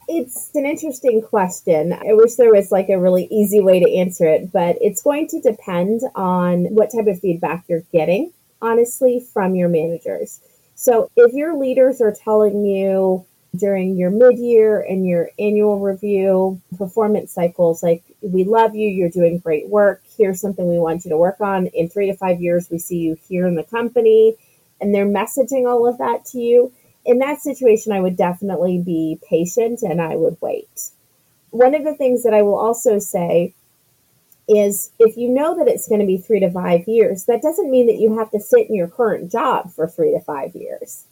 It's 0.09 0.51
an 0.53 0.65
interesting 0.65 1.21
question. 1.21 1.93
I 1.93 2.13
wish 2.13 2.35
there 2.35 2.53
was 2.53 2.71
like 2.71 2.89
a 2.89 2.97
really 2.97 3.27
easy 3.29 3.59
way 3.59 3.81
to 3.81 3.95
answer 3.95 4.25
it, 4.25 4.51
but 4.51 4.77
it's 4.81 5.01
going 5.01 5.27
to 5.29 5.41
depend 5.41 6.01
on 6.15 6.65
what 6.65 6.91
type 6.91 7.07
of 7.07 7.19
feedback 7.19 7.65
you're 7.67 7.83
getting, 7.91 8.31
honestly, 8.61 9.25
from 9.33 9.55
your 9.55 9.69
managers. 9.69 10.41
So 10.75 11.09
if 11.15 11.33
your 11.33 11.57
leaders 11.57 12.01
are 12.01 12.13
telling 12.13 12.65
you 12.65 13.25
during 13.55 13.95
your 13.95 14.11
mid 14.11 14.37
year 14.37 14.81
and 14.81 15.07
your 15.07 15.31
annual 15.39 15.79
review 15.79 16.61
performance 16.77 17.31
cycles 17.31 17.81
like, 17.81 18.03
we 18.21 18.43
love 18.43 18.75
you, 18.75 18.87
you're 18.87 19.09
doing 19.09 19.39
great 19.39 19.69
work, 19.69 20.03
here's 20.17 20.41
something 20.41 20.67
we 20.67 20.77
want 20.77 21.05
you 21.05 21.09
to 21.09 21.17
work 21.17 21.41
on. 21.41 21.67
In 21.67 21.89
three 21.89 22.07
to 22.07 22.15
five 22.15 22.41
years, 22.41 22.69
we 22.69 22.77
see 22.77 22.97
you 22.97 23.17
here 23.27 23.47
in 23.47 23.55
the 23.55 23.63
company, 23.63 24.35
and 24.79 24.93
they're 24.93 25.05
messaging 25.05 25.67
all 25.67 25.87
of 25.87 25.97
that 25.97 26.25
to 26.27 26.39
you. 26.39 26.71
In 27.05 27.19
that 27.19 27.41
situation, 27.41 27.91
I 27.91 28.01
would 28.01 28.17
definitely 28.17 28.79
be 28.79 29.19
patient 29.27 29.81
and 29.81 30.01
I 30.01 30.15
would 30.15 30.37
wait. 30.41 30.89
One 31.51 31.73
of 31.73 31.85
the 31.85 31.95
things 31.95 32.23
that 32.23 32.33
I 32.33 32.41
will 32.41 32.59
also 32.59 32.99
say 32.99 33.55
is 34.47 34.91
if 34.97 35.17
you 35.17 35.29
know 35.29 35.57
that 35.57 35.67
it's 35.67 35.87
going 35.87 35.99
to 35.99 36.07
be 36.07 36.17
three 36.17 36.39
to 36.39 36.51
five 36.51 36.87
years, 36.87 37.25
that 37.25 37.41
doesn't 37.41 37.69
mean 37.69 37.87
that 37.87 37.99
you 37.99 38.17
have 38.17 38.31
to 38.31 38.39
sit 38.39 38.69
in 38.69 38.75
your 38.75 38.87
current 38.87 39.31
job 39.31 39.71
for 39.71 39.87
three 39.87 40.11
to 40.11 40.21
five 40.21 40.55
years. 40.55 41.05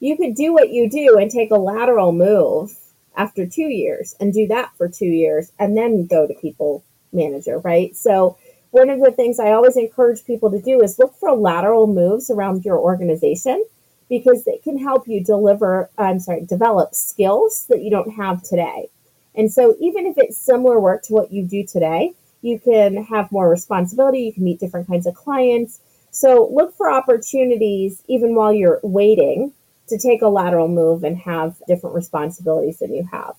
You 0.00 0.16
could 0.16 0.34
do 0.34 0.52
what 0.52 0.70
you 0.70 0.88
do 0.88 1.18
and 1.18 1.30
take 1.30 1.50
a 1.50 1.56
lateral 1.56 2.12
move 2.12 2.76
after 3.16 3.46
two 3.46 3.68
years 3.68 4.14
and 4.20 4.32
do 4.32 4.46
that 4.46 4.70
for 4.76 4.88
two 4.88 5.06
years 5.06 5.52
and 5.58 5.76
then 5.76 6.06
go 6.06 6.26
to 6.26 6.34
people 6.34 6.84
manager, 7.12 7.58
right? 7.58 7.96
So, 7.96 8.36
one 8.70 8.90
of 8.90 9.00
the 9.00 9.10
things 9.10 9.40
I 9.40 9.52
always 9.52 9.78
encourage 9.78 10.26
people 10.26 10.50
to 10.50 10.60
do 10.60 10.82
is 10.82 10.98
look 10.98 11.14
for 11.14 11.34
lateral 11.34 11.86
moves 11.86 12.30
around 12.30 12.66
your 12.66 12.78
organization 12.78 13.64
because 14.10 14.46
it 14.46 14.62
can 14.62 14.78
help 14.78 15.08
you 15.08 15.24
deliver, 15.24 15.88
I'm 15.96 16.20
sorry, 16.20 16.44
develop 16.44 16.94
skills 16.94 17.64
that 17.70 17.82
you 17.82 17.90
don't 17.90 18.10
have 18.12 18.42
today. 18.42 18.88
And 19.34 19.52
so, 19.52 19.74
even 19.80 20.06
if 20.06 20.16
it's 20.18 20.36
similar 20.36 20.78
work 20.78 21.02
to 21.04 21.14
what 21.14 21.32
you 21.32 21.44
do 21.44 21.64
today, 21.64 22.12
you 22.42 22.58
can 22.58 23.04
have 23.04 23.32
more 23.32 23.48
responsibility, 23.48 24.20
you 24.20 24.32
can 24.32 24.44
meet 24.44 24.60
different 24.60 24.86
kinds 24.86 25.06
of 25.06 25.14
clients. 25.14 25.80
So 26.10 26.48
look 26.52 26.74
for 26.76 26.90
opportunities 26.90 28.02
even 28.08 28.34
while 28.34 28.52
you're 28.52 28.80
waiting 28.82 29.52
to 29.88 29.98
take 29.98 30.22
a 30.22 30.28
lateral 30.28 30.68
move 30.68 31.04
and 31.04 31.18
have 31.18 31.60
different 31.66 31.96
responsibilities 31.96 32.78
than 32.78 32.94
you 32.94 33.08
have. 33.10 33.34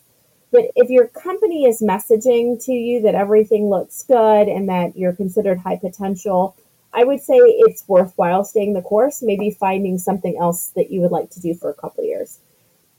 But 0.52 0.66
if 0.76 0.90
your 0.90 1.08
company 1.08 1.66
is 1.66 1.82
messaging 1.82 2.64
to 2.66 2.72
you 2.72 3.02
that 3.04 3.16
everything 3.16 3.70
looks 3.70 4.04
good 4.04 4.48
and 4.48 4.68
that 4.70 4.98
you're 4.98 5.14
considered 5.14 5.60
high 5.60 5.78
potential, 5.78 6.56
I 6.92 7.04
would 7.04 7.22
say 7.22 7.36
it's 7.36 7.88
worthwhile 7.88 8.44
staying 8.44 8.74
the 8.74 8.82
course, 8.82 9.22
maybe 9.22 9.52
finding 9.52 10.00
something 10.00 10.38
else 10.40 10.70
that 10.76 10.90
you 10.90 11.02
would 11.02 11.12
like 11.12 11.30
to 11.32 11.40
do 11.40 11.54
for 11.54 11.70
a 11.70 11.76
couple 11.76 12.04
years. 12.04 12.40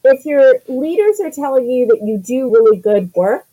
If 0.05 0.25
your 0.25 0.55
leaders 0.69 1.21
are 1.21 1.31
telling 1.31 1.69
you 1.69 1.87
that 1.89 2.03
you 2.03 2.19
do 2.19 2.51
really 2.51 2.79
good 2.79 3.13
work, 3.15 3.47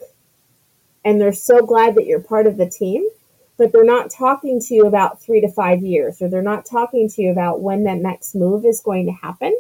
and 1.08 1.22
they're 1.22 1.32
so 1.32 1.65
glad 1.65 1.96
that 1.96 2.06
you're 2.06 2.20
part 2.20 2.48
of 2.48 2.58
the 2.58 2.70
team, 2.70 3.08
but 3.56 3.72
they're 3.72 3.86
not 3.86 4.12
talking 4.12 4.60
to 4.60 4.74
you 4.74 4.86
about 4.86 5.22
three 5.22 5.39
to 5.39 5.48
five 5.48 5.82
years, 5.82 6.22
or 6.22 6.28
they're 6.28 6.41
not 6.41 6.65
talking 6.65 7.08
to 7.08 7.22
you 7.22 7.32
about 7.32 7.62
when 7.62 7.86
that 7.86 8.00
next 8.00 8.36
move 8.36 8.65
is 8.65 8.82
going 8.82 9.06
to 9.06 9.13
happen, 9.13 9.58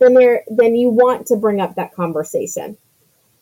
then 0.00 0.14
they're, 0.14 0.42
then 0.48 0.74
you 0.74 0.88
want 0.90 1.28
to 1.28 1.36
bring 1.36 1.60
up 1.60 1.76
that 1.76 1.94
conversation. 1.94 2.76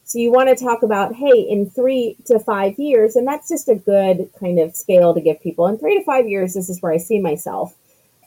So 0.04 0.18
you 0.18 0.30
want 0.30 0.50
to 0.50 0.62
talk 0.62 0.82
about, 0.82 1.14
hey, 1.14 1.40
in 1.40 1.70
three 1.70 2.18
to 2.26 2.38
five 2.38 2.78
years, 2.78 3.16
and 3.16 3.26
that's 3.26 3.48
just 3.48 3.70
a 3.70 3.74
good 3.74 4.28
kind 4.38 4.58
of 4.58 4.76
scale 4.76 5.14
to 5.14 5.22
give 5.22 5.40
people. 5.40 5.68
In 5.68 5.78
three 5.78 5.98
to 5.98 6.04
five 6.04 6.28
years, 6.28 6.52
this 6.52 6.68
is 6.68 6.82
where 6.82 6.92
I 6.92 6.98
see 6.98 7.18
myself. 7.18 7.74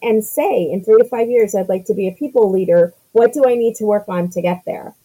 And 0.01 0.25
say, 0.25 0.71
in 0.71 0.84
three 0.84 0.97
to 0.97 1.08
five 1.08 1.30
years, 1.30 1.54
I'd 1.54 1.69
like 1.69 1.86
to 1.86 1.93
be 1.93 2.08
a 2.08 2.12
people 2.12 2.49
leader. 2.49 2.95
What 3.12 3.34
do 3.34 3.45
I 3.47 3.54
need 3.54 3.75
to 3.75 3.86
work 3.86 4.10
on 4.10 4.30
to 4.30 4.41
get 4.41 4.63
there? 4.65 4.95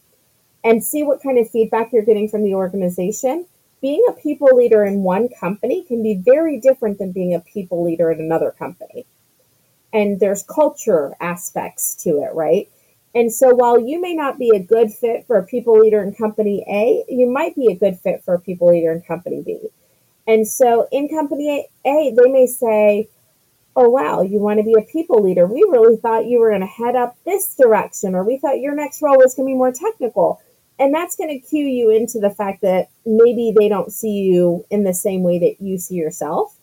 And 0.67 0.83
see 0.83 1.05
what 1.05 1.23
kind 1.23 1.39
of 1.39 1.49
feedback 1.49 1.93
you're 1.93 2.05
getting 2.05 2.29
from 2.29 2.43
the 2.43 2.57
organization. 2.57 3.47
Being 3.81 4.05
a 4.09 4.13
people 4.13 4.49
leader 4.53 4.85
in 4.85 5.05
one 5.05 5.29
company 5.29 5.85
can 5.85 6.03
be 6.03 6.15
very 6.15 6.59
different 6.59 6.99
than 6.99 7.13
being 7.13 7.35
a 7.35 7.41
people 7.41 7.85
leader 7.85 8.11
in 8.11 8.19
another 8.19 8.51
company. 8.51 9.07
And 9.93 10.19
there's 10.19 10.43
culture 10.43 11.15
aspects 11.21 11.95
to 12.03 12.21
it, 12.21 12.35
right? 12.35 12.69
And 13.15 13.33
so 13.33 13.55
while 13.55 13.79
you 13.79 14.01
may 14.01 14.15
not 14.15 14.41
be 14.41 14.51
a 14.57 14.59
good 14.59 14.91
fit 14.93 15.25
for 15.29 15.37
a 15.37 15.47
people 15.47 15.79
leader 15.79 16.03
in 16.03 16.13
company 16.13 16.65
A, 16.69 17.05
you 17.09 17.31
might 17.31 17.55
be 17.55 17.69
a 17.69 17.77
good 17.77 18.01
fit 18.01 18.25
for 18.25 18.35
a 18.35 18.41
people 18.41 18.71
leader 18.71 18.91
in 18.91 19.03
company 19.03 19.45
B. 19.47 19.69
And 20.27 20.49
so 20.49 20.89
in 20.91 21.09
company 21.09 21.69
A, 21.87 22.13
they 22.13 22.29
may 22.29 22.47
say, 22.49 23.09
Oh, 23.77 23.89
wow, 23.91 24.23
you 24.23 24.41
want 24.41 24.59
to 24.59 24.65
be 24.65 24.75
a 24.77 24.91
people 24.91 25.23
leader. 25.23 25.47
We 25.47 25.65
really 25.71 25.97
thought 25.97 26.25
you 26.25 26.41
were 26.41 26.49
going 26.49 26.63
to 26.63 26.67
head 26.67 26.97
up 26.97 27.15
this 27.25 27.55
direction, 27.55 28.15
or 28.15 28.25
we 28.25 28.39
thought 28.39 28.59
your 28.59 28.75
next 28.75 29.01
role 29.01 29.19
was 29.19 29.35
going 29.35 29.47
to 29.47 29.53
be 29.53 29.57
more 29.57 29.71
technical 29.71 30.41
and 30.79 30.95
that's 30.95 31.17
going 31.17 31.31
to 31.31 31.47
cue 31.47 31.67
you 31.67 31.91
into 31.91 32.19
the 32.19 32.31
fact 32.31 32.63
that 32.63 32.89
maybe 33.05 33.53
they 33.57 33.69
don't 33.69 33.93
see 33.93 34.23
you 34.23 34.65
in 34.71 34.85
the 34.85 34.95
same 34.95 35.23
way 35.23 35.39
that 35.39 35.57
you 35.61 35.79
see 35.79 35.95
yourself. 35.95 36.55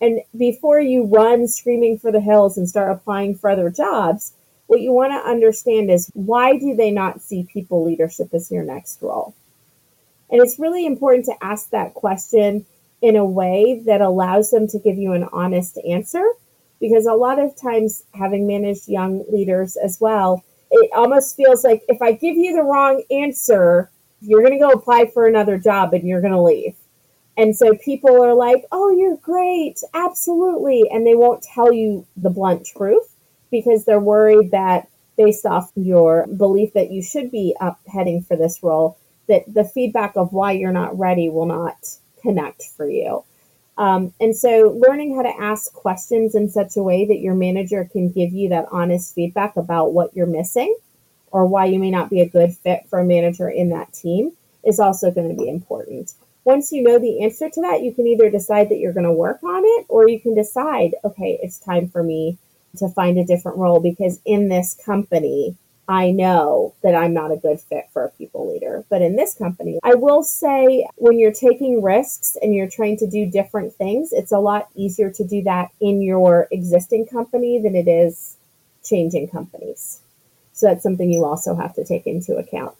And 0.00 0.20
before 0.36 0.80
you 0.80 1.04
run 1.04 1.48
screaming 1.48 1.98
for 1.98 2.12
the 2.12 2.20
hills 2.20 2.58
and 2.58 2.68
start 2.68 2.92
applying 2.92 3.36
for 3.36 3.50
other 3.50 3.70
jobs, 3.70 4.32
what 4.66 4.80
you 4.80 4.92
want 4.92 5.12
to 5.12 5.28
understand 5.28 5.90
is 5.90 6.10
why 6.14 6.58
do 6.58 6.74
they 6.74 6.90
not 6.90 7.22
see 7.22 7.46
people 7.52 7.84
leadership 7.84 8.34
as 8.34 8.50
your 8.50 8.64
next 8.64 9.00
role? 9.00 9.34
And 10.30 10.40
it's 10.42 10.58
really 10.58 10.86
important 10.86 11.26
to 11.26 11.44
ask 11.44 11.70
that 11.70 11.94
question 11.94 12.66
in 13.00 13.16
a 13.16 13.24
way 13.24 13.82
that 13.86 14.00
allows 14.00 14.50
them 14.50 14.66
to 14.68 14.78
give 14.78 14.96
you 14.96 15.12
an 15.12 15.28
honest 15.32 15.78
answer 15.88 16.24
because 16.80 17.06
a 17.06 17.12
lot 17.12 17.38
of 17.38 17.54
times 17.60 18.02
having 18.14 18.46
managed 18.46 18.88
young 18.88 19.24
leaders 19.30 19.76
as 19.76 20.00
well, 20.00 20.42
it 20.72 20.90
almost 20.94 21.36
feels 21.36 21.64
like 21.64 21.84
if 21.88 22.00
I 22.00 22.12
give 22.12 22.36
you 22.36 22.54
the 22.56 22.62
wrong 22.62 23.02
answer, 23.10 23.90
you're 24.22 24.40
going 24.40 24.54
to 24.54 24.58
go 24.58 24.70
apply 24.70 25.10
for 25.12 25.26
another 25.26 25.58
job 25.58 25.92
and 25.92 26.08
you're 26.08 26.22
going 26.22 26.32
to 26.32 26.40
leave. 26.40 26.74
And 27.36 27.56
so 27.56 27.74
people 27.76 28.22
are 28.22 28.34
like, 28.34 28.64
oh, 28.72 28.90
you're 28.90 29.16
great. 29.16 29.80
Absolutely. 29.94 30.84
And 30.90 31.06
they 31.06 31.14
won't 31.14 31.42
tell 31.42 31.72
you 31.72 32.06
the 32.16 32.30
blunt 32.30 32.66
truth 32.66 33.14
because 33.50 33.84
they're 33.84 34.00
worried 34.00 34.50
that 34.50 34.88
based 35.16 35.44
off 35.44 35.70
your 35.74 36.26
belief 36.26 36.72
that 36.72 36.90
you 36.90 37.02
should 37.02 37.30
be 37.30 37.54
up 37.60 37.78
heading 37.86 38.22
for 38.22 38.36
this 38.36 38.62
role, 38.62 38.96
that 39.28 39.42
the 39.52 39.64
feedback 39.64 40.16
of 40.16 40.32
why 40.32 40.52
you're 40.52 40.72
not 40.72 40.98
ready 40.98 41.28
will 41.28 41.46
not 41.46 41.76
connect 42.22 42.64
for 42.76 42.88
you. 42.88 43.24
Um, 43.82 44.14
and 44.20 44.36
so 44.36 44.78
learning 44.86 45.16
how 45.16 45.22
to 45.22 45.42
ask 45.42 45.72
questions 45.72 46.36
in 46.36 46.48
such 46.48 46.76
a 46.76 46.82
way 46.84 47.04
that 47.04 47.18
your 47.18 47.34
manager 47.34 47.84
can 47.90 48.12
give 48.12 48.32
you 48.32 48.48
that 48.50 48.68
honest 48.70 49.12
feedback 49.12 49.56
about 49.56 49.92
what 49.92 50.14
you're 50.14 50.24
missing 50.24 50.76
or 51.32 51.46
why 51.46 51.64
you 51.64 51.80
may 51.80 51.90
not 51.90 52.08
be 52.08 52.20
a 52.20 52.28
good 52.28 52.54
fit 52.54 52.86
for 52.88 53.00
a 53.00 53.04
manager 53.04 53.48
in 53.48 53.70
that 53.70 53.92
team 53.92 54.30
is 54.64 54.78
also 54.78 55.10
going 55.10 55.28
to 55.28 55.34
be 55.34 55.48
important. 55.48 56.12
Once 56.44 56.70
you 56.70 56.80
know 56.80 57.00
the 57.00 57.24
answer 57.24 57.50
to 57.50 57.60
that, 57.60 57.82
you 57.82 57.92
can 57.92 58.06
either 58.06 58.30
decide 58.30 58.68
that 58.68 58.78
you're 58.78 58.92
going 58.92 59.02
to 59.02 59.12
work 59.12 59.42
on 59.42 59.62
it 59.64 59.86
or 59.88 60.08
you 60.08 60.20
can 60.20 60.36
decide, 60.36 60.94
okay, 61.02 61.40
it's 61.42 61.58
time 61.58 61.88
for 61.88 62.04
me 62.04 62.38
to 62.76 62.88
find 62.88 63.18
a 63.18 63.24
different 63.24 63.58
role 63.58 63.80
because 63.80 64.20
in 64.24 64.48
this 64.48 64.78
company, 64.86 65.56
I 65.88 66.10
know 66.10 66.74
that 66.82 66.94
I'm 66.94 67.12
not 67.12 67.32
a 67.32 67.36
good 67.36 67.60
fit 67.60 67.88
for 67.92 68.04
a 68.04 68.10
people 68.10 68.52
leader. 68.52 68.84
But 68.88 69.02
in 69.02 69.16
this 69.16 69.34
company, 69.34 69.78
I 69.82 69.94
will 69.94 70.22
say 70.22 70.86
when 70.96 71.18
you're 71.18 71.32
taking 71.32 71.82
risks 71.82 72.36
and 72.40 72.54
you're 72.54 72.70
trying 72.70 72.96
to 72.98 73.06
do 73.06 73.26
different 73.26 73.74
things, 73.74 74.12
it's 74.12 74.32
a 74.32 74.38
lot 74.38 74.68
easier 74.74 75.10
to 75.10 75.24
do 75.24 75.42
that 75.42 75.70
in 75.80 76.02
your 76.02 76.48
existing 76.50 77.06
company 77.06 77.60
than 77.60 77.74
it 77.74 77.88
is 77.88 78.36
changing 78.84 79.28
companies. 79.28 80.00
So 80.52 80.66
that's 80.66 80.82
something 80.82 81.10
you 81.10 81.24
also 81.24 81.54
have 81.54 81.74
to 81.74 81.84
take 81.84 82.06
into 82.06 82.36
account. 82.36 82.76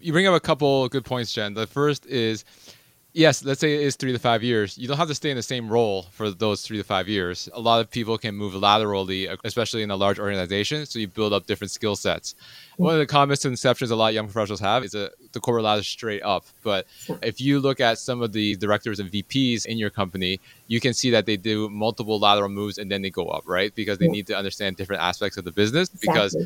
You 0.00 0.12
bring 0.12 0.26
up 0.26 0.34
a 0.34 0.40
couple 0.40 0.88
good 0.88 1.04
points, 1.04 1.32
Jen. 1.32 1.54
The 1.54 1.66
first 1.66 2.06
is 2.06 2.44
yes, 3.12 3.44
let's 3.44 3.60
say 3.60 3.74
it 3.74 3.82
is 3.82 3.96
three 3.96 4.12
to 4.12 4.18
five 4.18 4.42
years, 4.42 4.76
you 4.78 4.88
don't 4.88 4.96
have 4.96 5.08
to 5.08 5.14
stay 5.14 5.30
in 5.30 5.36
the 5.36 5.42
same 5.42 5.68
role 5.68 6.02
for 6.12 6.30
those 6.30 6.62
three 6.62 6.78
to 6.78 6.84
five 6.84 7.08
years. 7.08 7.48
A 7.52 7.60
lot 7.60 7.80
of 7.80 7.90
people 7.90 8.16
can 8.18 8.34
move 8.34 8.54
laterally, 8.54 9.28
especially 9.44 9.82
in 9.82 9.90
a 9.90 9.96
large 9.96 10.18
organization, 10.18 10.86
so 10.86 10.98
you 10.98 11.08
build 11.08 11.32
up 11.32 11.46
different 11.46 11.70
skill 11.70 11.96
sets. 11.96 12.34
Mm-hmm. 12.34 12.84
One 12.84 12.94
of 12.94 13.00
the 13.00 13.06
common 13.06 13.30
misconceptions 13.30 13.90
a 13.90 13.96
lot 13.96 14.08
of 14.08 14.14
young 14.14 14.26
professionals 14.26 14.60
have 14.60 14.84
is 14.84 14.92
that 14.92 15.12
the 15.32 15.40
corporate 15.40 15.64
ladder 15.64 15.80
is 15.80 15.86
straight 15.86 16.22
up. 16.22 16.44
But 16.62 16.86
if 17.22 17.40
you 17.40 17.60
look 17.60 17.80
at 17.80 17.98
some 17.98 18.22
of 18.22 18.32
the 18.32 18.56
directors 18.56 18.98
and 18.98 19.10
VPs 19.10 19.66
in 19.66 19.78
your 19.78 19.90
company, 19.90 20.40
you 20.66 20.80
can 20.80 20.94
see 20.94 21.10
that 21.10 21.26
they 21.26 21.36
do 21.36 21.68
multiple 21.68 22.18
lateral 22.18 22.48
moves 22.48 22.78
and 22.78 22.90
then 22.90 23.02
they 23.02 23.10
go 23.10 23.28
up, 23.28 23.44
right? 23.46 23.74
Because 23.74 23.98
they 23.98 24.08
need 24.08 24.26
to 24.28 24.36
understand 24.36 24.76
different 24.76 25.02
aspects 25.02 25.36
of 25.36 25.44
the 25.44 25.52
business. 25.52 25.88
Because 25.88 26.36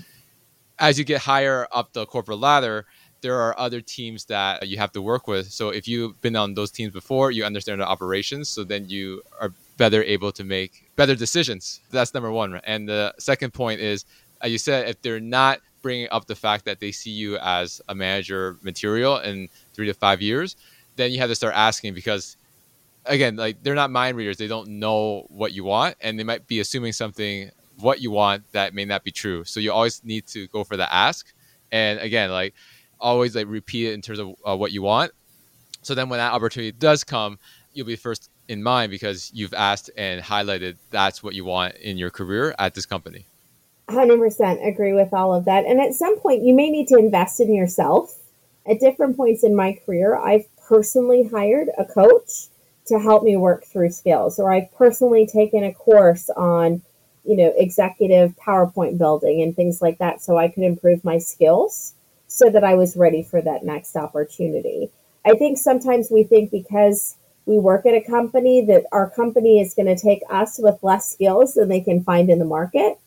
as 0.78 0.98
you 0.98 1.04
get 1.04 1.20
higher 1.20 1.66
up 1.72 1.92
the 1.92 2.06
corporate 2.06 2.38
ladder, 2.38 2.86
there 3.26 3.40
are 3.40 3.58
other 3.58 3.80
teams 3.80 4.26
that 4.26 4.68
you 4.68 4.78
have 4.78 4.92
to 4.92 5.02
work 5.02 5.26
with. 5.26 5.50
So 5.50 5.70
if 5.70 5.88
you've 5.88 6.14
been 6.20 6.36
on 6.36 6.54
those 6.54 6.70
teams 6.70 6.92
before, 6.92 7.32
you 7.32 7.42
understand 7.44 7.80
the 7.80 7.88
operations. 7.94 8.48
So 8.48 8.62
then 8.62 8.88
you 8.88 9.20
are 9.40 9.52
better 9.76 10.00
able 10.04 10.30
to 10.38 10.44
make 10.44 10.88
better 10.94 11.16
decisions. 11.16 11.80
That's 11.90 12.14
number 12.14 12.30
one. 12.30 12.60
And 12.62 12.88
the 12.88 13.12
second 13.18 13.52
point 13.52 13.80
is, 13.80 14.04
as 14.42 14.52
you 14.52 14.58
said, 14.58 14.88
if 14.88 15.02
they're 15.02 15.18
not 15.18 15.58
bringing 15.82 16.06
up 16.12 16.26
the 16.26 16.36
fact 16.36 16.66
that 16.66 16.78
they 16.78 16.92
see 16.92 17.10
you 17.10 17.36
as 17.38 17.82
a 17.88 17.96
manager 17.96 18.58
material 18.62 19.18
in 19.18 19.48
three 19.74 19.86
to 19.86 19.94
five 19.94 20.22
years, 20.22 20.54
then 20.94 21.10
you 21.10 21.18
have 21.18 21.28
to 21.28 21.34
start 21.34 21.54
asking 21.56 21.94
because 21.94 22.36
again, 23.06 23.34
like 23.34 23.60
they're 23.64 23.74
not 23.74 23.90
mind 23.90 24.16
readers. 24.16 24.36
They 24.36 24.46
don't 24.46 24.68
know 24.68 25.26
what 25.30 25.52
you 25.52 25.64
want 25.64 25.96
and 26.00 26.16
they 26.16 26.24
might 26.24 26.46
be 26.46 26.60
assuming 26.60 26.92
something 26.92 27.50
what 27.80 28.00
you 28.00 28.12
want 28.12 28.44
that 28.52 28.72
may 28.72 28.84
not 28.84 29.02
be 29.02 29.10
true. 29.10 29.42
So 29.42 29.58
you 29.58 29.72
always 29.72 30.04
need 30.04 30.28
to 30.28 30.46
go 30.46 30.62
for 30.62 30.76
the 30.76 30.88
ask. 30.94 31.32
And 31.72 31.98
again, 31.98 32.30
like 32.30 32.54
always 33.00 33.36
like 33.36 33.46
repeat 33.48 33.88
it 33.88 33.94
in 33.94 34.02
terms 34.02 34.18
of 34.18 34.34
uh, 34.46 34.56
what 34.56 34.72
you 34.72 34.82
want. 34.82 35.12
So 35.82 35.94
then 35.94 36.08
when 36.08 36.18
that 36.18 36.32
opportunity 36.32 36.72
does 36.72 37.04
come, 37.04 37.38
you'll 37.72 37.86
be 37.86 37.96
first 37.96 38.30
in 38.48 38.62
mind 38.62 38.90
because 38.90 39.30
you've 39.34 39.54
asked 39.54 39.90
and 39.96 40.22
highlighted 40.22 40.76
that's 40.90 41.22
what 41.22 41.34
you 41.34 41.44
want 41.44 41.74
in 41.76 41.98
your 41.98 42.10
career 42.10 42.54
at 42.58 42.74
this 42.74 42.86
company. 42.86 43.26
100% 43.88 44.66
agree 44.66 44.92
with 44.92 45.12
all 45.12 45.32
of 45.32 45.44
that. 45.44 45.64
And 45.64 45.80
at 45.80 45.94
some 45.94 46.18
point, 46.18 46.42
you 46.42 46.54
may 46.54 46.70
need 46.70 46.88
to 46.88 46.98
invest 46.98 47.40
in 47.40 47.54
yourself. 47.54 48.16
At 48.68 48.80
different 48.80 49.16
points 49.16 49.44
in 49.44 49.54
my 49.54 49.78
career, 49.86 50.16
I've 50.16 50.46
personally 50.66 51.28
hired 51.28 51.68
a 51.78 51.84
coach 51.84 52.48
to 52.86 52.98
help 52.98 53.22
me 53.22 53.36
work 53.36 53.64
through 53.64 53.90
skills, 53.90 54.38
or 54.38 54.52
I've 54.52 54.72
personally 54.74 55.26
taken 55.26 55.62
a 55.62 55.72
course 55.72 56.30
on, 56.30 56.82
you 57.24 57.36
know, 57.36 57.52
executive 57.56 58.34
PowerPoint 58.36 58.98
building 58.98 59.42
and 59.42 59.54
things 59.54 59.80
like 59.80 59.98
that 59.98 60.20
so 60.20 60.36
I 60.36 60.48
could 60.48 60.64
improve 60.64 61.04
my 61.04 61.18
skills 61.18 61.94
so 62.28 62.50
that 62.50 62.64
I 62.64 62.74
was 62.74 62.96
ready 62.96 63.22
for 63.22 63.40
that 63.40 63.64
next 63.64 63.96
opportunity. 63.96 64.90
I 65.24 65.34
think 65.34 65.58
sometimes 65.58 66.08
we 66.10 66.22
think 66.22 66.50
because 66.50 67.16
we 67.46 67.58
work 67.58 67.86
at 67.86 67.94
a 67.94 68.00
company 68.00 68.64
that 68.66 68.84
our 68.92 69.08
company 69.08 69.60
is 69.60 69.74
going 69.74 69.94
to 69.94 70.00
take 70.00 70.22
us 70.28 70.58
with 70.58 70.82
less 70.82 71.10
skills 71.10 71.54
than 71.54 71.68
they 71.68 71.80
can 71.80 72.02
find 72.02 72.28
in 72.28 72.38
the 72.38 72.44
market. 72.44 72.98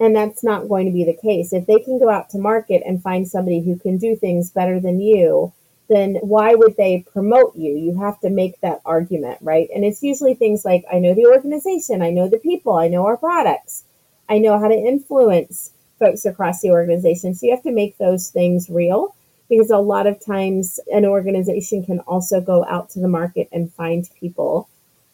And 0.00 0.16
that's 0.16 0.42
not 0.42 0.68
going 0.68 0.86
to 0.86 0.92
be 0.92 1.04
the 1.04 1.16
case. 1.16 1.52
If 1.52 1.66
they 1.66 1.78
can 1.78 1.98
go 1.98 2.10
out 2.10 2.30
to 2.30 2.38
market 2.38 2.82
and 2.84 3.02
find 3.02 3.28
somebody 3.28 3.60
who 3.60 3.78
can 3.78 3.98
do 3.98 4.16
things 4.16 4.50
better 4.50 4.80
than 4.80 5.00
you, 5.00 5.52
then 5.88 6.16
why 6.22 6.54
would 6.54 6.76
they 6.76 7.04
promote 7.12 7.54
you? 7.56 7.72
You 7.72 7.98
have 7.98 8.18
to 8.20 8.30
make 8.30 8.60
that 8.60 8.80
argument, 8.84 9.38
right? 9.42 9.68
And 9.74 9.84
it's 9.84 10.02
usually 10.02 10.34
things 10.34 10.64
like 10.64 10.84
I 10.90 10.98
know 10.98 11.14
the 11.14 11.26
organization, 11.26 12.02
I 12.02 12.10
know 12.10 12.28
the 12.28 12.38
people, 12.38 12.74
I 12.76 12.88
know 12.88 13.06
our 13.06 13.18
products, 13.18 13.84
I 14.28 14.38
know 14.38 14.58
how 14.58 14.68
to 14.68 14.74
influence 14.74 15.72
folks 16.04 16.26
across 16.26 16.60
the 16.60 16.70
organization. 16.70 17.34
So 17.34 17.46
you 17.46 17.54
have 17.54 17.62
to 17.62 17.72
make 17.72 17.96
those 17.98 18.28
things 18.28 18.68
real 18.68 19.14
because 19.48 19.70
a 19.70 19.78
lot 19.78 20.06
of 20.06 20.24
times 20.24 20.78
an 20.92 21.04
organization 21.04 21.84
can 21.84 22.00
also 22.00 22.40
go 22.40 22.64
out 22.66 22.90
to 22.90 23.00
the 23.00 23.08
market 23.08 23.48
and 23.52 23.72
find 23.72 24.08
people 24.20 24.68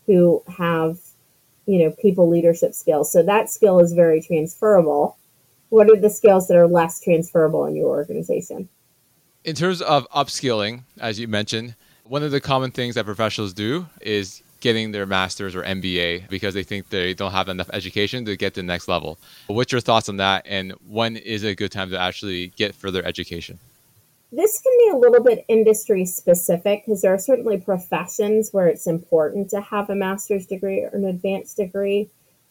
who 0.06 0.42
have 0.48 0.98
you 1.66 1.78
know 1.78 1.90
people 1.92 2.28
leadership 2.28 2.74
skills. 2.74 3.12
So 3.12 3.22
that 3.22 3.50
skill 3.50 3.78
is 3.78 3.92
very 3.92 4.20
transferable. 4.20 5.16
What 5.68 5.88
are 5.88 5.96
the 5.96 6.10
skills 6.10 6.48
that 6.48 6.56
are 6.56 6.66
less 6.66 7.00
transferable 7.00 7.64
in 7.66 7.76
your 7.76 7.86
organization? 7.86 8.68
In 9.44 9.54
terms 9.54 9.80
of 9.80 10.08
upskilling 10.10 10.82
as 10.98 11.20
you 11.20 11.28
mentioned 11.28 11.76
one 12.02 12.24
of 12.24 12.32
the 12.32 12.40
common 12.40 12.72
things 12.72 12.96
that 12.96 13.04
professionals 13.04 13.54
do 13.54 13.86
is 14.00 14.42
getting 14.60 14.92
their 14.92 15.06
master's 15.06 15.56
or 15.56 15.62
MBA 15.62 16.28
because 16.28 16.54
they 16.54 16.62
think 16.62 16.88
they 16.90 17.14
don't 17.14 17.32
have 17.32 17.48
enough 17.48 17.70
education 17.72 18.24
to 18.26 18.36
get 18.36 18.54
to 18.54 18.60
the 18.60 18.66
next 18.66 18.88
level. 18.88 19.18
What's 19.46 19.72
your 19.72 19.80
thoughts 19.80 20.08
on 20.08 20.18
that 20.18 20.46
and 20.46 20.72
when 20.88 21.16
is 21.16 21.44
a 21.44 21.54
good 21.54 21.72
time 21.72 21.90
to 21.90 21.98
actually 21.98 22.48
get 22.48 22.74
further 22.74 23.04
education? 23.04 23.58
This 24.32 24.60
can 24.60 24.72
be 24.78 24.90
a 24.92 24.96
little 24.96 25.24
bit 25.24 25.44
industry 25.48 26.04
specific 26.04 26.84
because 26.84 27.02
there 27.02 27.12
are 27.12 27.18
certainly 27.18 27.58
professions 27.58 28.50
where 28.52 28.68
it's 28.68 28.86
important 28.86 29.50
to 29.50 29.60
have 29.60 29.90
a 29.90 29.96
master's 29.96 30.46
degree 30.46 30.84
or 30.84 30.88
an 30.88 31.04
advanced 31.04 31.56
degree. 31.56 32.08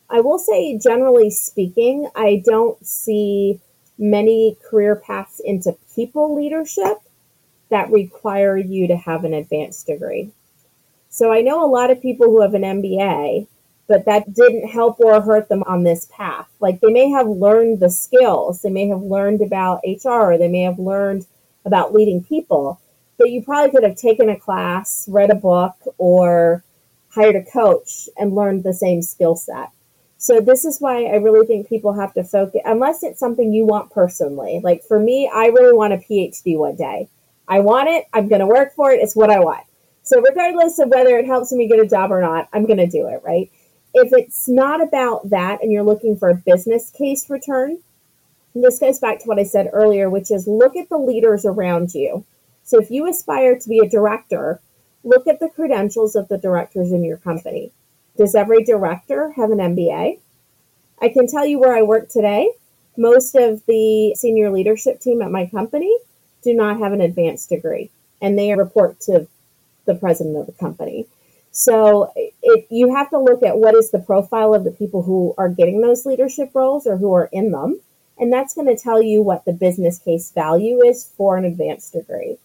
I 0.09 0.19
will 0.19 0.39
say, 0.39 0.77
generally 0.77 1.29
speaking, 1.29 2.09
I 2.15 2.41
don't 2.43 2.85
see 2.85 3.61
many 3.97 4.57
career 4.69 4.95
paths 4.95 5.39
into 5.39 5.77
people 5.95 6.35
leadership 6.35 6.97
that 7.69 7.91
require 7.91 8.57
you 8.57 8.87
to 8.87 8.97
have 8.97 9.23
an 9.23 9.33
advanced 9.33 9.87
degree. 9.87 10.31
So 11.19 11.33
I 11.33 11.41
know 11.41 11.65
a 11.65 11.67
lot 11.67 11.91
of 11.91 12.01
people 12.01 12.27
who 12.27 12.41
have 12.41 12.53
an 12.53 12.61
MBA, 12.61 13.45
but 13.89 14.05
that 14.05 14.33
didn't 14.33 14.69
help 14.69 15.01
or 15.01 15.19
hurt 15.19 15.49
them 15.49 15.63
on 15.63 15.83
this 15.83 16.05
path. 16.05 16.47
Like 16.61 16.79
they 16.79 16.93
may 16.93 17.09
have 17.09 17.27
learned 17.27 17.81
the 17.81 17.89
skills, 17.89 18.61
they 18.61 18.69
may 18.69 18.87
have 18.87 19.01
learned 19.01 19.41
about 19.41 19.81
HR, 19.83 20.31
or 20.31 20.37
they 20.37 20.47
may 20.47 20.61
have 20.61 20.79
learned 20.79 21.25
about 21.65 21.93
leading 21.93 22.23
people, 22.23 22.79
but 23.17 23.31
you 23.31 23.43
probably 23.43 23.69
could 23.69 23.83
have 23.83 23.97
taken 23.97 24.29
a 24.29 24.39
class, 24.39 25.09
read 25.09 25.29
a 25.29 25.35
book, 25.35 25.75
or 25.97 26.63
hired 27.09 27.35
a 27.35 27.43
coach 27.43 28.07
and 28.17 28.33
learned 28.33 28.63
the 28.63 28.73
same 28.73 29.01
skill 29.01 29.35
set. 29.35 29.71
So 30.17 30.39
this 30.39 30.63
is 30.63 30.79
why 30.79 31.03
I 31.03 31.15
really 31.17 31.45
think 31.45 31.67
people 31.67 31.91
have 31.91 32.13
to 32.13 32.23
focus, 32.23 32.61
unless 32.63 33.03
it's 33.03 33.19
something 33.19 33.51
you 33.51 33.65
want 33.65 33.91
personally. 33.91 34.61
Like 34.63 34.85
for 34.85 34.97
me, 34.97 35.29
I 35.29 35.47
really 35.47 35.73
want 35.75 35.91
a 35.91 35.97
PhD 35.97 36.57
one 36.57 36.77
day. 36.77 37.09
I 37.45 37.59
want 37.59 37.89
it. 37.89 38.05
I'm 38.13 38.29
going 38.29 38.39
to 38.39 38.47
work 38.47 38.73
for 38.73 38.91
it. 38.91 39.01
It's 39.01 39.17
what 39.17 39.29
I 39.29 39.39
want. 39.39 39.65
So 40.09 40.19
regardless 40.21 40.79
of 40.79 40.89
whether 40.89 41.19
it 41.19 41.27
helps 41.27 41.51
me 41.51 41.67
get 41.67 41.77
a 41.77 41.85
job 41.85 42.11
or 42.11 42.19
not, 42.19 42.49
I'm 42.51 42.65
going 42.65 42.79
to 42.79 42.87
do 42.87 43.07
it, 43.07 43.21
right? 43.23 43.51
If 43.93 44.11
it's 44.11 44.49
not 44.49 44.81
about 44.81 45.29
that 45.29 45.61
and 45.61 45.71
you're 45.71 45.83
looking 45.83 46.17
for 46.17 46.29
a 46.29 46.33
business 46.33 46.89
case 46.89 47.29
return, 47.29 47.77
this 48.55 48.79
goes 48.79 48.97
back 48.97 49.19
to 49.19 49.27
what 49.27 49.37
I 49.37 49.43
said 49.43 49.69
earlier, 49.71 50.09
which 50.09 50.31
is 50.31 50.47
look 50.47 50.75
at 50.75 50.89
the 50.89 50.97
leaders 50.97 51.45
around 51.45 51.93
you. 51.93 52.25
So 52.63 52.81
if 52.81 52.89
you 52.89 53.07
aspire 53.07 53.59
to 53.59 53.69
be 53.69 53.77
a 53.77 53.87
director, 53.87 54.59
look 55.03 55.27
at 55.27 55.39
the 55.39 55.49
credentials 55.49 56.15
of 56.15 56.27
the 56.27 56.39
directors 56.39 56.91
in 56.91 57.03
your 57.03 57.17
company. 57.17 57.71
Does 58.17 58.33
every 58.33 58.63
director 58.63 59.33
have 59.33 59.51
an 59.51 59.59
MBA? 59.59 60.17
I 61.03 61.09
can 61.09 61.27
tell 61.27 61.45
you 61.45 61.59
where 61.59 61.77
I 61.77 61.83
work 61.83 62.09
today. 62.09 62.53
Most 62.97 63.35
of 63.35 63.63
the 63.67 64.15
senior 64.15 64.49
leadership 64.49 65.01
team 65.01 65.21
at 65.21 65.29
my 65.29 65.45
company 65.45 65.95
do 66.41 66.55
not 66.55 66.79
have 66.79 66.93
an 66.93 67.01
advanced 67.01 67.49
degree, 67.49 67.91
and 68.19 68.39
they 68.39 68.55
report 68.55 68.99
to 69.01 69.27
the 69.85 69.95
president 69.95 70.37
of 70.37 70.45
the 70.45 70.53
company. 70.53 71.07
So 71.51 72.11
if 72.15 72.65
you 72.69 72.95
have 72.95 73.09
to 73.09 73.19
look 73.19 73.43
at 73.43 73.57
what 73.57 73.75
is 73.75 73.91
the 73.91 73.99
profile 73.99 74.53
of 74.53 74.63
the 74.63 74.71
people 74.71 75.03
who 75.03 75.33
are 75.37 75.49
getting 75.49 75.81
those 75.81 76.05
leadership 76.05 76.51
roles 76.53 76.85
or 76.85 76.97
who 76.97 77.13
are 77.13 77.29
in 77.31 77.51
them 77.51 77.81
and 78.19 78.31
that's 78.31 78.53
going 78.53 78.67
to 78.67 78.81
tell 78.81 79.01
you 79.01 79.21
what 79.21 79.45
the 79.45 79.53
business 79.53 79.97
case 79.97 80.31
value 80.31 80.83
is 80.83 81.09
for 81.15 81.37
an 81.37 81.45
advanced 81.45 81.93
degree. 81.93 82.37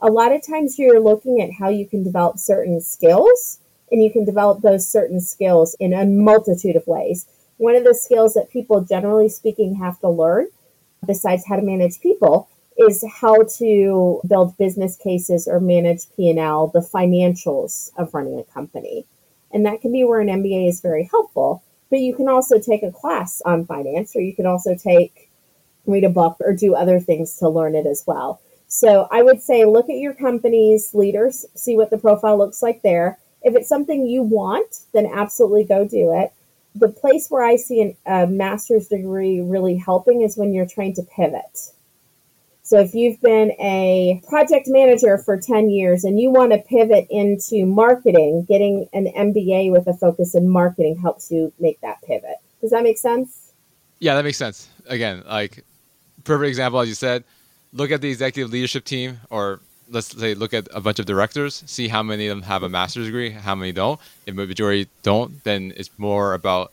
A 0.00 0.08
lot 0.08 0.32
of 0.32 0.46
times 0.46 0.78
you're 0.78 1.00
looking 1.00 1.40
at 1.40 1.52
how 1.58 1.70
you 1.70 1.86
can 1.86 2.04
develop 2.04 2.38
certain 2.38 2.80
skills, 2.80 3.58
and 3.90 4.02
you 4.02 4.10
can 4.10 4.24
develop 4.24 4.60
those 4.60 4.86
certain 4.86 5.20
skills 5.20 5.74
in 5.80 5.94
a 5.94 6.04
multitude 6.04 6.76
of 6.76 6.86
ways. 6.86 7.26
One 7.56 7.76
of 7.76 7.84
the 7.84 7.94
skills 7.94 8.34
that 8.34 8.50
people, 8.50 8.82
generally 8.82 9.28
speaking, 9.28 9.76
have 9.76 9.98
to 10.00 10.08
learn, 10.08 10.48
besides 11.06 11.46
how 11.46 11.56
to 11.56 11.62
manage 11.62 12.00
people, 12.00 12.48
is 12.76 13.04
how 13.20 13.42
to 13.58 14.20
build 14.26 14.56
business 14.56 14.96
cases 14.96 15.46
or 15.46 15.60
manage 15.60 16.06
P&L, 16.16 16.68
the 16.68 16.80
financials 16.80 17.90
of 17.96 18.14
running 18.14 18.38
a 18.38 18.44
company. 18.44 19.06
And 19.52 19.66
that 19.66 19.80
can 19.80 19.92
be 19.92 20.04
where 20.04 20.20
an 20.20 20.28
MBA 20.28 20.68
is 20.68 20.80
very 20.80 21.04
helpful 21.04 21.62
but 21.92 22.00
you 22.00 22.14
can 22.14 22.26
also 22.26 22.58
take 22.58 22.82
a 22.82 22.90
class 22.90 23.42
on 23.44 23.66
finance, 23.66 24.16
or 24.16 24.22
you 24.22 24.34
can 24.34 24.46
also 24.46 24.74
take, 24.74 25.30
read 25.84 26.04
a 26.04 26.08
book, 26.08 26.38
or 26.40 26.54
do 26.54 26.74
other 26.74 26.98
things 26.98 27.36
to 27.36 27.50
learn 27.50 27.74
it 27.74 27.84
as 27.84 28.02
well. 28.06 28.40
So 28.66 29.06
I 29.10 29.20
would 29.20 29.42
say 29.42 29.66
look 29.66 29.90
at 29.90 29.98
your 29.98 30.14
company's 30.14 30.94
leaders, 30.94 31.44
see 31.54 31.76
what 31.76 31.90
the 31.90 31.98
profile 31.98 32.38
looks 32.38 32.62
like 32.62 32.80
there. 32.80 33.18
If 33.42 33.54
it's 33.54 33.68
something 33.68 34.06
you 34.06 34.22
want, 34.22 34.78
then 34.94 35.04
absolutely 35.04 35.64
go 35.64 35.86
do 35.86 36.18
it. 36.18 36.32
The 36.74 36.88
place 36.88 37.28
where 37.28 37.44
I 37.44 37.56
see 37.56 37.82
an, 37.82 37.96
a 38.06 38.26
master's 38.26 38.88
degree 38.88 39.42
really 39.42 39.76
helping 39.76 40.22
is 40.22 40.38
when 40.38 40.54
you're 40.54 40.64
trying 40.64 40.94
to 40.94 41.02
pivot. 41.02 41.72
So 42.72 42.80
if 42.80 42.94
you've 42.94 43.20
been 43.20 43.50
a 43.60 44.22
project 44.26 44.66
manager 44.66 45.18
for 45.18 45.38
10 45.38 45.68
years 45.68 46.04
and 46.04 46.18
you 46.18 46.30
want 46.30 46.52
to 46.52 46.58
pivot 46.58 47.06
into 47.10 47.66
marketing, 47.66 48.46
getting 48.48 48.88
an 48.94 49.12
MBA 49.14 49.70
with 49.70 49.86
a 49.86 49.92
focus 49.92 50.34
in 50.34 50.48
marketing 50.48 50.96
helps 50.96 51.30
you 51.30 51.52
make 51.60 51.82
that 51.82 52.00
pivot. 52.00 52.36
Does 52.62 52.70
that 52.70 52.82
make 52.82 52.96
sense? 52.96 53.52
Yeah, 53.98 54.14
that 54.14 54.24
makes 54.24 54.38
sense. 54.38 54.70
Again, 54.86 55.22
like 55.28 55.66
perfect 56.24 56.48
example 56.48 56.80
as 56.80 56.88
you 56.88 56.94
said, 56.94 57.24
look 57.74 57.90
at 57.90 58.00
the 58.00 58.08
executive 58.08 58.50
leadership 58.50 58.86
team 58.86 59.20
or 59.28 59.60
let's 59.90 60.18
say 60.18 60.32
look 60.32 60.54
at 60.54 60.66
a 60.72 60.80
bunch 60.80 60.98
of 60.98 61.04
directors, 61.04 61.62
see 61.66 61.88
how 61.88 62.02
many 62.02 62.26
of 62.28 62.38
them 62.38 62.42
have 62.42 62.62
a 62.62 62.70
master's 62.70 63.04
degree, 63.04 63.28
how 63.28 63.54
many 63.54 63.72
don't. 63.72 64.00
If 64.24 64.34
the 64.34 64.46
majority 64.46 64.88
don't, 65.02 65.44
then 65.44 65.74
it's 65.76 65.90
more 65.98 66.32
about 66.32 66.72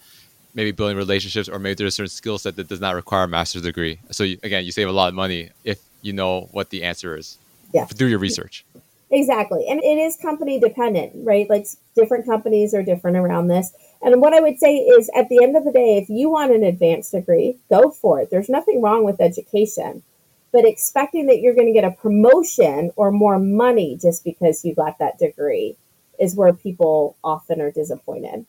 maybe 0.54 0.72
building 0.72 0.96
relationships 0.96 1.50
or 1.50 1.60
maybe 1.60 1.76
there's 1.76 1.96
a 1.96 1.98
certain 1.98 2.10
skill 2.10 2.38
set 2.38 2.56
that 2.56 2.70
does 2.70 2.80
not 2.80 2.96
require 2.96 3.26
a 3.26 3.28
master's 3.28 3.64
degree. 3.64 4.00
So 4.12 4.24
you, 4.24 4.40
again, 4.44 4.64
you 4.64 4.72
save 4.72 4.88
a 4.88 4.94
lot 4.94 5.10
of 5.10 5.14
money 5.14 5.50
if 5.66 5.89
you 6.02 6.14
know 6.14 6.50
what 6.52 6.70
the 6.70 6.84
answer 6.84 7.18
is 7.18 7.38
yeah. 7.74 7.86
Do 7.96 8.08
your 8.08 8.20
research. 8.20 8.66
Exactly. 9.12 9.66
And 9.68 9.80
it 9.84 9.98
is 9.98 10.18
company 10.18 10.60
dependent, 10.60 11.14
right? 11.16 11.50
Like 11.50 11.66
different 11.96 12.26
companies 12.26 12.74
are 12.74 12.84
different 12.84 13.18
around 13.18 13.48
this. 13.48 13.72
And 14.02 14.22
what 14.22 14.34
I 14.34 14.40
would 14.40 14.60
say 14.60 14.78
is 14.78 15.10
at 15.16 15.30
the 15.30 15.44
end 15.44 15.58
of 15.58 15.66
the 15.66 15.72
day, 15.72 15.98
if 15.98 16.10
you 16.10 16.30
want 16.30 16.52
an 16.52 16.64
advanced 16.64 17.12
degree, 17.12 17.58
go 17.70 17.90
for 17.90 18.22
it. 18.22 18.30
There's 18.30 18.50
nothing 18.50 18.82
wrong 18.82 19.04
with 19.04 19.20
education. 19.20 20.04
But 20.52 20.66
expecting 20.66 21.28
that 21.28 21.42
you're 21.42 21.56
going 21.56 21.68
to 21.68 21.74
get 21.74 21.84
a 21.84 21.92
promotion 21.92 22.92
or 22.96 23.12
more 23.12 23.40
money 23.40 23.98
just 24.02 24.24
because 24.24 24.64
you 24.64 24.74
got 24.74 24.98
that 25.00 25.20
degree 25.20 25.76
is 26.20 26.36
where 26.36 26.54
people 26.54 27.18
often 27.24 27.62
are 27.62 27.72
disappointed. 27.72 28.46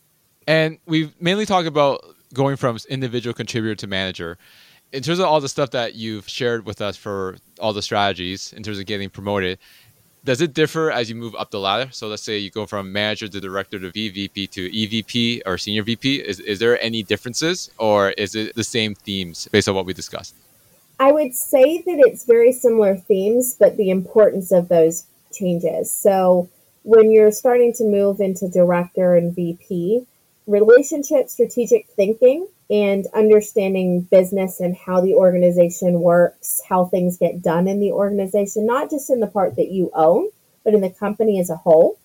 And 0.47 0.79
we've 0.87 1.19
mainly 1.21 1.47
talked 1.47 1.69
about 1.69 2.03
going 2.33 2.57
from 2.57 2.79
individual 2.89 3.35
contributor 3.35 3.75
to 3.77 3.87
manager. 3.87 4.39
In 4.93 5.03
terms 5.03 5.21
of 5.21 5.27
all 5.27 5.41
the 5.41 5.49
stuff 5.49 5.71
that 5.71 5.95
you've 5.95 6.29
shared 6.29 6.67
with 6.67 6.81
us 6.81 6.97
for 6.97 7.37
all 7.61 7.73
the 7.73 7.83
strategies 7.83 8.53
in 8.53 8.63
terms 8.63 8.79
of 8.79 8.87
getting 8.87 9.09
promoted, 9.09 9.59
does 10.25 10.41
it 10.41 10.53
differ 10.53 10.91
as 10.91 11.09
you 11.09 11.15
move 11.15 11.35
up 11.37 11.51
the 11.51 11.61
ladder? 11.61 11.91
So 11.93 12.09
let's 12.09 12.23
say 12.23 12.39
you 12.39 12.51
go 12.51 12.67
from 12.67 12.93
manager 12.93 13.29
to 13.29 13.41
director 13.41 13.79
to 13.79 13.91
VVP 13.91 14.51
to 14.51 14.71
EVP 14.71 15.43
or 15.47 15.57
senior 15.59 15.83
VP. 15.83 16.17
Is, 16.17 16.41
is 16.41 16.59
there 16.59 16.81
any 16.83 17.03
differences 17.03 17.71
or 17.79 18.11
is 18.11 18.35
it 18.35 18.55
the 18.55 18.65
same 18.65 18.95
themes 18.95 19.49
based 19.53 19.69
on 19.69 19.75
what 19.75 19.87
we 19.87 19.95
discussed? 19.95 20.35
I 20.99 21.13
would 21.13 21.35
say 21.35 21.81
that 21.83 21.99
it's 22.07 22.25
very 22.25 22.53
similar 22.53 22.97
themes, 22.97 23.57
but 23.59 23.77
the 23.79 23.91
importance 23.91 24.53
of 24.53 24.69
those 24.69 25.05
changes. 25.33 25.91
So 25.91 26.49
when 26.83 27.11
you're 27.11 27.33
starting 27.33 27.73
to 27.75 27.85
move 27.85 28.21
into 28.21 28.49
director 28.49 29.17
and 29.17 29.35
VP, 29.35 30.05
relationship 30.47 31.29
strategic 31.29 31.87
thinking 31.89 32.49
and 32.71 33.07
understanding 33.15 34.03
business 34.03 34.61
and 34.61 34.77
how 34.77 35.01
the 35.01 35.15
organization 35.15 36.01
works, 36.01 36.63
how 36.69 36.85
things 36.85 37.19
get 37.19 37.43
done 37.43 37.67
in 37.67 37.81
the 37.81 37.91
organization, 37.91 38.65
not 38.65 38.89
just 38.89 39.11
in 39.11 39.19
the 39.19 39.27
part 39.27 39.57
that 39.57 39.73
you 39.73 39.91
own, 39.93 40.29
but 40.65 40.73
in 40.73 40.81
the 40.81 40.91
company 40.91 41.41
as 41.41 41.51
a 41.51 41.57
whole, 41.57 41.99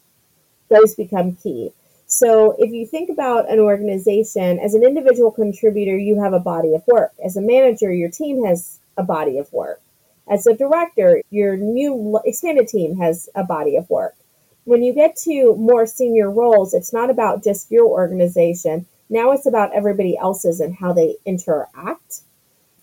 those 0.70 0.96
become 0.96 1.36
key. 1.36 1.72
So 2.08 2.56
if 2.58 2.72
you 2.72 2.86
think 2.86 3.10
about 3.10 3.50
an 3.50 3.60
organization, 3.60 4.60
as 4.60 4.74
an 4.74 4.84
individual 4.84 5.32
contributor, 5.32 5.98
you 5.98 6.22
have 6.22 6.34
a 6.34 6.40
body 6.40 6.74
of 6.74 6.86
work. 6.88 7.14
As 7.24 7.38
a 7.38 7.42
manager, 7.42 7.94
your 7.94 8.10
team 8.10 8.46
has 8.46 8.80
a 8.98 9.04
body 9.04 9.38
of 9.38 9.52
work. 9.54 9.82
As 10.28 10.48
a 10.48 10.56
director, 10.56 11.22
your 11.30 11.58
new 11.58 12.20
expanded 12.26 12.68
team 12.68 12.98
has 12.98 13.30
a 13.36 13.44
body 13.44 13.76
of 13.76 13.90
work. 13.90 14.16
When 14.64 14.82
you 14.82 14.94
get 14.94 15.16
to 15.18 15.56
more 15.56 15.86
senior 15.86 16.32
roles, 16.32 16.74
it's 16.74 16.92
not 16.92 17.12
about 17.12 17.44
just 17.44 17.72
your 17.72 17.86
organization. 17.86 18.88
Now 19.10 19.32
it's 19.32 19.46
about 19.46 19.74
everybody 19.74 20.18
else's 20.18 20.60
and 20.60 20.76
how 20.76 20.94
they 20.94 21.18
interact. 21.26 22.22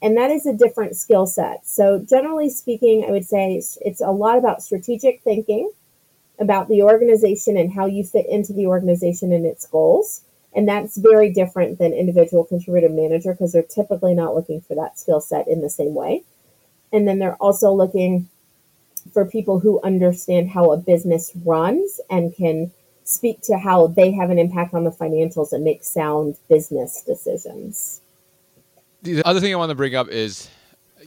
And 0.00 0.16
that 0.16 0.30
is 0.30 0.46
a 0.46 0.52
different 0.52 0.96
skill 0.96 1.26
set. 1.26 1.66
So, 1.66 2.00
generally 2.00 2.50
speaking, 2.50 3.04
I 3.06 3.12
would 3.12 3.24
say 3.24 3.62
it's 3.80 4.00
a 4.00 4.10
lot 4.10 4.36
about 4.36 4.62
strategic 4.62 5.22
thinking 5.22 5.70
about 6.40 6.68
the 6.68 6.82
organization 6.82 7.56
and 7.56 7.72
how 7.72 7.86
you 7.86 8.04
fit 8.04 8.26
into 8.28 8.52
the 8.52 8.66
organization 8.66 9.32
and 9.32 9.46
its 9.46 9.66
goals. 9.66 10.22
And 10.54 10.68
that's 10.68 10.96
very 10.96 11.32
different 11.32 11.78
than 11.78 11.92
individual 11.92 12.44
contributor 12.44 12.88
manager 12.88 13.32
because 13.32 13.52
they're 13.52 13.62
typically 13.62 14.14
not 14.14 14.34
looking 14.34 14.60
for 14.60 14.74
that 14.74 14.98
skill 14.98 15.20
set 15.20 15.46
in 15.48 15.62
the 15.62 15.70
same 15.70 15.94
way. 15.94 16.24
And 16.92 17.08
then 17.08 17.18
they're 17.18 17.36
also 17.36 17.72
looking 17.72 18.28
for 19.12 19.24
people 19.24 19.60
who 19.60 19.80
understand 19.82 20.50
how 20.50 20.72
a 20.72 20.76
business 20.76 21.32
runs 21.44 22.00
and 22.10 22.34
can 22.34 22.70
speak 23.12 23.40
to 23.42 23.58
how 23.58 23.86
they 23.86 24.10
have 24.12 24.30
an 24.30 24.38
impact 24.38 24.74
on 24.74 24.84
the 24.84 24.90
financials 24.90 25.52
and 25.52 25.64
make 25.64 25.84
sound 25.84 26.36
business 26.48 27.02
decisions. 27.06 28.00
The 29.02 29.22
other 29.24 29.40
thing 29.40 29.52
I 29.52 29.56
want 29.56 29.70
to 29.70 29.74
bring 29.74 29.94
up 29.94 30.08
is 30.08 30.48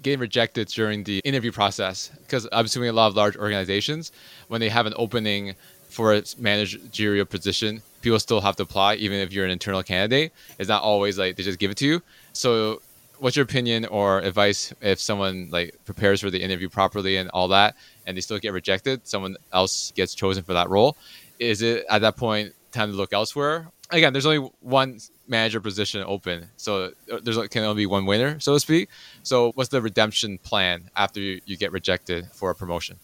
getting 0.02 0.20
rejected 0.20 0.68
during 0.68 1.04
the 1.04 1.20
interview 1.20 1.52
process 1.52 2.12
because 2.22 2.48
I'm 2.52 2.66
assuming 2.66 2.90
a 2.90 2.94
lot 2.94 3.08
of 3.08 3.16
large 3.16 3.38
organizations 3.38 4.12
when 4.50 4.60
they 4.60 4.70
have 4.70 4.86
an 4.86 4.94
opening 4.98 5.56
for 5.90 6.14
a 6.14 6.24
managerial 6.38 7.26
position 7.26 7.82
people 8.06 8.20
still 8.20 8.40
have 8.40 8.56
to 8.56 8.64
apply 8.64 8.94
even 8.96 9.18
if 9.18 9.34
you're 9.34 9.46
an 9.46 9.52
internal 9.52 9.82
candidate. 9.82 10.32
It's 10.60 10.70
not 10.70 10.84
always 10.84 11.18
like 11.18 11.36
they 11.36 11.44
just 11.44 11.58
give 11.58 11.72
it 11.72 11.78
to 11.78 11.88
you. 11.88 12.04
So 12.34 12.82
what's 13.18 13.36
your 13.36 13.44
opinion 13.44 13.86
or 13.86 14.20
advice 14.20 14.72
if 14.80 15.00
someone 15.00 15.50
like 15.52 15.76
prepares 15.86 16.22
for 16.22 16.30
the 16.30 16.40
interview 16.40 16.70
properly 16.70 17.18
and 17.18 17.30
all 17.32 17.48
that 17.48 17.76
and 18.06 18.16
they 18.16 18.22
still 18.22 18.38
get 18.38 18.52
rejected 18.52 19.08
someone 19.08 19.38
else 19.54 19.92
gets 19.96 20.14
chosen 20.14 20.44
for 20.44 20.54
that 20.54 20.70
role 20.70 20.98
is 21.40 21.62
it 21.62 21.86
at 21.90 22.00
that 22.02 22.16
point 22.16 22.54
time 22.72 22.92
to 22.92 22.96
look 22.96 23.14
elsewhere 23.14 23.70
again 23.92 24.14
there's 24.14 24.26
only 24.26 24.50
one 24.62 25.00
manager 25.28 25.60
position 25.60 26.04
open 26.06 26.48
so 26.58 26.92
there's 27.24 27.38
can 27.50 27.64
only 27.64 27.84
be 27.84 27.86
one 27.86 28.06
winner 28.06 28.40
so 28.40 28.54
to 28.54 28.60
speak 28.60 28.90
so 29.24 29.52
what's 29.54 29.70
the 29.70 29.82
redemption 29.82 30.38
plan 30.40 30.90
after 30.96 31.20
you, 31.20 31.42
you 31.46 31.58
get 31.58 31.72
rejected 31.72 32.28
for 32.34 32.50
a 32.50 32.56
promotion 32.56 32.98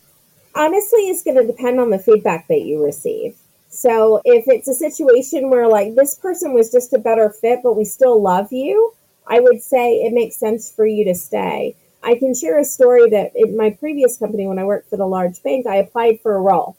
honestly 0.55 1.01
it's 1.09 1.23
going 1.23 1.37
to 1.37 1.45
depend 1.45 1.79
on 1.79 1.89
the 1.89 1.99
feedback 1.99 2.47
that 2.47 2.61
you 2.61 2.83
receive 2.83 3.35
so 3.69 4.21
if 4.25 4.45
it's 4.47 4.67
a 4.67 4.73
situation 4.73 5.49
where 5.49 5.67
like 5.67 5.95
this 5.95 6.15
person 6.15 6.53
was 6.53 6.71
just 6.71 6.93
a 6.93 6.99
better 6.99 7.29
fit 7.29 7.59
but 7.63 7.77
we 7.77 7.85
still 7.85 8.21
love 8.21 8.51
you 8.51 8.93
I 9.27 9.39
would 9.39 9.61
say 9.61 9.95
it 10.01 10.13
makes 10.13 10.35
sense 10.35 10.71
for 10.71 10.85
you 10.85 11.05
to 11.05 11.15
stay. 11.15 11.75
I 12.03 12.15
can 12.15 12.33
share 12.33 12.59
a 12.59 12.65
story 12.65 13.09
that 13.11 13.31
in 13.35 13.55
my 13.55 13.69
previous 13.69 14.17
company, 14.17 14.45
when 14.45 14.59
I 14.59 14.65
worked 14.65 14.89
for 14.89 14.97
the 14.97 15.05
large 15.05 15.41
bank, 15.43 15.67
I 15.67 15.75
applied 15.75 16.19
for 16.21 16.35
a 16.35 16.41
role. 16.41 16.75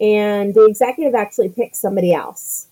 And 0.00 0.54
the 0.54 0.66
executive 0.66 1.14
actually 1.14 1.50
picked 1.50 1.76
somebody 1.76 2.12
else. 2.12 2.66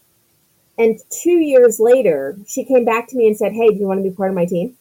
And 0.78 0.98
two 1.10 1.38
years 1.38 1.78
later, 1.78 2.36
she 2.46 2.64
came 2.64 2.84
back 2.84 3.08
to 3.08 3.16
me 3.16 3.26
and 3.26 3.36
said, 3.36 3.52
Hey, 3.52 3.68
do 3.68 3.74
you 3.74 3.86
want 3.86 4.02
to 4.02 4.08
be 4.08 4.14
part 4.14 4.30
of 4.30 4.36
my 4.36 4.46
team? 4.46 4.76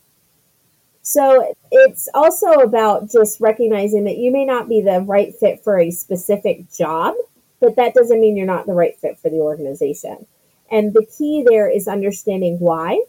So 1.04 1.54
it's 1.72 2.08
also 2.14 2.48
about 2.52 3.12
just 3.12 3.42
recognizing 3.42 4.04
that 4.06 4.18
you 4.18 4.32
may 4.32 4.46
not 4.46 4.70
be 4.70 4.82
the 4.82 5.02
right 5.02 5.36
fit 5.36 5.64
for 5.64 5.80
a 5.80 5.92
specific 5.92 6.72
job, 6.72 7.16
but 7.60 7.76
that 7.76 7.94
doesn't 7.94 8.22
mean 8.22 8.38
you're 8.38 8.46
not 8.46 8.68
the 8.68 8.74
right 8.74 8.96
fit 9.00 9.18
for 9.18 9.30
the 9.30 9.38
organization. 9.38 10.26
And 10.72 10.94
the 10.94 11.06
key 11.18 11.44
there 11.48 11.70
is 11.70 11.88
understanding 11.88 12.60
why 12.60 13.04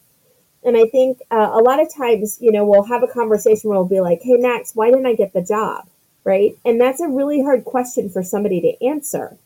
and 0.64 0.76
I 0.76 0.87
think 0.87 1.20
uh, 1.30 1.51
a 1.53 1.59
lot 1.59 1.80
of 1.80 1.93
times, 1.93 2.39
you 2.41 2.53
know, 2.53 2.64
we'll 2.64 2.85
have 2.85 3.03
a 3.03 3.09
conversation 3.09 3.68
where 3.68 3.78
we'll 3.78 3.89
be 3.89 4.01
like, 4.01 4.20
hey, 4.22 4.37
Max, 4.37 4.74
why 4.74 4.91
didn't 4.91 5.07
I 5.07 5.14
get 5.14 5.33
the 5.33 5.43
job? 5.43 5.89
Right. 6.25 6.57
And 6.64 6.81
that's 6.81 7.01
a 7.01 7.09
really 7.09 7.43
hard 7.43 7.64
question 7.64 8.09
for 8.09 8.23
somebody 8.23 8.61
to 8.61 8.87
answer. 8.87 9.37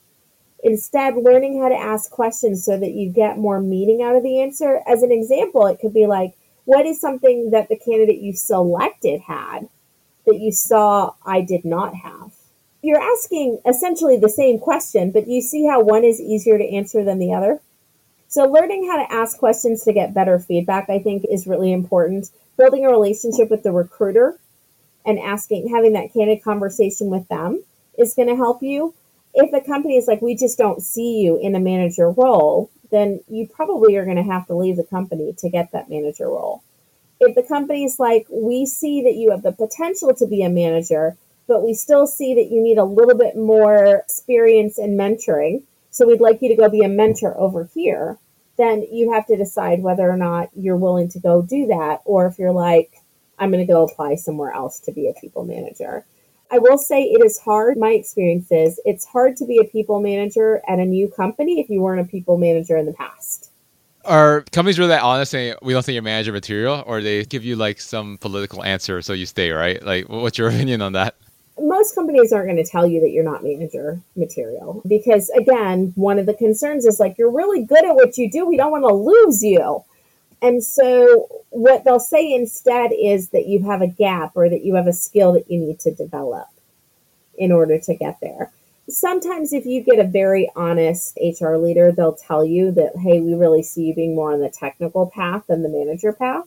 Instead, 0.62 1.16
learning 1.16 1.60
how 1.60 1.68
to 1.68 1.74
ask 1.74 2.10
questions 2.10 2.64
so 2.64 2.78
that 2.78 2.92
you 2.92 3.10
get 3.10 3.38
more 3.38 3.60
meaning 3.60 4.02
out 4.02 4.16
of 4.16 4.22
the 4.22 4.40
answer. 4.40 4.82
As 4.86 5.02
an 5.02 5.12
example, 5.12 5.66
it 5.66 5.78
could 5.80 5.94
be 5.94 6.06
like, 6.06 6.34
what 6.64 6.84
is 6.84 7.00
something 7.00 7.50
that 7.50 7.68
the 7.68 7.78
candidate 7.78 8.18
you 8.20 8.34
selected 8.34 9.20
had 9.20 9.68
that 10.26 10.40
you 10.40 10.50
saw 10.52 11.14
I 11.24 11.40
did 11.40 11.64
not 11.64 11.94
have? 11.94 12.32
You're 12.82 13.00
asking 13.00 13.60
essentially 13.66 14.16
the 14.16 14.28
same 14.28 14.58
question, 14.58 15.12
but 15.12 15.28
you 15.28 15.40
see 15.40 15.66
how 15.66 15.82
one 15.82 16.04
is 16.04 16.20
easier 16.20 16.58
to 16.58 16.74
answer 16.74 17.04
than 17.04 17.18
the 17.18 17.32
other? 17.32 17.60
So, 18.28 18.44
learning 18.44 18.88
how 18.90 18.96
to 18.96 19.12
ask 19.12 19.38
questions 19.38 19.84
to 19.84 19.92
get 19.92 20.14
better 20.14 20.38
feedback, 20.38 20.90
I 20.90 20.98
think, 20.98 21.24
is 21.30 21.46
really 21.46 21.72
important. 21.72 22.30
Building 22.56 22.84
a 22.84 22.90
relationship 22.90 23.50
with 23.50 23.62
the 23.62 23.72
recruiter 23.72 24.38
and 25.06 25.18
asking, 25.18 25.68
having 25.68 25.94
that 25.94 26.12
candid 26.12 26.42
conversation 26.42 27.08
with 27.08 27.26
them 27.28 27.62
is 27.96 28.14
going 28.14 28.28
to 28.28 28.36
help 28.36 28.62
you. 28.62 28.92
If 29.32 29.50
the 29.52 29.60
company 29.60 29.96
is 29.96 30.06
like, 30.08 30.20
we 30.20 30.34
just 30.34 30.58
don't 30.58 30.82
see 30.82 31.20
you 31.20 31.38
in 31.38 31.54
a 31.54 31.60
manager 31.60 32.10
role, 32.10 32.70
then 32.90 33.20
you 33.28 33.46
probably 33.46 33.96
are 33.96 34.04
going 34.04 34.16
to 34.16 34.22
have 34.22 34.46
to 34.48 34.56
leave 34.56 34.76
the 34.76 34.84
company 34.84 35.34
to 35.38 35.48
get 35.48 35.72
that 35.72 35.88
manager 35.88 36.26
role. 36.26 36.62
If 37.20 37.34
the 37.34 37.42
company 37.42 37.84
is 37.84 37.98
like, 37.98 38.26
we 38.30 38.66
see 38.66 39.02
that 39.02 39.14
you 39.14 39.30
have 39.30 39.42
the 39.42 39.52
potential 39.52 40.14
to 40.14 40.26
be 40.26 40.42
a 40.42 40.50
manager, 40.50 41.16
but 41.46 41.62
we 41.62 41.74
still 41.74 42.06
see 42.06 42.34
that 42.34 42.50
you 42.50 42.62
need 42.62 42.78
a 42.78 42.84
little 42.84 43.16
bit 43.16 43.36
more 43.36 43.96
experience 43.96 44.78
in 44.78 44.96
mentoring, 44.96 45.62
so 45.90 46.06
we'd 46.06 46.20
like 46.20 46.42
you 46.42 46.48
to 46.50 46.56
go 46.56 46.68
be 46.68 46.82
a 46.82 46.88
mentor 46.88 47.38
over 47.38 47.70
here, 47.72 48.18
then 48.58 48.86
you 48.90 49.12
have 49.12 49.26
to 49.26 49.36
decide 49.36 49.82
whether 49.82 50.08
or 50.08 50.16
not 50.16 50.50
you're 50.54 50.76
willing 50.76 51.08
to 51.10 51.20
go 51.20 51.42
do 51.42 51.66
that, 51.66 52.00
or 52.04 52.26
if 52.26 52.38
you're 52.38 52.52
like, 52.52 53.00
I'm 53.38 53.50
going 53.50 53.66
to 53.66 53.72
go 53.72 53.84
apply 53.84 54.16
somewhere 54.16 54.52
else 54.52 54.80
to 54.80 54.92
be 54.92 55.08
a 55.08 55.14
people 55.20 55.44
manager. 55.44 56.04
I 56.50 56.58
will 56.58 56.78
say 56.78 57.02
it 57.02 57.24
is 57.24 57.38
hard. 57.38 57.76
My 57.76 57.90
experience 57.90 58.50
is 58.50 58.80
it's 58.84 59.04
hard 59.04 59.36
to 59.38 59.46
be 59.46 59.58
a 59.58 59.64
people 59.64 60.00
manager 60.00 60.62
at 60.68 60.78
a 60.78 60.84
new 60.84 61.08
company 61.08 61.60
if 61.60 61.68
you 61.68 61.80
weren't 61.80 62.00
a 62.00 62.10
people 62.10 62.38
manager 62.38 62.76
in 62.76 62.86
the 62.86 62.92
past. 62.92 63.50
Are 64.04 64.42
companies 64.52 64.78
really 64.78 64.90
that 64.90 65.02
honest 65.02 65.32
saying 65.32 65.56
we 65.62 65.72
don't 65.72 65.84
think 65.84 65.94
you're 65.94 66.02
manager 66.02 66.32
material, 66.32 66.84
or 66.86 67.02
they 67.02 67.24
give 67.24 67.44
you 67.44 67.56
like 67.56 67.80
some 67.80 68.18
political 68.18 68.62
answer 68.62 69.02
so 69.02 69.12
you 69.12 69.26
stay, 69.26 69.50
right? 69.50 69.82
Like, 69.82 70.08
what's 70.08 70.38
your 70.38 70.48
opinion 70.50 70.80
on 70.82 70.92
that? 70.92 71.16
most 71.58 71.94
companies 71.94 72.32
aren't 72.32 72.46
going 72.46 72.62
to 72.62 72.70
tell 72.70 72.86
you 72.86 73.00
that 73.00 73.10
you're 73.10 73.24
not 73.24 73.42
manager 73.42 74.00
material 74.14 74.82
because 74.86 75.30
again 75.30 75.92
one 75.96 76.18
of 76.18 76.26
the 76.26 76.34
concerns 76.34 76.84
is 76.84 77.00
like 77.00 77.16
you're 77.16 77.30
really 77.30 77.64
good 77.64 77.84
at 77.84 77.94
what 77.94 78.18
you 78.18 78.30
do 78.30 78.46
we 78.46 78.56
don't 78.56 78.70
want 78.70 78.84
to 78.84 78.94
lose 78.94 79.42
you 79.42 79.82
and 80.42 80.62
so 80.62 81.28
what 81.50 81.84
they'll 81.84 82.00
say 82.00 82.32
instead 82.32 82.90
is 82.92 83.30
that 83.30 83.46
you 83.46 83.64
have 83.64 83.82
a 83.82 83.86
gap 83.86 84.32
or 84.34 84.48
that 84.48 84.64
you 84.64 84.74
have 84.74 84.86
a 84.86 84.92
skill 84.92 85.32
that 85.32 85.50
you 85.50 85.58
need 85.58 85.80
to 85.80 85.94
develop 85.94 86.48
in 87.38 87.52
order 87.52 87.78
to 87.78 87.94
get 87.94 88.18
there. 88.20 88.52
Sometimes 88.88 89.52
if 89.52 89.66
you 89.66 89.82
get 89.82 89.98
a 89.98 90.04
very 90.04 90.50
honest 90.54 91.18
hr 91.40 91.56
leader 91.56 91.90
they'll 91.90 92.14
tell 92.14 92.44
you 92.44 92.70
that 92.72 92.92
hey 92.96 93.20
we 93.20 93.34
really 93.34 93.62
see 93.62 93.86
you 93.86 93.94
being 93.94 94.14
more 94.14 94.32
on 94.32 94.40
the 94.40 94.48
technical 94.48 95.10
path 95.10 95.44
than 95.48 95.62
the 95.62 95.68
manager 95.68 96.12
path. 96.12 96.44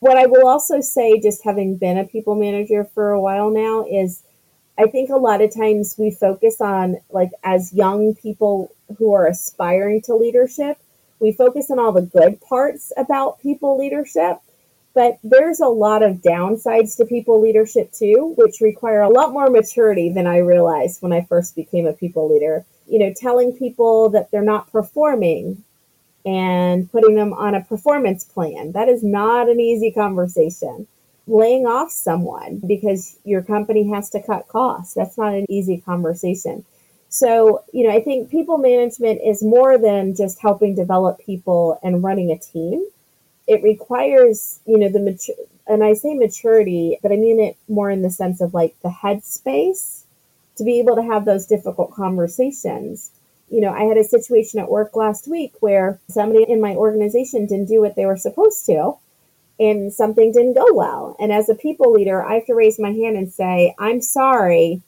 What 0.00 0.16
i 0.16 0.26
will 0.26 0.46
also 0.46 0.80
say 0.80 1.18
just 1.20 1.44
having 1.44 1.76
been 1.76 1.98
a 1.98 2.04
people 2.04 2.34
manager 2.34 2.84
for 2.84 3.10
a 3.10 3.20
while 3.20 3.50
now 3.50 3.86
is 3.90 4.22
I 4.78 4.86
think 4.86 5.10
a 5.10 5.16
lot 5.16 5.42
of 5.42 5.54
times 5.54 5.96
we 5.98 6.10
focus 6.10 6.58
on, 6.60 6.96
like, 7.10 7.32
as 7.44 7.74
young 7.74 8.14
people 8.14 8.72
who 8.96 9.12
are 9.12 9.26
aspiring 9.26 10.00
to 10.02 10.14
leadership, 10.14 10.78
we 11.20 11.32
focus 11.32 11.70
on 11.70 11.78
all 11.78 11.92
the 11.92 12.02
good 12.02 12.40
parts 12.40 12.92
about 12.96 13.40
people 13.40 13.78
leadership. 13.78 14.38
But 14.92 15.18
there's 15.22 15.60
a 15.60 15.68
lot 15.68 16.02
of 16.02 16.16
downsides 16.16 16.96
to 16.96 17.04
people 17.04 17.40
leadership 17.40 17.92
too, 17.92 18.34
which 18.36 18.60
require 18.60 19.02
a 19.02 19.08
lot 19.08 19.32
more 19.32 19.48
maturity 19.48 20.12
than 20.12 20.26
I 20.26 20.38
realized 20.38 21.00
when 21.00 21.12
I 21.12 21.20
first 21.22 21.54
became 21.54 21.86
a 21.86 21.92
people 21.92 22.32
leader. 22.32 22.64
You 22.88 22.98
know, 22.98 23.14
telling 23.16 23.56
people 23.56 24.08
that 24.10 24.32
they're 24.32 24.42
not 24.42 24.72
performing 24.72 25.62
and 26.26 26.90
putting 26.90 27.14
them 27.14 27.32
on 27.32 27.54
a 27.54 27.64
performance 27.64 28.24
plan. 28.24 28.72
That 28.72 28.88
is 28.88 29.04
not 29.04 29.48
an 29.48 29.60
easy 29.60 29.92
conversation 29.92 30.88
laying 31.26 31.66
off 31.66 31.90
someone 31.90 32.60
because 32.66 33.16
your 33.24 33.42
company 33.42 33.88
has 33.90 34.10
to 34.10 34.22
cut 34.22 34.48
costs. 34.48 34.94
That's 34.94 35.16
not 35.16 35.34
an 35.34 35.46
easy 35.48 35.78
conversation. 35.78 36.64
So, 37.10 37.64
you 37.72 37.84
know, 37.88 37.94
I 37.94 38.02
think 38.02 38.30
people 38.30 38.58
management 38.58 39.20
is 39.24 39.42
more 39.42 39.78
than 39.78 40.16
just 40.16 40.40
helping 40.40 40.76
develop 40.76 41.20
people 41.20 41.78
and 41.84 42.04
running 42.04 42.32
a 42.32 42.38
team. 42.38 42.86
It 43.48 43.62
requires, 43.62 44.60
you 44.66 44.78
know, 44.78 44.88
the 44.90 45.00
mature, 45.00 45.36
and 45.68 45.84
I 45.84 45.94
say 45.94 46.14
maturity, 46.14 46.98
but 47.02 47.12
I 47.12 47.16
mean 47.16 47.40
it 47.40 47.56
more 47.68 47.90
in 47.90 48.02
the 48.02 48.10
sense 48.10 48.40
of 48.40 48.54
like 48.54 48.76
the 48.82 48.90
headspace 48.90 50.04
to 50.56 50.64
be 50.64 50.80
able 50.80 50.96
to 50.96 51.02
have 51.04 51.24
those 51.26 51.46
difficult 51.46 51.92
conversations 51.94 53.10
You 53.50 53.60
know, 53.62 53.72
I 53.72 53.84
had 53.84 53.98
a 53.98 54.04
situation 54.04 54.60
at 54.60 54.70
work 54.70 54.96
last 54.96 55.28
week 55.28 55.54
where 55.60 56.00
somebody 56.08 56.44
in 56.48 56.60
my 56.60 56.74
organization 56.76 57.46
didn't 57.46 57.66
do 57.68 57.80
what 57.80 57.96
they 57.96 58.06
were 58.06 58.16
supposed 58.16 58.66
to 58.66 58.94
and 59.60 59.92
something 59.92 60.32
didn't 60.32 60.54
go 60.54 60.66
well. 60.74 61.16
And 61.20 61.32
as 61.32 61.48
a 61.48 61.54
people 61.54 61.92
leader, 61.92 62.24
I 62.24 62.34
have 62.36 62.46
to 62.46 62.54
raise 62.54 62.78
my 62.78 62.92
hand 62.92 63.16
and 63.16 63.32
say, 63.32 63.74
I'm 63.78 64.02
sorry. 64.02 64.82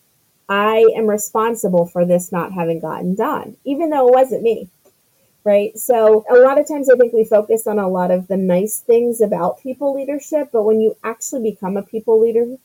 I 0.48 0.86
am 0.96 1.06
responsible 1.06 1.86
for 1.86 2.04
this 2.04 2.32
not 2.32 2.52
having 2.52 2.80
gotten 2.80 3.14
done, 3.14 3.56
even 3.64 3.90
though 3.90 4.08
it 4.08 4.14
wasn't 4.14 4.42
me. 4.42 4.68
Right. 5.44 5.76
So 5.76 6.24
a 6.30 6.38
lot 6.38 6.60
of 6.60 6.68
times 6.68 6.88
I 6.88 6.96
think 6.96 7.12
we 7.12 7.24
focus 7.24 7.66
on 7.66 7.80
a 7.80 7.88
lot 7.88 8.12
of 8.12 8.28
the 8.28 8.36
nice 8.36 8.78
things 8.78 9.20
about 9.20 9.60
people 9.60 9.92
leadership, 9.92 10.50
but 10.52 10.62
when 10.62 10.80
you 10.80 10.96
actually 11.02 11.50
become 11.50 11.76
a 11.76 11.82
people 11.82 12.20
leader, 12.20 12.58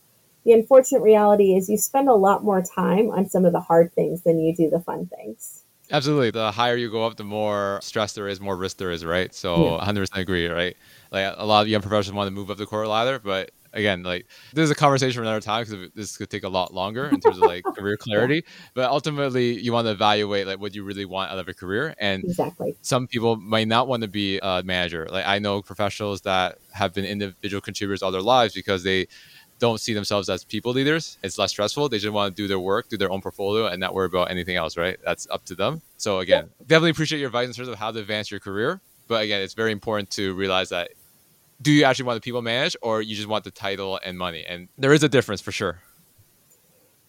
the 0.46 0.54
unfortunate 0.54 1.02
reality 1.02 1.56
is 1.56 1.70
you 1.70 1.78
spend 1.78 2.08
a 2.08 2.14
lot 2.14 2.44
more 2.44 2.62
time 2.62 3.10
on 3.10 3.28
some 3.30 3.46
of 3.46 3.52
the 3.52 3.62
hard 3.62 3.92
things 3.94 4.22
than 4.22 4.40
you 4.40 4.56
do 4.56 4.70
the 4.70 4.80
fun 4.80 5.08
things. 5.08 5.64
Absolutely. 5.92 6.32
The 6.32 6.52
higher 6.52 6.76
you 6.76 6.92
go 6.92 7.06
up, 7.06 7.16
the 7.18 7.24
more 7.24 7.80
stress 7.82 8.14
there 8.14 8.28
is, 8.28 8.40
more 8.40 8.56
risk 8.56 8.78
there 8.78 8.92
is, 8.92 9.04
right? 9.04 9.34
So 9.34 9.78
yeah. 9.78 9.86
100% 9.86 10.16
agree, 10.16 10.48
right? 10.48 10.78
Like 11.12 11.34
a 11.38 11.46
lot 11.46 11.62
of 11.62 11.68
young 11.68 11.82
professionals 11.82 12.16
want 12.16 12.28
to 12.28 12.32
move 12.32 12.52
up 12.52 12.58
the 12.58 12.66
corporate 12.66 12.90
ladder, 12.90 13.20
but 13.20 13.52
again, 13.78 14.04
like 14.04 14.26
this 14.54 14.64
is 14.64 14.72
a 14.72 14.76
conversation 14.76 15.20
for 15.20 15.22
another 15.22 15.40
time 15.40 15.64
because 15.64 15.90
this 15.94 16.18
could 16.18 16.30
take 16.30 16.44
a 16.44 16.50
lot 16.50 16.74
longer 16.74 17.08
in 17.08 17.20
terms 17.22 17.38
of 17.38 17.44
like 17.44 17.64
career 17.76 17.96
clarity. 17.96 18.44
But 18.74 18.90
ultimately, 18.90 19.60
you 19.60 19.72
want 19.72 19.86
to 19.86 19.92
evaluate 19.92 20.48
like 20.48 20.60
what 20.60 20.76
you 20.76 20.84
really 20.84 21.06
want 21.06 21.32
out 21.32 21.40
of 21.40 21.48
a 21.48 21.54
career, 21.54 21.96
and 22.00 22.24
exactly 22.24 22.76
some 22.82 23.08
people 23.08 23.38
might 23.38 23.68
not 23.68 23.88
want 23.88 24.02
to 24.02 24.10
be 24.10 24.40
a 24.42 24.64
manager. 24.64 25.08
Like 25.10 25.26
I 25.26 25.40
know 25.40 25.62
professionals 25.62 26.22
that 26.22 26.58
have 26.74 26.94
been 26.94 27.06
individual 27.06 27.62
contributors 27.62 28.02
all 28.02 28.12
their 28.12 28.22
lives 28.22 28.54
because 28.54 28.84
they 28.84 29.08
don't 29.60 29.80
see 29.80 29.94
themselves 29.94 30.30
as 30.30 30.44
people 30.44 30.72
leaders. 30.72 31.18
It's 31.24 31.38
less 31.38 31.52
stressful. 31.52 31.90
They 31.90 31.98
just 31.98 32.14
want 32.14 32.36
to 32.36 32.42
do 32.42 32.48
their 32.48 32.60
work, 32.60 32.90
do 32.90 32.98
their 32.98 33.12
own 33.12 33.22
portfolio, 33.22 33.68
and 33.68 33.80
not 33.80 33.94
worry 33.94 34.06
about 34.06 34.30
anything 34.30 34.56
else, 34.56 34.78
right? 34.78 34.98
That's 35.04 35.28
up 35.32 35.46
to 35.46 35.56
them. 35.56 35.82
So 35.98 36.20
again, 36.20 36.50
definitely 36.62 36.92
appreciate 36.92 37.20
your 37.20 37.28
advice 37.28 37.48
in 37.48 37.54
terms 37.54 37.70
of 37.70 37.76
how 37.76 37.92
to 37.92 38.00
advance 38.00 38.30
your 38.30 38.40
career. 38.40 38.82
But 39.08 39.24
again, 39.24 39.42
it's 39.42 39.56
very 39.56 39.72
important 39.72 40.12
to 40.12 40.34
realize 40.36 40.70
that 40.70 40.92
do 41.62 41.72
you 41.72 41.84
actually 41.84 42.06
want 42.06 42.18
the 42.18 42.22
people 42.22 42.42
manage 42.42 42.76
or 42.82 43.02
you 43.02 43.16
just 43.16 43.28
want 43.28 43.44
the 43.44 43.52
title 43.52 44.00
and 44.04 44.18
money? 44.18 44.46
And 44.48 44.70
there 44.78 44.94
is 44.94 45.04
a 45.04 45.10
difference 45.10 45.42
for 45.42 45.52
sure. 45.52 45.82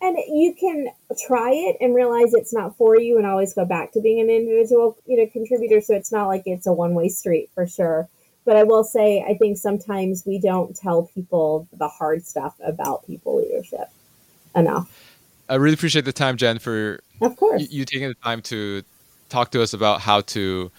And 0.01 0.17
you 0.29 0.55
can 0.59 0.89
try 1.27 1.51
it 1.53 1.77
and 1.81 1.95
realize 1.95 2.33
it's 2.33 2.53
not 2.53 2.77
for 2.77 2.99
you 2.99 3.19
and 3.19 3.27
always 3.27 3.53
go 3.53 3.65
back 3.65 3.93
to 3.93 4.01
being 4.01 4.21
an 4.21 4.31
individual, 4.31 4.97
you 5.07 5.17
know, 5.17 5.27
contributor. 5.27 5.81
So 5.81 5.95
it's 5.95 6.13
not 6.13 6.29
like 6.29 6.45
it's 6.47 6.67
a 6.67 6.73
one 6.73 6.95
way 6.95 7.09
street 7.09 7.51
for 7.55 7.67
sure. 7.67 8.09
But 8.45 8.57
I 8.57 8.63
will 8.63 8.85
say, 8.85 9.25
I 9.29 9.35
think 9.35 9.59
sometimes 9.59 10.25
we 10.25 10.39
don't 10.39 10.75
tell 10.75 11.11
people 11.15 11.69
the 11.73 11.89
hard 11.89 12.25
stuff 12.25 12.55
about 12.65 13.07
people 13.07 13.43
leadership 13.43 13.89
enough. 14.55 14.89
I 15.49 15.57
really 15.57 15.75
appreciate 15.75 16.05
the 16.05 16.13
time, 16.13 16.37
Jen, 16.37 16.59
for 16.59 17.01
of 17.21 17.37
course 17.37 17.63
you, 17.63 17.81
you 17.81 17.85
taking 17.85 18.09
the 18.09 18.15
time 18.15 18.41
to 18.43 18.83
talk 19.29 19.51
to 19.51 19.63
us 19.63 19.73
about 19.75 20.01
how 20.01 20.21
to 20.23 20.71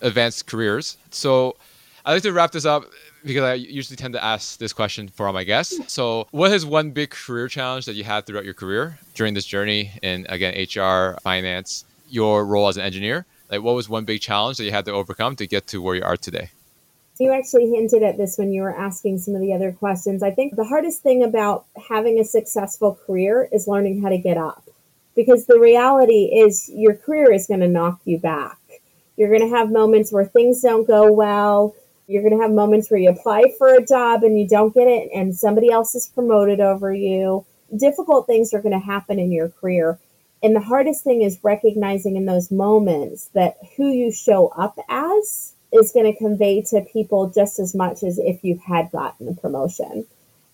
advance 0.00 0.42
careers. 0.42 0.96
So 1.10 1.56
I'd 2.04 2.14
like 2.14 2.22
to 2.22 2.32
wrap 2.32 2.52
this 2.52 2.64
up 2.64 2.84
because 3.24 3.42
I 3.42 3.54
usually 3.54 3.96
tend 3.96 4.14
to 4.14 4.22
ask 4.22 4.58
this 4.58 4.72
question 4.72 5.08
for 5.08 5.26
all 5.26 5.32
my 5.32 5.44
guests. 5.44 5.92
So, 5.92 6.28
what 6.30 6.52
is 6.52 6.66
one 6.66 6.90
big 6.90 7.10
career 7.10 7.48
challenge 7.48 7.86
that 7.86 7.94
you 7.94 8.04
had 8.04 8.26
throughout 8.26 8.44
your 8.44 8.54
career 8.54 8.98
during 9.14 9.34
this 9.34 9.46
journey 9.46 9.92
in 10.02 10.26
again 10.28 10.54
HR, 10.54 11.18
finance, 11.22 11.84
your 12.08 12.44
role 12.44 12.68
as 12.68 12.76
an 12.76 12.82
engineer? 12.82 13.26
Like, 13.50 13.62
what 13.62 13.74
was 13.74 13.88
one 13.88 14.04
big 14.04 14.20
challenge 14.20 14.58
that 14.58 14.64
you 14.64 14.72
had 14.72 14.84
to 14.86 14.92
overcome 14.92 15.36
to 15.36 15.46
get 15.46 15.66
to 15.68 15.80
where 15.80 15.94
you 15.94 16.02
are 16.02 16.16
today? 16.16 16.50
You 17.18 17.32
actually 17.32 17.70
hinted 17.70 18.02
at 18.02 18.16
this 18.16 18.36
when 18.38 18.52
you 18.52 18.62
were 18.62 18.76
asking 18.76 19.18
some 19.18 19.34
of 19.34 19.40
the 19.40 19.52
other 19.52 19.70
questions. 19.70 20.22
I 20.22 20.32
think 20.32 20.56
the 20.56 20.64
hardest 20.64 21.02
thing 21.02 21.22
about 21.22 21.64
having 21.88 22.18
a 22.18 22.24
successful 22.24 22.98
career 23.06 23.48
is 23.52 23.68
learning 23.68 24.02
how 24.02 24.08
to 24.08 24.18
get 24.18 24.36
up. 24.36 24.64
Because 25.14 25.46
the 25.46 25.60
reality 25.60 26.24
is 26.24 26.68
your 26.74 26.94
career 26.94 27.32
is 27.32 27.46
going 27.46 27.60
to 27.60 27.68
knock 27.68 28.00
you 28.04 28.18
back. 28.18 28.58
You're 29.16 29.28
going 29.28 29.48
to 29.48 29.56
have 29.56 29.70
moments 29.70 30.10
where 30.10 30.24
things 30.24 30.60
don't 30.60 30.88
go 30.88 31.12
well. 31.12 31.76
You're 32.06 32.22
going 32.22 32.36
to 32.36 32.42
have 32.42 32.52
moments 32.52 32.90
where 32.90 33.00
you 33.00 33.10
apply 33.10 33.54
for 33.56 33.74
a 33.74 33.84
job 33.84 34.22
and 34.22 34.38
you 34.38 34.46
don't 34.46 34.74
get 34.74 34.88
it 34.88 35.10
and 35.14 35.36
somebody 35.36 35.70
else 35.70 35.94
is 35.94 36.08
promoted 36.08 36.60
over 36.60 36.92
you. 36.92 37.46
Difficult 37.74 38.26
things 38.26 38.52
are 38.52 38.60
going 38.60 38.78
to 38.78 38.84
happen 38.84 39.18
in 39.18 39.32
your 39.32 39.48
career. 39.48 39.98
And 40.42 40.54
the 40.54 40.60
hardest 40.60 41.02
thing 41.02 41.22
is 41.22 41.38
recognizing 41.42 42.16
in 42.16 42.26
those 42.26 42.50
moments 42.50 43.30
that 43.32 43.56
who 43.76 43.88
you 43.90 44.12
show 44.12 44.48
up 44.48 44.78
as 44.88 45.54
is 45.72 45.92
going 45.92 46.12
to 46.12 46.18
convey 46.18 46.62
to 46.62 46.82
people 46.82 47.30
just 47.30 47.58
as 47.58 47.74
much 47.74 48.02
as 48.02 48.18
if 48.18 48.44
you 48.44 48.60
had 48.64 48.92
gotten 48.92 49.28
a 49.28 49.34
promotion. 49.34 50.06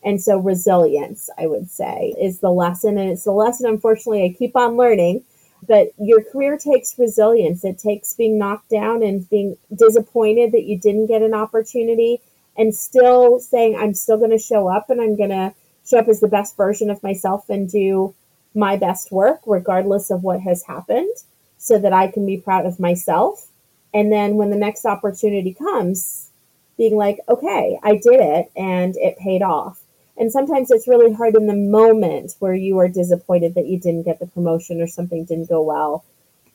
And 0.02 0.22
so 0.22 0.38
resilience, 0.38 1.28
I 1.36 1.46
would 1.46 1.70
say, 1.70 2.14
is 2.20 2.38
the 2.38 2.52
lesson. 2.52 2.96
And 2.96 3.10
it's 3.10 3.24
the 3.24 3.32
lesson, 3.32 3.66
unfortunately, 3.68 4.24
I 4.24 4.36
keep 4.36 4.56
on 4.56 4.76
learning. 4.76 5.24
But 5.66 5.92
your 5.98 6.22
career 6.22 6.56
takes 6.56 6.98
resilience. 6.98 7.64
It 7.64 7.78
takes 7.78 8.14
being 8.14 8.38
knocked 8.38 8.70
down 8.70 9.02
and 9.02 9.28
being 9.28 9.56
disappointed 9.74 10.52
that 10.52 10.64
you 10.64 10.78
didn't 10.78 11.06
get 11.06 11.22
an 11.22 11.34
opportunity 11.34 12.20
and 12.56 12.74
still 12.74 13.40
saying, 13.40 13.76
I'm 13.76 13.94
still 13.94 14.16
going 14.16 14.30
to 14.30 14.38
show 14.38 14.68
up 14.68 14.90
and 14.90 15.00
I'm 15.00 15.16
going 15.16 15.30
to 15.30 15.54
show 15.86 15.98
up 15.98 16.08
as 16.08 16.20
the 16.20 16.28
best 16.28 16.56
version 16.56 16.90
of 16.90 17.02
myself 17.02 17.48
and 17.48 17.70
do 17.70 18.14
my 18.54 18.76
best 18.76 19.12
work, 19.12 19.40
regardless 19.46 20.10
of 20.10 20.22
what 20.22 20.40
has 20.40 20.64
happened, 20.64 21.14
so 21.58 21.78
that 21.78 21.92
I 21.92 22.08
can 22.08 22.26
be 22.26 22.38
proud 22.38 22.66
of 22.66 22.80
myself 22.80 23.46
and 23.92 24.12
then 24.12 24.36
when 24.36 24.50
the 24.50 24.56
next 24.56 24.84
opportunity 24.84 25.52
comes, 25.54 26.28
being 26.76 26.96
like, 26.96 27.18
okay, 27.28 27.78
I 27.82 27.92
did 27.92 28.20
it 28.20 28.50
and 28.56 28.96
it 28.96 29.18
paid 29.18 29.42
off. 29.42 29.79
And 30.16 30.30
sometimes 30.30 30.70
it's 30.70 30.88
really 30.88 31.12
hard 31.12 31.34
in 31.34 31.46
the 31.46 31.54
moment 31.54 32.34
where 32.40 32.54
you 32.54 32.78
are 32.78 32.88
disappointed 32.88 33.54
that 33.54 33.66
you 33.66 33.78
didn't 33.78 34.04
get 34.04 34.18
the 34.20 34.26
promotion 34.26 34.80
or 34.80 34.86
something 34.86 35.24
didn't 35.24 35.48
go 35.48 35.62
well 35.62 36.04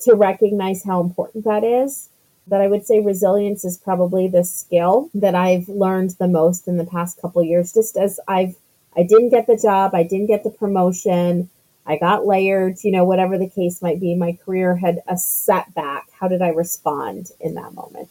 to 0.01 0.13
recognize 0.13 0.83
how 0.83 1.01
important 1.01 1.45
that 1.45 1.63
is. 1.63 2.09
But 2.47 2.61
I 2.61 2.67
would 2.67 2.85
say 2.85 2.99
resilience 2.99 3.65
is 3.65 3.77
probably 3.77 4.27
the 4.27 4.43
skill 4.43 5.09
that 5.15 5.33
I've 5.33 5.67
learned 5.67 6.11
the 6.11 6.27
most 6.27 6.67
in 6.67 6.77
the 6.77 6.85
past 6.85 7.19
couple 7.19 7.41
years. 7.41 7.73
Just 7.73 7.97
as 7.97 8.19
I've, 8.27 8.55
I 8.95 9.03
didn't 9.03 9.29
get 9.29 9.47
the 9.47 9.57
job, 9.57 9.95
I 9.95 10.03
didn't 10.03 10.27
get 10.27 10.43
the 10.43 10.51
promotion, 10.51 11.49
I 11.87 11.97
got 11.97 12.25
layered, 12.25 12.83
you 12.83 12.91
know, 12.91 13.05
whatever 13.05 13.37
the 13.37 13.49
case 13.49 13.81
might 13.81 13.99
be. 13.99 14.15
My 14.15 14.33
career 14.33 14.75
had 14.75 15.01
a 15.07 15.17
setback. 15.17 16.07
How 16.19 16.27
did 16.27 16.41
I 16.41 16.49
respond 16.49 17.31
in 17.39 17.53
that 17.55 17.73
moment? 17.73 18.09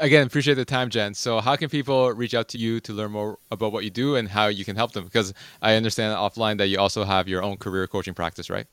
Again, 0.00 0.28
appreciate 0.28 0.54
the 0.54 0.64
time, 0.64 0.90
Jen. 0.90 1.12
So, 1.12 1.40
how 1.40 1.56
can 1.56 1.68
people 1.68 2.12
reach 2.12 2.32
out 2.32 2.46
to 2.48 2.58
you 2.58 2.78
to 2.80 2.92
learn 2.92 3.10
more 3.10 3.36
about 3.50 3.72
what 3.72 3.82
you 3.82 3.90
do 3.90 4.14
and 4.14 4.28
how 4.28 4.46
you 4.46 4.64
can 4.64 4.76
help 4.76 4.92
them? 4.92 5.02
Because 5.02 5.34
I 5.60 5.74
understand 5.74 6.16
offline 6.16 6.58
that 6.58 6.68
you 6.68 6.78
also 6.78 7.02
have 7.02 7.26
your 7.26 7.42
own 7.42 7.56
career 7.56 7.88
coaching 7.88 8.14
practice, 8.14 8.48
right? 8.48 8.66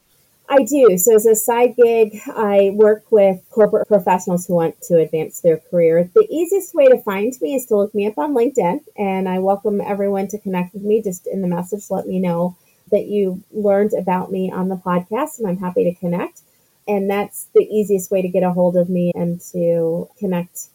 I 0.49 0.63
do. 0.63 0.95
So, 0.99 1.15
as 1.15 1.25
a 1.25 1.33
side 1.33 1.75
gig, 1.77 2.21
I 2.27 2.71
work 2.75 3.11
with 3.11 3.41
corporate 3.49 3.87
professionals 3.87 4.45
who 4.45 4.53
want 4.53 4.79
to 4.83 4.99
advance 4.99 5.39
their 5.39 5.57
career. 5.57 6.07
The 6.13 6.27
easiest 6.29 6.75
way 6.75 6.85
to 6.85 6.99
find 6.99 7.33
me 7.41 7.55
is 7.55 7.65
to 7.67 7.75
look 7.75 7.95
me 7.95 8.05
up 8.05 8.19
on 8.19 8.35
LinkedIn, 8.35 8.81
and 8.95 9.27
I 9.27 9.39
welcome 9.39 9.81
everyone 9.81 10.27
to 10.27 10.37
connect 10.37 10.75
with 10.75 10.83
me. 10.83 11.01
Just 11.01 11.25
in 11.25 11.41
the 11.41 11.47
message, 11.47 11.89
let 11.89 12.05
me 12.05 12.19
know 12.19 12.55
that 12.91 13.07
you 13.07 13.41
learned 13.51 13.93
about 13.93 14.31
me 14.31 14.51
on 14.51 14.69
the 14.69 14.75
podcast, 14.75 15.39
and 15.39 15.47
I'm 15.47 15.57
happy 15.57 15.85
to 15.85 15.99
connect. 15.99 16.41
And 16.87 17.09
that's 17.09 17.47
the 17.55 17.63
easiest 17.63 18.11
way 18.11 18.21
to 18.21 18.27
get 18.27 18.43
a 18.43 18.51
hold 18.51 18.77
of 18.77 18.89
me 18.89 19.11
and 19.15 19.41
to 19.53 20.07
connect 20.19 20.67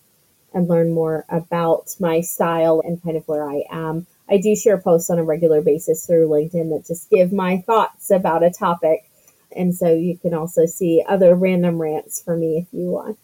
and 0.52 0.68
learn 0.68 0.92
more 0.92 1.24
about 1.28 1.94
my 2.00 2.20
style 2.20 2.82
and 2.84 3.02
kind 3.02 3.16
of 3.16 3.26
where 3.28 3.48
I 3.48 3.64
am. 3.70 4.06
I 4.28 4.38
do 4.38 4.54
share 4.54 4.78
posts 4.78 5.10
on 5.10 5.18
a 5.18 5.24
regular 5.24 5.60
basis 5.60 6.06
through 6.06 6.28
LinkedIn 6.28 6.70
that 6.70 6.86
just 6.86 7.10
give 7.10 7.32
my 7.32 7.58
thoughts 7.58 8.10
about 8.10 8.42
a 8.42 8.50
topic. 8.50 9.10
And 9.56 9.74
so 9.74 9.92
you 9.92 10.16
can 10.16 10.34
also 10.34 10.66
see 10.66 11.04
other 11.08 11.34
random 11.34 11.80
rants 11.80 12.22
for 12.22 12.36
me 12.36 12.58
if 12.58 12.66
you 12.72 12.86
want. 12.86 13.18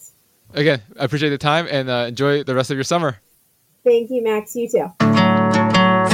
Again, 0.55 0.83
I 0.99 1.05
appreciate 1.05 1.31
the 1.31 1.39
time 1.39 1.69
and 1.71 1.89
uh, 1.89 2.07
enjoy 2.09 2.43
the 2.43 2.55
rest 2.55 2.71
of 2.71 2.77
your 2.77 2.85
summer. 2.85 3.19
Thank 3.85 4.11
you, 4.11 4.23
Max. 4.23 4.57
You 4.57 4.69
too. 4.69 5.06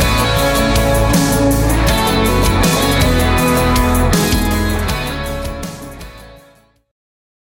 Thank. 0.00 0.29